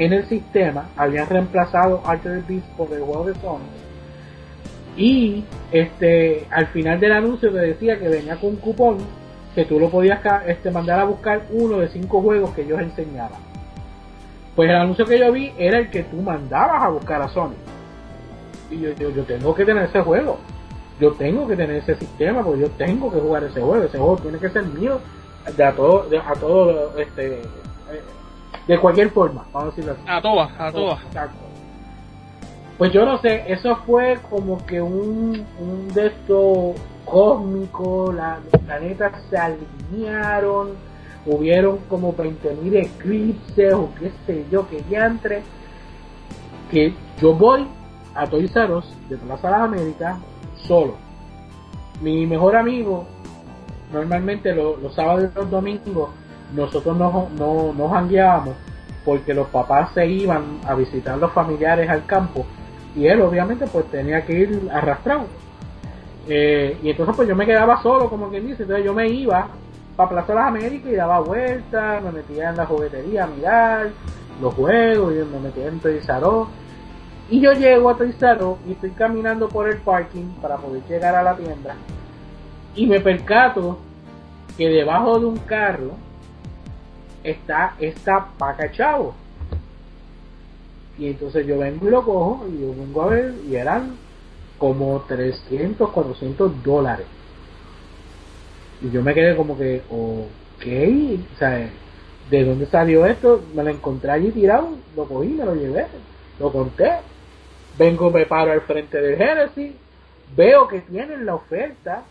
[0.00, 3.68] en el sistema, habían reemplazado Altered Beast por el juego de Sonic.
[4.96, 8.96] Y este al final del anuncio te decía que venía con un cupón
[9.54, 13.40] que tú lo podías este, mandar a buscar uno de cinco juegos que ellos enseñaban.
[14.56, 17.58] Pues el anuncio que yo vi era el que tú mandabas a buscar a Sonic.
[18.70, 20.38] Y yo, yo, yo tengo que tener ese juego
[20.98, 24.18] yo tengo que tener ese sistema porque yo tengo que jugar ese juego ese juego
[24.18, 25.00] tiene que ser mío
[25.56, 28.02] de a todo a todo este eh,
[28.70, 29.44] de cualquier forma.
[29.52, 30.02] Vamos a decirlo así.
[30.06, 31.00] A todas a todas.
[32.78, 39.12] Pues yo no sé eso fue como que un un de estos cósmico los planetas
[39.28, 40.70] se alinearon
[41.26, 45.42] hubieron como 20.000 eclipses o qué sé yo que ya entre
[46.70, 47.66] que yo voy
[48.14, 50.18] a Toys R Us de Plaza de las Américas
[50.68, 50.94] solo.
[52.00, 53.04] Mi mejor amigo,
[53.92, 56.10] normalmente los sábados y los domingos,
[56.54, 58.54] nosotros no, no, no jangueábamos
[59.04, 62.44] porque los papás se iban a visitar los familiares al campo
[62.94, 65.26] y él obviamente pues tenía que ir arrastrado.
[66.28, 69.48] Eh, y entonces pues yo me quedaba solo, como quien dice, entonces yo me iba
[69.96, 73.90] para Plaza de las Américas y daba vueltas, me metía en la juguetería a mirar
[74.40, 76.06] los juegos, y me metía en Toys
[77.30, 81.22] y yo llego a Trizaro y estoy caminando por el parking para poder llegar a
[81.22, 81.76] la tienda.
[82.74, 83.78] Y me percato
[84.58, 85.92] que debajo de un carro
[87.24, 89.14] está esta paca chavo.
[90.98, 93.96] Y entonces yo vengo y lo cojo y yo vengo a ver y eran
[94.58, 97.06] como 300, 400 dólares.
[98.82, 101.70] Y yo me quedé como que, ok, o sea,
[102.30, 103.42] ¿de dónde salió esto?
[103.54, 105.86] Me lo encontré allí tirado, lo cogí, me lo llevé,
[106.38, 106.90] lo conté
[107.78, 109.72] Vengo, me paro al frente del Genesis,
[110.36, 112.02] veo que tienen la oferta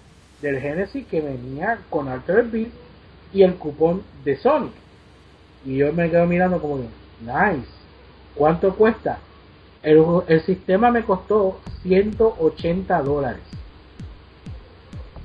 [0.42, 2.72] del Genesis que venía con Alter Beast
[3.34, 4.72] y el cupón de Sonic.
[5.66, 6.88] Y yo me quedo mirando como que,
[7.22, 7.68] nice,
[8.36, 9.20] ¿cuánto cuesta?
[9.84, 13.42] El, el sistema me costó 180 dólares.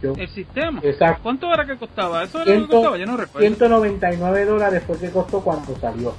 [0.02, 0.80] ¿El sistema?
[0.82, 1.22] Exacto.
[1.22, 2.22] ¿Cuánto era que costaba?
[2.22, 2.98] ¿Eso era lo que costaba?
[2.98, 3.46] Yo no recuerdo.
[3.46, 6.14] 199 dólares fue que costó cuando salió.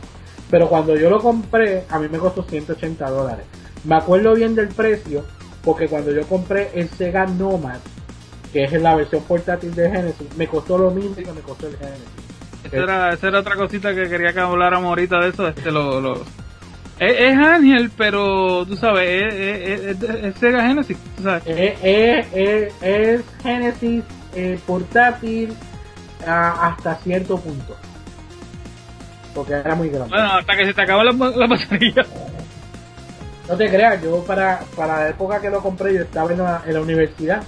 [0.50, 3.46] Pero cuando yo lo compré, a mí me costó 180 dólares.
[3.84, 5.24] Me acuerdo bien del precio
[5.64, 7.80] porque cuando yo compré el Sega Nomad,
[8.52, 11.78] que es la versión portátil de Genesis, me costó lo mismo que me costó el
[11.78, 12.06] Genesis.
[12.76, 15.47] Esa era, esa era otra cosita que quería que habláramos ahorita de eso.
[15.47, 16.23] Este, lo, lo...
[16.99, 20.97] Es, Ángel, pero tú sabes, es, Sega Genesis.
[21.18, 21.43] ¿tú sabes?
[21.45, 24.03] Es, Genesis
[24.34, 25.53] eh, portátil
[26.26, 27.76] hasta cierto punto.
[29.34, 30.10] Porque era muy grande.
[30.10, 32.06] Bueno, hasta que se te acaba la, la batería.
[33.47, 36.81] No te creas, yo para, para la época que lo compré yo estaba en la,
[36.81, 37.43] universidad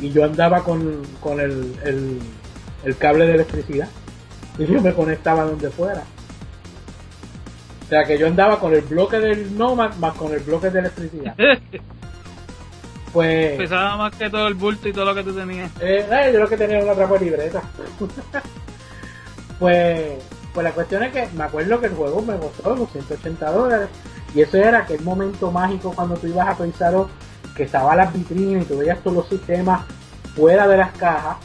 [0.00, 1.74] y yo andaba con, con el,
[2.84, 3.88] el, cable de electricidad
[4.58, 6.02] y yo me conectaba donde fuera.
[7.84, 10.78] O sea que yo andaba con el bloque del Nomad más con el bloque de
[10.80, 11.36] electricidad.
[13.12, 15.70] pues pesaba más que todo el bulto y todo lo que tú tenías.
[15.80, 17.62] Eh, eh yo lo que tenía una trapa libreta.
[19.58, 20.14] pues,
[20.52, 23.88] pues la cuestión es que me acuerdo que el juego me costó los 180 dólares
[24.34, 26.94] y eso era aquel momento mágico cuando tú ibas a pensar
[27.54, 29.82] que estaban las vitrinas y tú veías todos los sistemas
[30.34, 31.36] fuera de las cajas,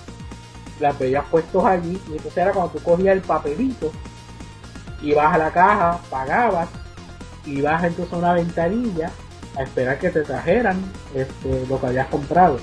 [0.80, 3.91] las veías puestos allí, y entonces era cuando tú cogías el papelito,
[5.01, 6.69] ibas a la caja, pagabas,
[7.45, 9.11] ibas entonces a una ventanilla
[9.57, 10.77] a esperar que te trajeran
[11.14, 12.60] este, lo que habías comprado.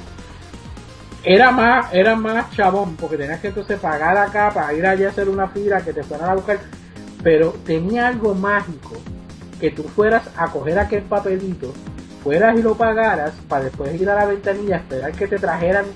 [1.24, 5.10] Era más, era más chabón, porque tenías que entonces pagar acá para ir allá a
[5.10, 6.58] hacer una fila que te fueran a buscar,
[7.22, 8.94] pero tenía algo mágico
[9.60, 11.72] que tú fueras a coger aquel papelito,
[12.22, 15.86] fueras y lo pagaras para después ir a la ventanilla, esperar que te trajeran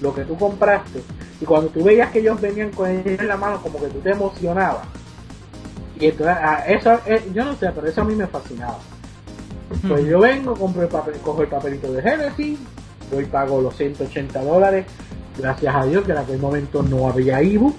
[0.00, 1.02] lo que tú compraste.
[1.40, 3.98] Y cuando tú veías que ellos venían con él en la mano, como que tú
[4.00, 4.86] te emocionabas.
[5.98, 8.78] Y entonces, ah, eso, eh, yo no sé, pero eso a mí me fascinaba.
[9.86, 12.58] Pues yo vengo, compro el papel, cojo el papelito de Genesis,
[13.12, 14.86] voy pago los 180 dólares.
[15.36, 17.76] Gracias a Dios que en aquel momento no había ebook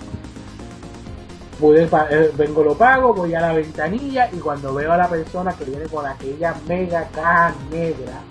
[1.62, 5.66] eh, vengo lo pago, voy a la ventanilla y cuando veo a la persona que
[5.66, 8.22] viene con aquella mega caja negra,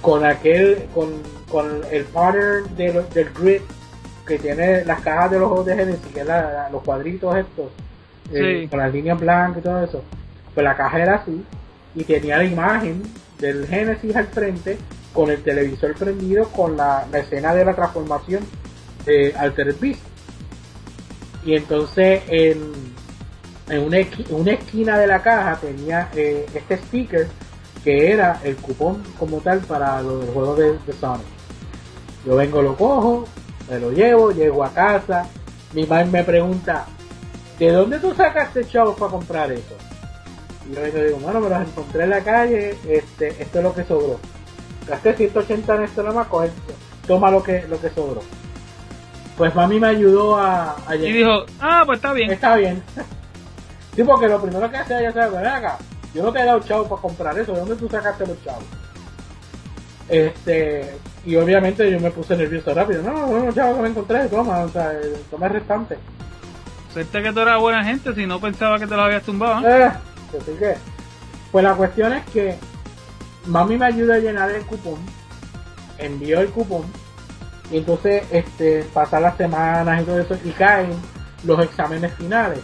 [0.00, 1.12] con aquel, con,
[1.48, 3.60] con el pattern del grid
[4.26, 6.26] que tiene las cajas de los juegos de Genesis, que es
[6.72, 7.66] los cuadritos estos,
[8.32, 10.02] eh, con las líneas blancas y todo eso,
[10.54, 11.44] pues la caja era así
[11.94, 13.02] y tenía la imagen
[13.38, 14.78] del Genesis al frente
[15.12, 18.42] con el televisor prendido con la, escena de la transformación
[19.04, 20.00] de Altered Beast
[21.44, 22.72] y entonces en,
[23.80, 23.98] una,
[24.50, 27.28] esquina de la caja tenía eh, este sticker
[27.86, 31.24] que era el cupón como tal para los juegos de, de Sonic.
[32.26, 33.28] Yo vengo, lo cojo,
[33.70, 35.24] me lo llevo, llego a casa,
[35.72, 36.84] mi madre me pregunta,
[37.60, 39.76] ¿de dónde tú sacaste chavos para comprar eso?
[40.68, 43.72] Y yo le digo, bueno, me los encontré en la calle, este, esto es lo
[43.72, 44.18] que sobró.
[44.88, 46.50] Gasté 180 en esto nada más, coge,
[47.06, 48.20] toma lo que, lo que sobró.
[49.38, 51.16] Pues mami me ayudó a, a Y llegar.
[51.18, 52.32] dijo, ah, pues está bien.
[52.32, 52.82] Está bien.
[53.94, 55.78] sí, porque lo primero que hace ella sabe, ven acá,
[56.16, 58.64] yo no te he dado chavo para comprar eso, ¿de dónde tú sacaste los chavos?
[60.08, 64.60] Este, y obviamente yo me puse nervioso rápido, no, no, chavos que me encontré, toma,
[64.60, 65.98] o sea, eh, toma el restante.
[66.92, 69.68] Suerte que tú eras buena gente, si no pensaba que te los habías tumbado.
[69.68, 69.82] ¿eh?
[69.84, 70.74] Eh, así que,
[71.52, 72.56] pues la cuestión es que
[73.44, 74.98] mami me ayuda a llenar el cupón,
[75.98, 76.84] envió el cupón,
[77.70, 80.94] y entonces este pasan las semanas y todo eso, y caen
[81.44, 82.60] los exámenes finales.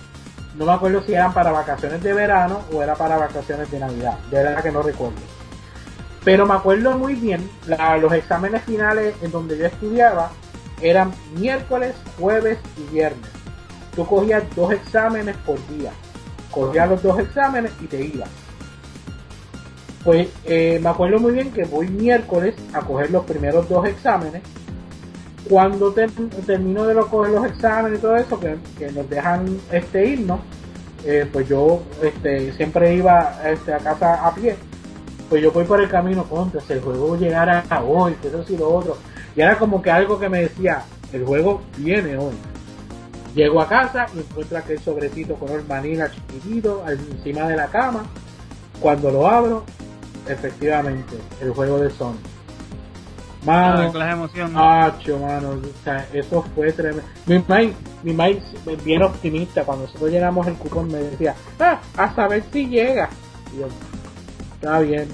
[0.56, 4.18] No me acuerdo si eran para vacaciones de verano o era para vacaciones de Navidad,
[4.30, 5.16] de verdad que no recuerdo.
[6.24, 7.48] Pero me acuerdo muy bien,
[8.00, 10.30] los exámenes finales en donde yo estudiaba
[10.80, 13.30] eran miércoles, jueves y viernes.
[13.96, 15.92] Tú cogías dos exámenes por día.
[16.50, 18.28] Cogías los dos exámenes y te ibas.
[20.04, 24.42] Pues eh, me acuerdo muy bien que voy miércoles a coger los primeros dos exámenes.
[25.48, 26.10] Cuando ter-
[26.46, 27.06] termino de los
[27.46, 28.56] exámenes y todo eso, que,
[28.92, 30.40] nos dejan este irnos,
[31.04, 34.56] eh, pues yo este, siempre iba este, a casa a pie.
[35.28, 38.56] Pues yo voy por el camino contra, si el juego llegara hoy, que eso sí
[38.56, 38.96] lo otro.
[39.34, 40.82] Y era como que algo que me decía,
[41.12, 42.34] el juego viene hoy.
[43.34, 48.04] Llego a casa y encuentro aquel sobrecito color manila chiquitito encima de la cama.
[48.78, 49.64] Cuando lo abro,
[50.28, 52.31] efectivamente, el juego de Sonic.
[53.44, 54.52] Mano, clase de emoción.
[54.56, 57.02] Acho, mano, o sea, eso fue tremendo.
[57.26, 58.40] Mi mai, mi mai,
[58.84, 63.08] bien optimista, cuando nosotros llenamos el cupón me decía, ah, a saber si llega.
[63.52, 63.66] Y yo,
[64.54, 65.08] está bien.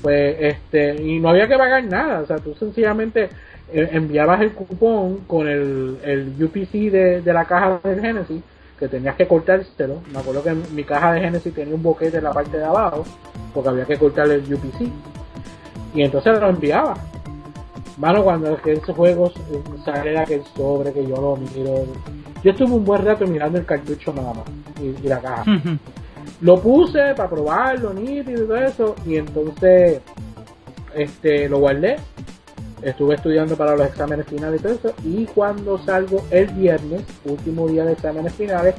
[0.00, 3.30] Pues, este, y no había que pagar nada, o sea, tú sencillamente
[3.72, 8.42] eh, enviabas el cupón con el, el UPC de, de la caja del Genesis,
[8.78, 10.02] que tenías que cortárselo.
[10.12, 13.04] Me acuerdo que mi caja de Genesis tenía un boquete en la parte de abajo,
[13.52, 14.88] porque había que cortarle el UPC.
[15.94, 16.94] Y entonces lo enviaba.
[17.96, 21.84] Mano, cuando aquel juego eh, sale aquel sobre que yo lo miro.
[22.42, 24.44] Yo estuve un buen rato mirando el cartucho nada más
[24.80, 25.44] y, y la caja.
[26.40, 28.94] Lo puse para probarlo, nítido y todo eso.
[29.06, 30.02] Y entonces
[30.94, 31.96] este lo guardé.
[32.82, 34.94] Estuve estudiando para los exámenes finales y todo eso.
[35.02, 38.74] Y cuando salgo el viernes, último día de exámenes finales,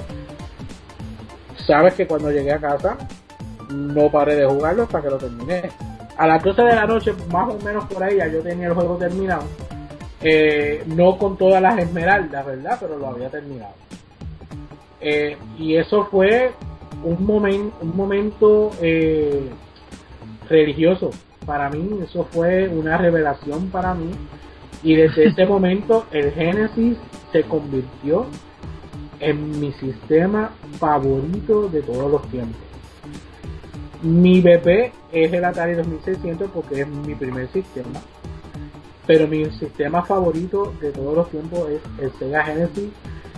[1.65, 2.97] sabes que cuando llegué a casa
[3.73, 5.63] no paré de jugarlo hasta que lo terminé.
[6.17, 8.73] A las 12 de la noche, más o menos por ahí, ya yo tenía el
[8.73, 9.43] juego terminado.
[10.21, 12.77] Eh, no con todas las esmeraldas, ¿verdad?
[12.79, 13.73] Pero lo había terminado.
[14.99, 16.51] Eh, y eso fue
[17.03, 19.47] un, momen- un momento eh,
[20.49, 21.11] religioso
[21.45, 21.99] para mí.
[22.03, 24.09] Eso fue una revelación para mí.
[24.81, 26.97] Y desde ese momento el Genesis
[27.31, 28.25] se convirtió
[29.19, 32.61] en mi sistema favorito de todos los tiempos.
[34.01, 37.99] Mi BP es el Atari 2600 porque es mi primer sistema.
[39.05, 42.89] Pero mi sistema favorito de todos los tiempos es el Sega Genesis.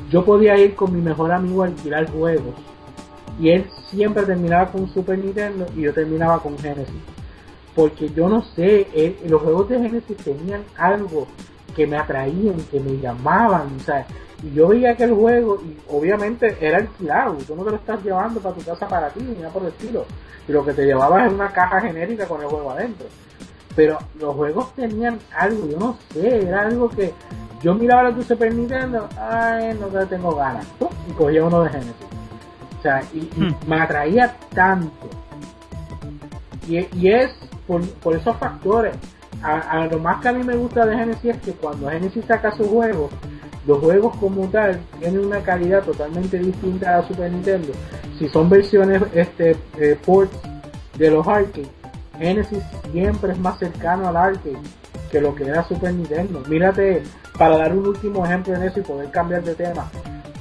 [0.09, 2.55] Yo podía ir con mi mejor amigo a alquilar juegos.
[3.39, 6.95] Y él siempre terminaba con Super Nintendo y yo terminaba con Genesis.
[7.75, 11.27] Porque yo no sé, él- los juegos de Genesis tenían algo
[11.75, 13.69] que me atraían, que me llamaban.
[13.79, 14.05] O sea,
[14.43, 17.33] y yo veía aquel juego y obviamente era alquilado.
[17.45, 19.69] Tú no te lo estás llevando para tu casa para ti, ni nada por el
[19.69, 20.05] estilo.
[20.47, 23.07] Y lo que te llevabas era una caja genérica con el juego adentro.
[23.75, 27.13] Pero los juegos tenían algo, yo no sé, era algo que
[27.61, 30.65] yo miraba los de Super Nintendo, ay, no te tengo ganas.
[31.07, 31.93] Y cogía uno de Genesis.
[32.79, 33.55] O sea, y, y Hmm.
[33.67, 35.09] me atraía tanto.
[36.67, 37.29] Y, y es
[37.67, 38.95] por, por esos factores.
[39.41, 42.25] A, a lo más que a mí me gusta de Genesis es que cuando Genesis
[42.25, 43.09] saca sus juegos,
[43.67, 47.73] los juegos como tal tienen una calidad totalmente distinta a Super Nintendo.
[48.17, 50.35] Si son versiones este eh, ports
[50.97, 51.67] de los arcade,
[52.17, 54.57] Genesis siempre es más cercano al arcade
[55.11, 56.41] que lo que era Super Nintendo.
[56.47, 57.03] Mírate,
[57.37, 59.89] para dar un último ejemplo en eso y poder cambiar de tema,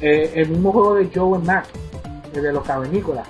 [0.01, 1.67] eh, el mismo juego de Joe and Mac,
[2.35, 3.27] el de los cavernícolas,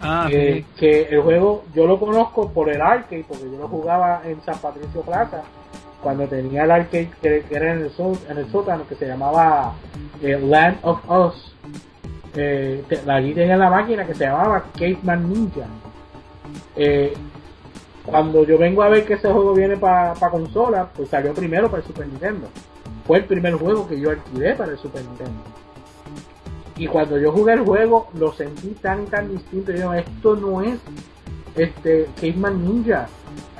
[0.00, 0.74] Ah, eh, sí.
[0.78, 4.58] que el juego yo lo conozco por el arcade, porque yo lo jugaba en San
[4.58, 5.42] Patricio Plaza,
[6.06, 7.90] cuando tenía el arcade que, que era en el,
[8.28, 9.74] en el sótano, que se llamaba
[10.22, 11.52] eh, Land of Us.
[12.36, 15.66] Eh, allí tenía la máquina que se llamaba Caveman Ninja.
[16.76, 17.12] Eh,
[18.04, 21.82] cuando yo vengo a ver que ese juego viene para consola, pues salió primero para
[21.82, 22.46] el Super Nintendo.
[23.04, 25.42] Fue el primer juego que yo alquilé para el Super Nintendo.
[26.76, 29.72] Y cuando yo jugué el juego, lo sentí tan tan distinto.
[29.72, 30.78] Yo, esto no es
[31.56, 33.08] este, Caveman Ninja.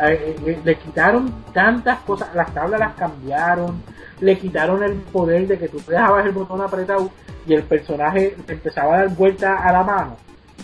[0.01, 3.83] Eh, eh, le quitaron tantas cosas, las tablas las cambiaron,
[4.21, 7.11] le quitaron el poder de que tú dejabas el botón apretado
[7.47, 10.17] y el personaje empezaba a dar vuelta a la mano.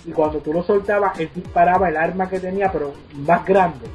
[0.04, 3.86] Y cuando tú lo soltabas, él disparaba el arma que tenía, pero más grande.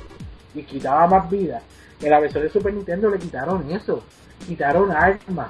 [0.55, 1.61] Y quitaba más vida.
[2.01, 4.03] En la de Super Nintendo le quitaron eso.
[4.47, 5.49] Quitaron armas.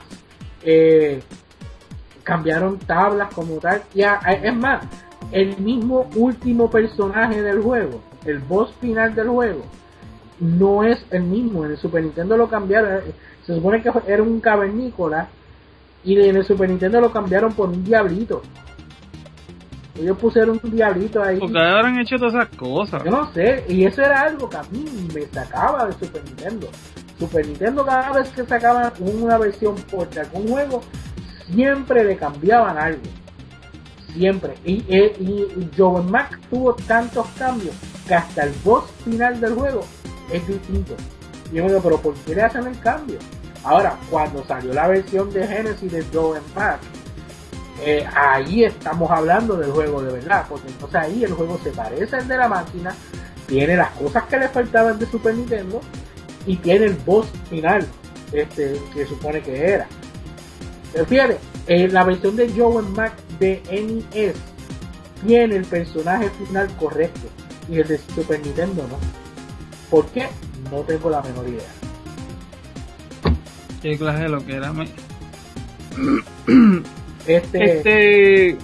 [0.63, 1.21] Eh,
[2.23, 3.83] cambiaron tablas como tal.
[3.93, 4.83] Y es más,
[5.31, 9.63] el mismo último personaje del juego, el boss final del juego,
[10.39, 11.65] no es el mismo.
[11.65, 13.01] En el Super Nintendo lo cambiaron.
[13.45, 15.29] Se supone que era un cavernícola
[16.03, 18.41] y en el Super Nintendo lo cambiaron por un diablito.
[19.99, 21.39] Ellos pusieron un diablito ahí.
[21.39, 23.03] Porque ahora han hecho todas esas cosas.
[23.03, 26.67] Yo no sé, y eso era algo que a mí me sacaba de Super Nintendo.
[27.17, 30.83] Super Nintendo cada vez que sacaban una versión por algún juego,
[31.49, 33.01] siempre le cambiaban algo.
[34.17, 34.55] Siempre.
[34.65, 37.75] Y, y, y Joe Mac tuvo tantos cambios
[38.07, 39.81] que hasta el boss final del juego
[40.31, 40.95] es distinto.
[41.51, 43.19] Y yo digo, pero ¿por qué le hacen el cambio?
[43.63, 46.79] Ahora, cuando salió la versión de Genesis de Joe Mac,
[47.83, 52.15] eh, ahí estamos hablando del juego de verdad, porque entonces ahí el juego se parece
[52.15, 52.95] al de la máquina,
[53.45, 55.79] tiene las cosas que le faltaban de Super Nintendo
[56.45, 57.85] y tiene el boss final
[58.31, 59.87] este, que supone que era.
[60.91, 61.37] Pero fíjate,
[61.67, 64.35] en la versión de Joe Mac de NES
[65.25, 67.27] tiene el personaje final correcto
[67.69, 68.97] y el de Super Nintendo no.
[69.89, 70.27] ¿Por qué?
[70.71, 71.67] No tengo la menor idea.
[73.81, 74.73] ¿Qué clase de lo que era?
[77.27, 78.57] Este, este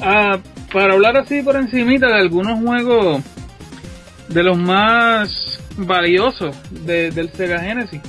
[0.00, 0.38] ah,
[0.72, 3.22] para hablar así por encimita de algunos juegos
[4.28, 8.00] de los más valiosos del Sega Genesis.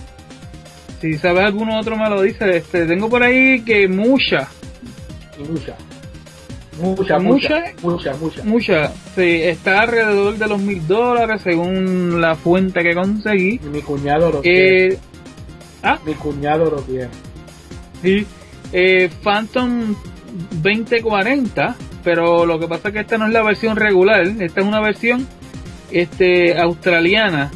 [1.01, 2.57] Si sabes alguno otro me lo dice.
[2.57, 4.47] Este, tengo por ahí que mucha.
[5.39, 5.75] Mucha.
[6.79, 8.43] Mucha, mucha, mucha, mucha.
[8.43, 8.91] Mucha.
[9.15, 13.59] Sí, está alrededor de los mil dólares según la fuente que conseguí.
[13.71, 14.97] mi cuñado lo eh, tiene.
[15.83, 15.99] ¿Ah?
[16.05, 17.09] Mi cuñado lo tiene.
[18.01, 18.25] Sí.
[18.71, 19.95] Eh, Phantom
[20.61, 24.65] 2040, pero lo que pasa es que esta no es la versión regular, esta es
[24.65, 25.27] una versión
[25.91, 27.51] este australiana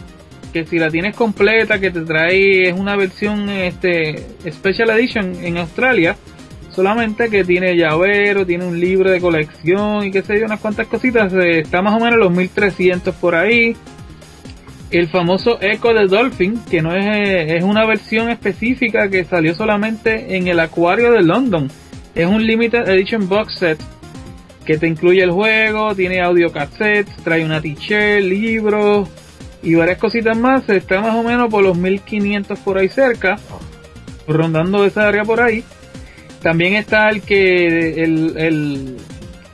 [0.55, 5.57] que si la tienes completa que te trae es una versión este special edition en
[5.57, 6.15] Australia
[6.73, 10.87] solamente que tiene llavero tiene un libro de colección y que sé yo unas cuantas
[10.87, 13.75] cositas eh, está más o menos los 1300 por ahí
[14.91, 20.37] el famoso Echo de Dolphin, que no es, es una versión específica que salió solamente
[20.37, 21.69] en el acuario de London.
[22.13, 23.79] Es un limited edition box set
[24.63, 29.09] que te incluye el juego, tiene audio cassette, trae una t-shirt, libros
[29.65, 30.69] y varias cositas más.
[30.69, 33.35] Está más o menos por los 1500 por ahí cerca,
[34.27, 35.63] rondando esa área por ahí.
[36.41, 38.97] También está el que el, el,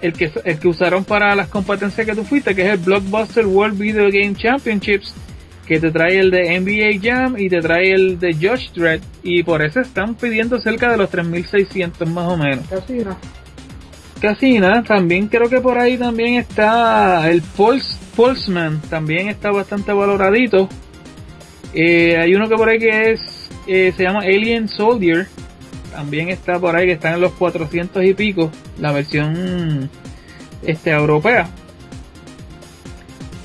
[0.01, 3.45] el que, el que usaron para las competencias que tú fuiste, que es el Blockbuster
[3.45, 5.15] World Video Game Championships,
[5.65, 9.41] que te trae el de NBA Jam y te trae el de Josh Dredd, y
[9.43, 12.67] por eso están pidiendo cerca de los 3600 más o menos.
[12.67, 13.15] Casina.
[14.21, 20.69] Casina, también creo que por ahí también está el Pulse, Pulseman, también está bastante valoradito.
[21.73, 25.25] Eh, hay uno que por ahí que es, eh, se llama Alien Soldier,
[25.91, 29.89] también está por ahí que está en los 400 y pico, la versión
[30.61, 31.49] este europea.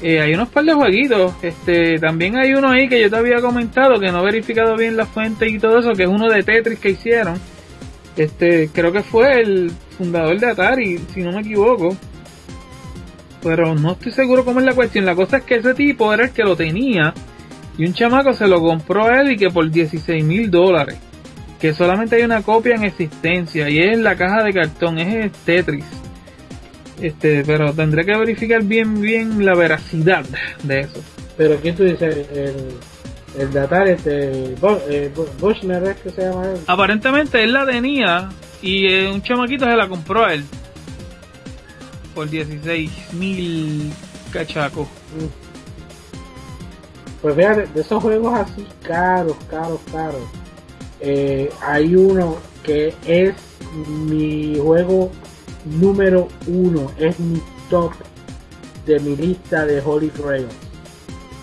[0.03, 3.41] Eh, hay unos par de jueguitos, este, también hay uno ahí que yo te había
[3.41, 6.43] comentado que no he verificado bien la fuente y todo eso, que es uno de
[6.43, 7.41] Tetris que hicieron.
[8.15, 11.97] Este, creo que fue el fundador de Atari, si no me equivoco.
[13.43, 15.05] Pero no estoy seguro cómo es la cuestión.
[15.05, 17.15] La cosa es que ese tipo era el que lo tenía.
[17.79, 20.97] Y un chamaco se lo compró a él y que por 16 mil dólares
[21.61, 25.31] que solamente hay una copia en existencia y es la caja de cartón, es el
[25.31, 25.87] Tetris.
[27.01, 30.25] Este, pero tendré que verificar bien bien la veracidad
[30.63, 31.03] de eso.
[31.37, 32.79] Pero quién tú dices el
[33.39, 34.55] el datar este
[34.89, 36.59] eh, Bushner es que se llama él.
[36.67, 38.31] Aparentemente él la tenía
[38.67, 40.45] y eh, un chamaquito se la compró a él
[42.15, 43.93] por 16 mil
[44.33, 44.87] cachacos.
[44.87, 45.47] Mm.
[47.23, 50.23] Pues vean, de esos juegos así caros, caros, caros
[51.01, 53.35] eh, hay uno que es
[53.89, 55.11] mi juego
[55.65, 57.93] número uno, es mi top
[58.87, 60.47] de mi lista de Holy Grail.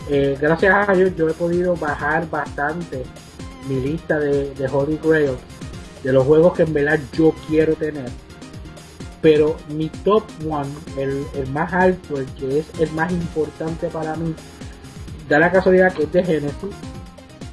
[0.10, 3.04] Eh, gracias a Dios yo he podido bajar bastante
[3.70, 5.38] mi lista de, Holy Grail,
[6.04, 8.10] de los juegos que en verdad yo quiero tener.
[9.22, 14.36] Pero mi top one, el, más alto, el que es el más importante para mí,
[15.30, 16.76] da la casualidad que es de Genesis,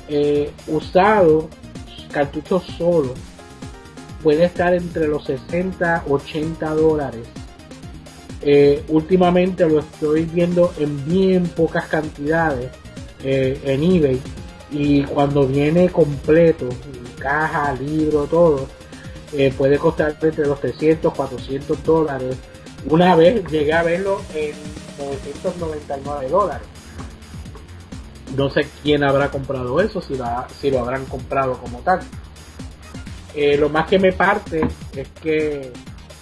[0.08, 1.48] eh, usado
[2.10, 3.14] cartucho solo
[4.22, 7.26] puede estar entre los 60 80 dólares
[8.42, 12.70] Eh, últimamente lo estoy viendo en bien pocas cantidades
[13.22, 14.18] eh, en eBay
[14.70, 16.70] y cuando viene completo,
[17.20, 18.66] caja, libro, todo,
[19.32, 22.36] eh, puede costar entre los 300, 400 dólares.
[22.86, 24.54] Una vez llegué a verlo en
[24.98, 26.66] 999 dólares.
[28.36, 30.14] No sé quién habrá comprado eso, si,
[30.60, 32.00] si lo habrán comprado como tal.
[33.34, 34.62] Eh, lo más que me parte
[34.96, 35.72] es que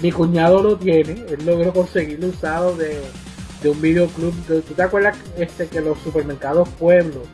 [0.00, 3.00] mi cuñado lo tiene, él logró conseguirlo usado de,
[3.62, 4.34] de un videoclub.
[4.46, 7.26] ¿Tú te acuerdas este, que los supermercados pueblos,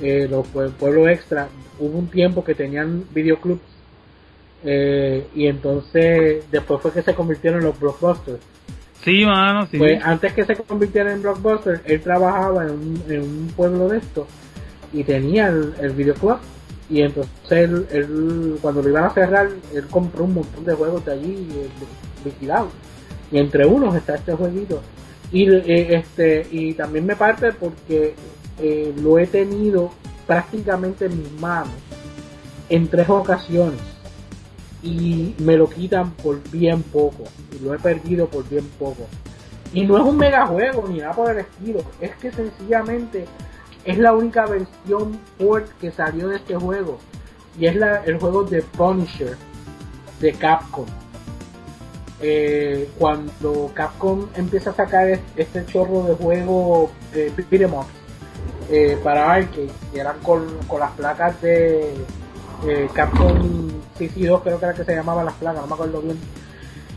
[0.00, 1.48] eh, los pueblos extra,
[1.80, 3.60] hubo un tiempo que tenían videoclubs
[4.64, 8.40] eh, y entonces después fue que se convirtieron en los blockbusters.
[9.02, 9.78] Sí, mano, sí.
[9.78, 13.98] Pues antes que se convirtiera en blockbusters, él trabajaba en un, en un pueblo de
[13.98, 14.26] esto
[14.92, 16.38] y tenía el, el videoclub
[16.90, 17.30] y entonces
[17.92, 21.68] él, cuando lo iban a cerrar, él compró un montón de juegos de allí eh,
[22.24, 22.72] liquidados.
[23.30, 24.82] Y entre unos está este jueguito.
[25.30, 28.14] Y, eh, este, y también me parte porque
[28.58, 29.92] eh, lo he tenido
[30.30, 31.74] prácticamente en mis manos
[32.68, 33.80] en tres ocasiones.
[34.80, 37.24] Y me lo quitan por bien poco.
[37.52, 39.08] Y lo he perdido por bien poco.
[39.74, 41.80] Y no es un mega juego ni nada por el estilo.
[42.00, 43.26] Es que sencillamente
[43.84, 47.00] es la única versión port que salió de este juego.
[47.58, 49.36] Y es la, el juego de Punisher
[50.20, 50.86] de Capcom.
[52.22, 57.72] Eh, cuando Capcom empieza a sacar este chorro de juego beat'em
[58.70, 60.46] eh, para arcade, y eran con,
[60.78, 61.94] las placas de
[62.66, 63.38] eh, Capcom
[63.98, 66.18] CC2, creo que era que se llamaban las placas, no me acuerdo bien.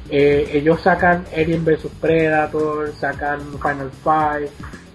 [0.10, 4.50] ellos sacan Alien vs Predator, sacan Final Fight,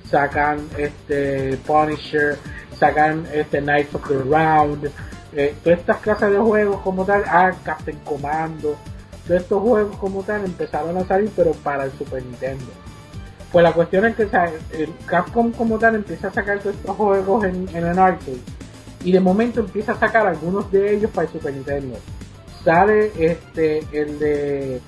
[0.09, 2.39] sacan este Punisher,
[2.79, 4.91] sacan este Knights of the Round,
[5.35, 8.77] eh, todas estas clases de juegos como tal, ah, Captain Commando,
[9.27, 12.65] todos estos juegos como tal empezaron a salir pero para el Super Nintendo.
[13.53, 17.45] Pues la cuestión es que el Capcom como tal empieza a sacar todos estos juegos
[17.45, 18.41] en, en el arcade
[19.05, 21.97] y de momento empieza a sacar algunos de ellos para el Super Nintendo.
[22.62, 24.81] Sale este el de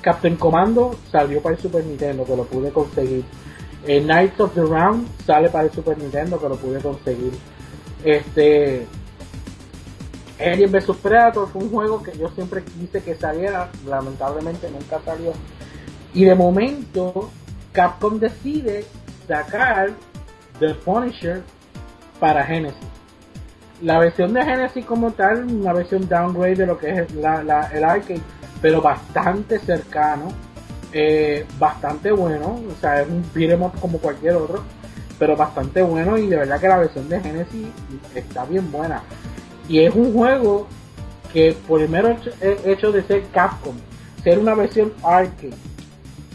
[0.00, 3.24] Captain Commando salió para el Super Nintendo que lo pude conseguir
[3.86, 7.32] eh, Knights of the Round sale para el Super Nintendo que lo pude conseguir.
[8.04, 8.86] Este
[10.38, 15.32] Alien vs Predator fue un juego que yo siempre quise que saliera, lamentablemente nunca salió.
[16.14, 17.30] Y de momento
[17.72, 18.84] Capcom decide
[19.26, 19.90] sacar
[20.58, 21.42] The Punisher
[22.20, 22.78] para Genesis.
[23.80, 28.20] La versión de Genesis como tal, una versión downgrade de lo que es el arcade,
[28.60, 30.28] pero bastante cercano
[30.94, 34.62] eh, bastante bueno, o sea, es un beat'em como cualquier otro,
[35.18, 37.66] pero bastante bueno y de verdad que la versión de Genesis
[38.14, 39.02] está bien buena.
[39.68, 40.68] Y es un juego
[41.32, 42.14] que por el mero
[42.64, 43.74] hecho de ser Capcom,
[44.22, 45.54] ser una versión arcade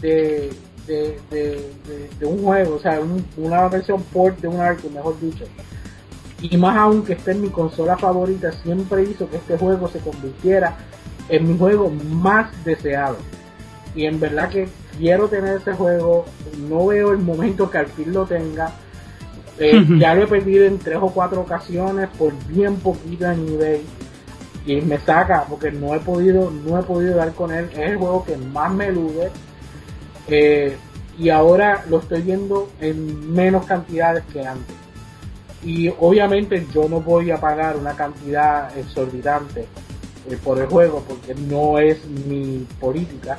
[0.00, 0.50] de,
[0.88, 1.70] de,
[2.22, 3.00] un juego, o sea,
[3.36, 5.44] una versión port de un arcade, mejor dicho,
[6.40, 9.98] y más aún que esté en mi consola favorita, siempre hizo que este juego se
[9.98, 10.76] convirtiera
[11.28, 13.16] en mi juego más deseado.
[13.94, 16.26] Y en verdad que quiero tener ese juego,
[16.68, 18.72] no veo el momento que al fin lo tenga.
[19.58, 23.82] Eh, ya lo he perdido en tres o cuatro ocasiones por bien poquito en eBay
[24.64, 27.68] y me saca porque no he podido no he podido dar con él.
[27.72, 29.30] Es el juego que más me elude
[30.28, 30.76] eh,
[31.18, 34.76] y ahora lo estoy viendo en menos cantidades que antes
[35.64, 39.66] y obviamente yo no voy a pagar una cantidad exorbitante
[40.30, 43.38] eh, por el juego porque no es mi política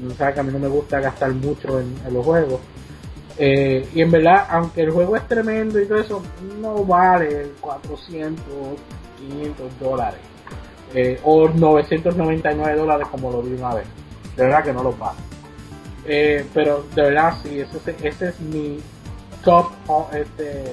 [0.00, 2.60] no sabe que a mí no me gusta gastar mucho en, los juegos.
[3.38, 6.22] Eh, y en verdad, aunque el juego es tremendo y todo eso,
[6.60, 8.44] no vale 400,
[9.18, 10.20] 500 dólares.
[10.94, 13.86] Eh, o 999 dólares como lo vi una vez.
[14.36, 15.18] De verdad que no lo vale.
[16.06, 18.80] Eh, pero de verdad sí, ese, ese es mi
[19.42, 19.70] top
[20.12, 20.64] este,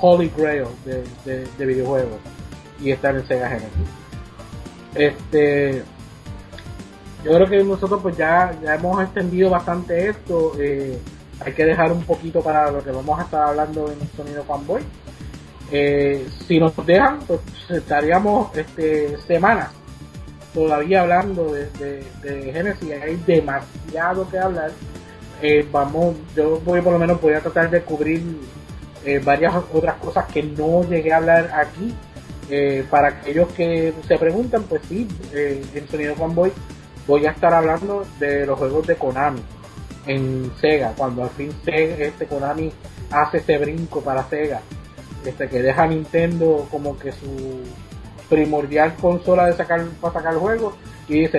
[0.00, 2.18] holy grail de, de, videojuegos.
[2.80, 3.88] Y está en Sega Genesis.
[4.94, 5.82] Este
[7.24, 10.52] yo creo que nosotros pues ya, ya hemos extendido bastante esto.
[10.58, 10.98] Eh,
[11.44, 14.82] hay que dejar un poquito para lo que vamos a estar hablando en Sonido Fanboy.
[15.70, 19.70] Eh, si nos dejan, pues estaríamos este, semanas
[20.54, 22.92] todavía hablando de, Genesis.
[23.02, 24.70] Hay demasiado que hablar.
[25.42, 28.22] Eh, vamos, yo voy por lo menos voy a tratar de cubrir
[29.24, 31.94] varias otras cosas que no llegué a hablar aquí.
[32.90, 36.52] para aquellos que se preguntan, pues sí, en Sonido Fanboy
[37.06, 39.42] voy a estar hablando de los juegos de Konami
[40.06, 42.72] en Sega, cuando al fin este Konami
[43.10, 44.60] hace ese brinco para Sega,
[45.24, 47.62] este que deja Nintendo como que su
[48.30, 50.74] primordial consola de sacar para sacar juegos
[51.08, 51.38] y dice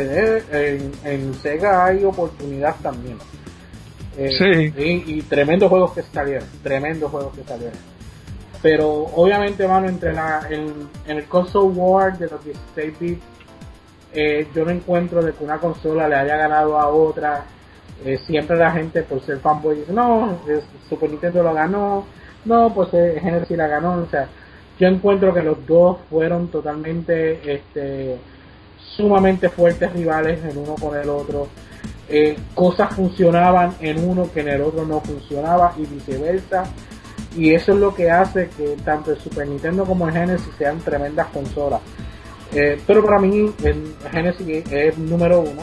[0.52, 3.18] eh, en, Sega hay oportunidad también
[4.18, 4.74] Eh, Sí.
[4.78, 7.80] y, y tremendos juegos que salieron, tremendos juegos que salieron.
[8.62, 13.24] Pero obviamente, mano, entre la, en, en el console war de los 16 bits,
[14.14, 17.46] eh, yo no encuentro de que una consola le haya ganado a otra.
[18.06, 22.06] Eh, siempre la gente, por ser fanboy, dice, no, es- Super Nintendo lo ganó,
[22.46, 23.94] no, pues eh, Genesis la ganó.
[24.02, 24.28] O sea,
[24.82, 28.18] yo encuentro que los dos fueron totalmente este,
[28.78, 31.50] sumamente fuertes rivales el uno con el otro.
[32.10, 36.64] Eh, cosas funcionaban en uno que en el otro no funcionaba y viceversa.
[37.38, 40.80] Y eso es lo que hace que tanto el Super Nintendo como el Genesis sean
[40.80, 41.82] tremendas consolas.
[42.52, 45.62] Eh, pero para mí el Genesis es número uno.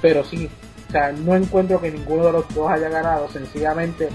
[0.00, 0.48] Pero sí,
[0.88, 3.28] o sea, no encuentro que ninguno de los dos haya ganado.
[3.30, 4.08] Sencillamente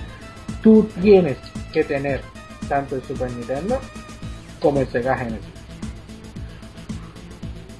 [0.61, 1.37] tú tienes
[1.73, 2.21] que tener
[2.69, 3.77] tanto el Super Nintendo
[4.64, 5.45] como el Sega Genesis.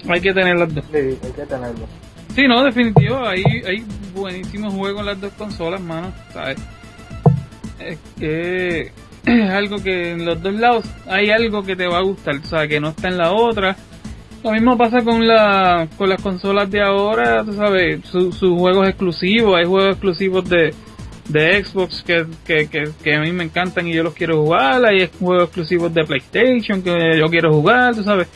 [0.08, 0.84] Hay que tener las dos.
[0.92, 1.88] Sí, hay que tenerlo.
[2.36, 6.58] Sí, no, definitivo, hay, hay buenísimos juegos en las dos consolas, mano, ¿sabes?
[7.80, 8.92] Es que
[9.26, 12.46] es algo que en los dos lados hay algo que te va a gustar, o
[12.46, 13.76] sea, que no está en la otra.
[14.44, 18.90] Lo mismo pasa con la con las consolas de ahora, tú sabes, su- sus juegos
[18.90, 20.74] exclusivos, hay juegos exclusivos de,
[21.30, 24.84] de Xbox que, que, que, que a mí me encantan y yo los quiero jugar,
[24.86, 28.28] hay juegos exclusivos de PlayStation que yo quiero jugar, tú sabes.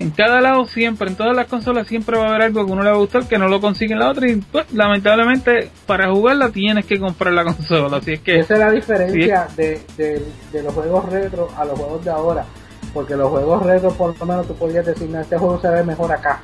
[0.00, 2.82] En cada lado siempre, en todas las consolas siempre va a haber algo que uno
[2.82, 6.10] le va a gustar que no lo consigue en la otra y pues lamentablemente para
[6.10, 10.22] jugarla tienes que comprar la consola, así es que Esa es la diferencia de, de,
[10.52, 12.44] de los juegos retro a los juegos de ahora.
[12.92, 15.82] Porque los juegos retro, por lo menos, tú podías decir, no, este juego se ve
[15.82, 16.40] mejor acá.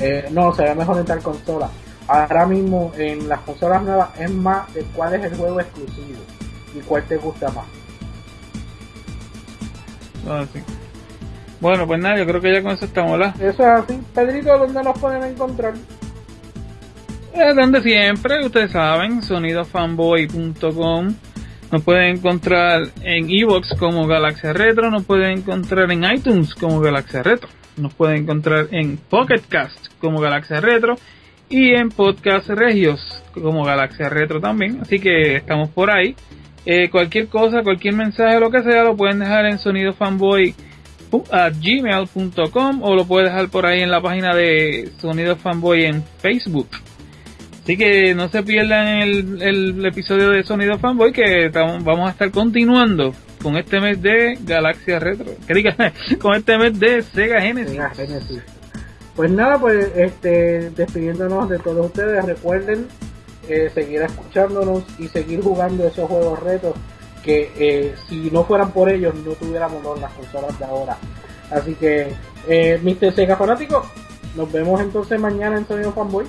[0.00, 1.68] Eh, no, se ve mejor en tal consola.
[2.06, 6.20] Ahora mismo, en las consolas nuevas, es más de cuál es el juego exclusivo
[6.74, 7.64] y cuál te gusta más.
[10.28, 10.60] Ah, sí.
[11.60, 13.34] Bueno, pues nada, yo creo que ya con eso estamos, ¿verdad?
[13.40, 13.98] Eso es así.
[14.14, 15.74] Pedrito, ¿dónde nos pueden encontrar?
[17.32, 21.14] Es donde siempre, ustedes saben, sonidofanboy.com.
[21.72, 27.22] Nos pueden encontrar en Evox como Galaxia Retro, nos pueden encontrar en iTunes como Galaxia
[27.22, 30.96] Retro, nos pueden encontrar en Pocket Cast como Galaxia Retro
[31.48, 33.00] y en Podcast Regios
[33.32, 34.78] como Galaxia Retro también.
[34.80, 36.14] Así que estamos por ahí.
[36.66, 40.54] Eh, cualquier cosa, cualquier mensaje, lo que sea, lo pueden dejar en sonidofanboy
[41.30, 46.02] a gmail.com o lo puedes dejar por ahí en la página de Sonido Fanboy en
[46.18, 46.68] Facebook.
[47.62, 52.30] Así que no se pierdan el, el episodio de Sonido Fanboy que vamos a estar
[52.30, 55.26] continuando con este mes de Galaxia Retro.
[55.46, 55.76] Que diga,
[56.20, 57.02] con este mes de.
[57.02, 57.78] Sega Genesis.
[59.16, 62.88] Pues nada, pues este, despidiéndonos de todos ustedes, recuerden
[63.48, 66.74] eh, seguir escuchándonos y seguir jugando esos juegos retos
[67.22, 70.96] que eh, si no fueran por ellos no tuviéramos las consolas de ahora.
[71.50, 72.12] Así que,
[72.48, 73.12] eh, Mr.
[73.14, 73.86] Sega Fanático,
[74.34, 76.26] nos vemos entonces mañana en Sonido Fanboy.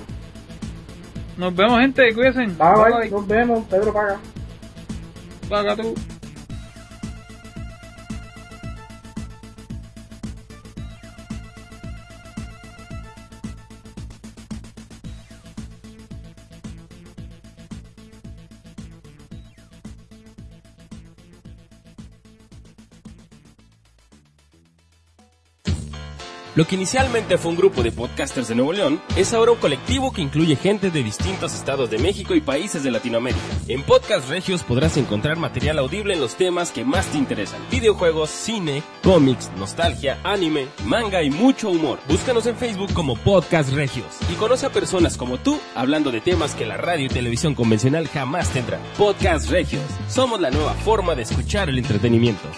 [1.36, 2.46] Nos vemos gente, cuídense.
[2.46, 4.18] Bye, bye, nos vemos, Pedro Paga.
[5.48, 5.94] Paga tú.
[26.56, 30.10] Lo que inicialmente fue un grupo de podcasters de Nuevo León es ahora un colectivo
[30.10, 33.42] que incluye gente de distintos estados de México y países de Latinoamérica.
[33.68, 37.60] En Podcast Regios podrás encontrar material audible en los temas que más te interesan.
[37.70, 41.98] Videojuegos, cine, cómics, nostalgia, anime, manga y mucho humor.
[42.08, 46.54] Búscanos en Facebook como Podcast Regios y conoce a personas como tú hablando de temas
[46.54, 48.80] que la radio y televisión convencional jamás tendrán.
[48.96, 49.84] Podcast Regios.
[50.08, 52.48] Somos la nueva forma de escuchar el entretenimiento.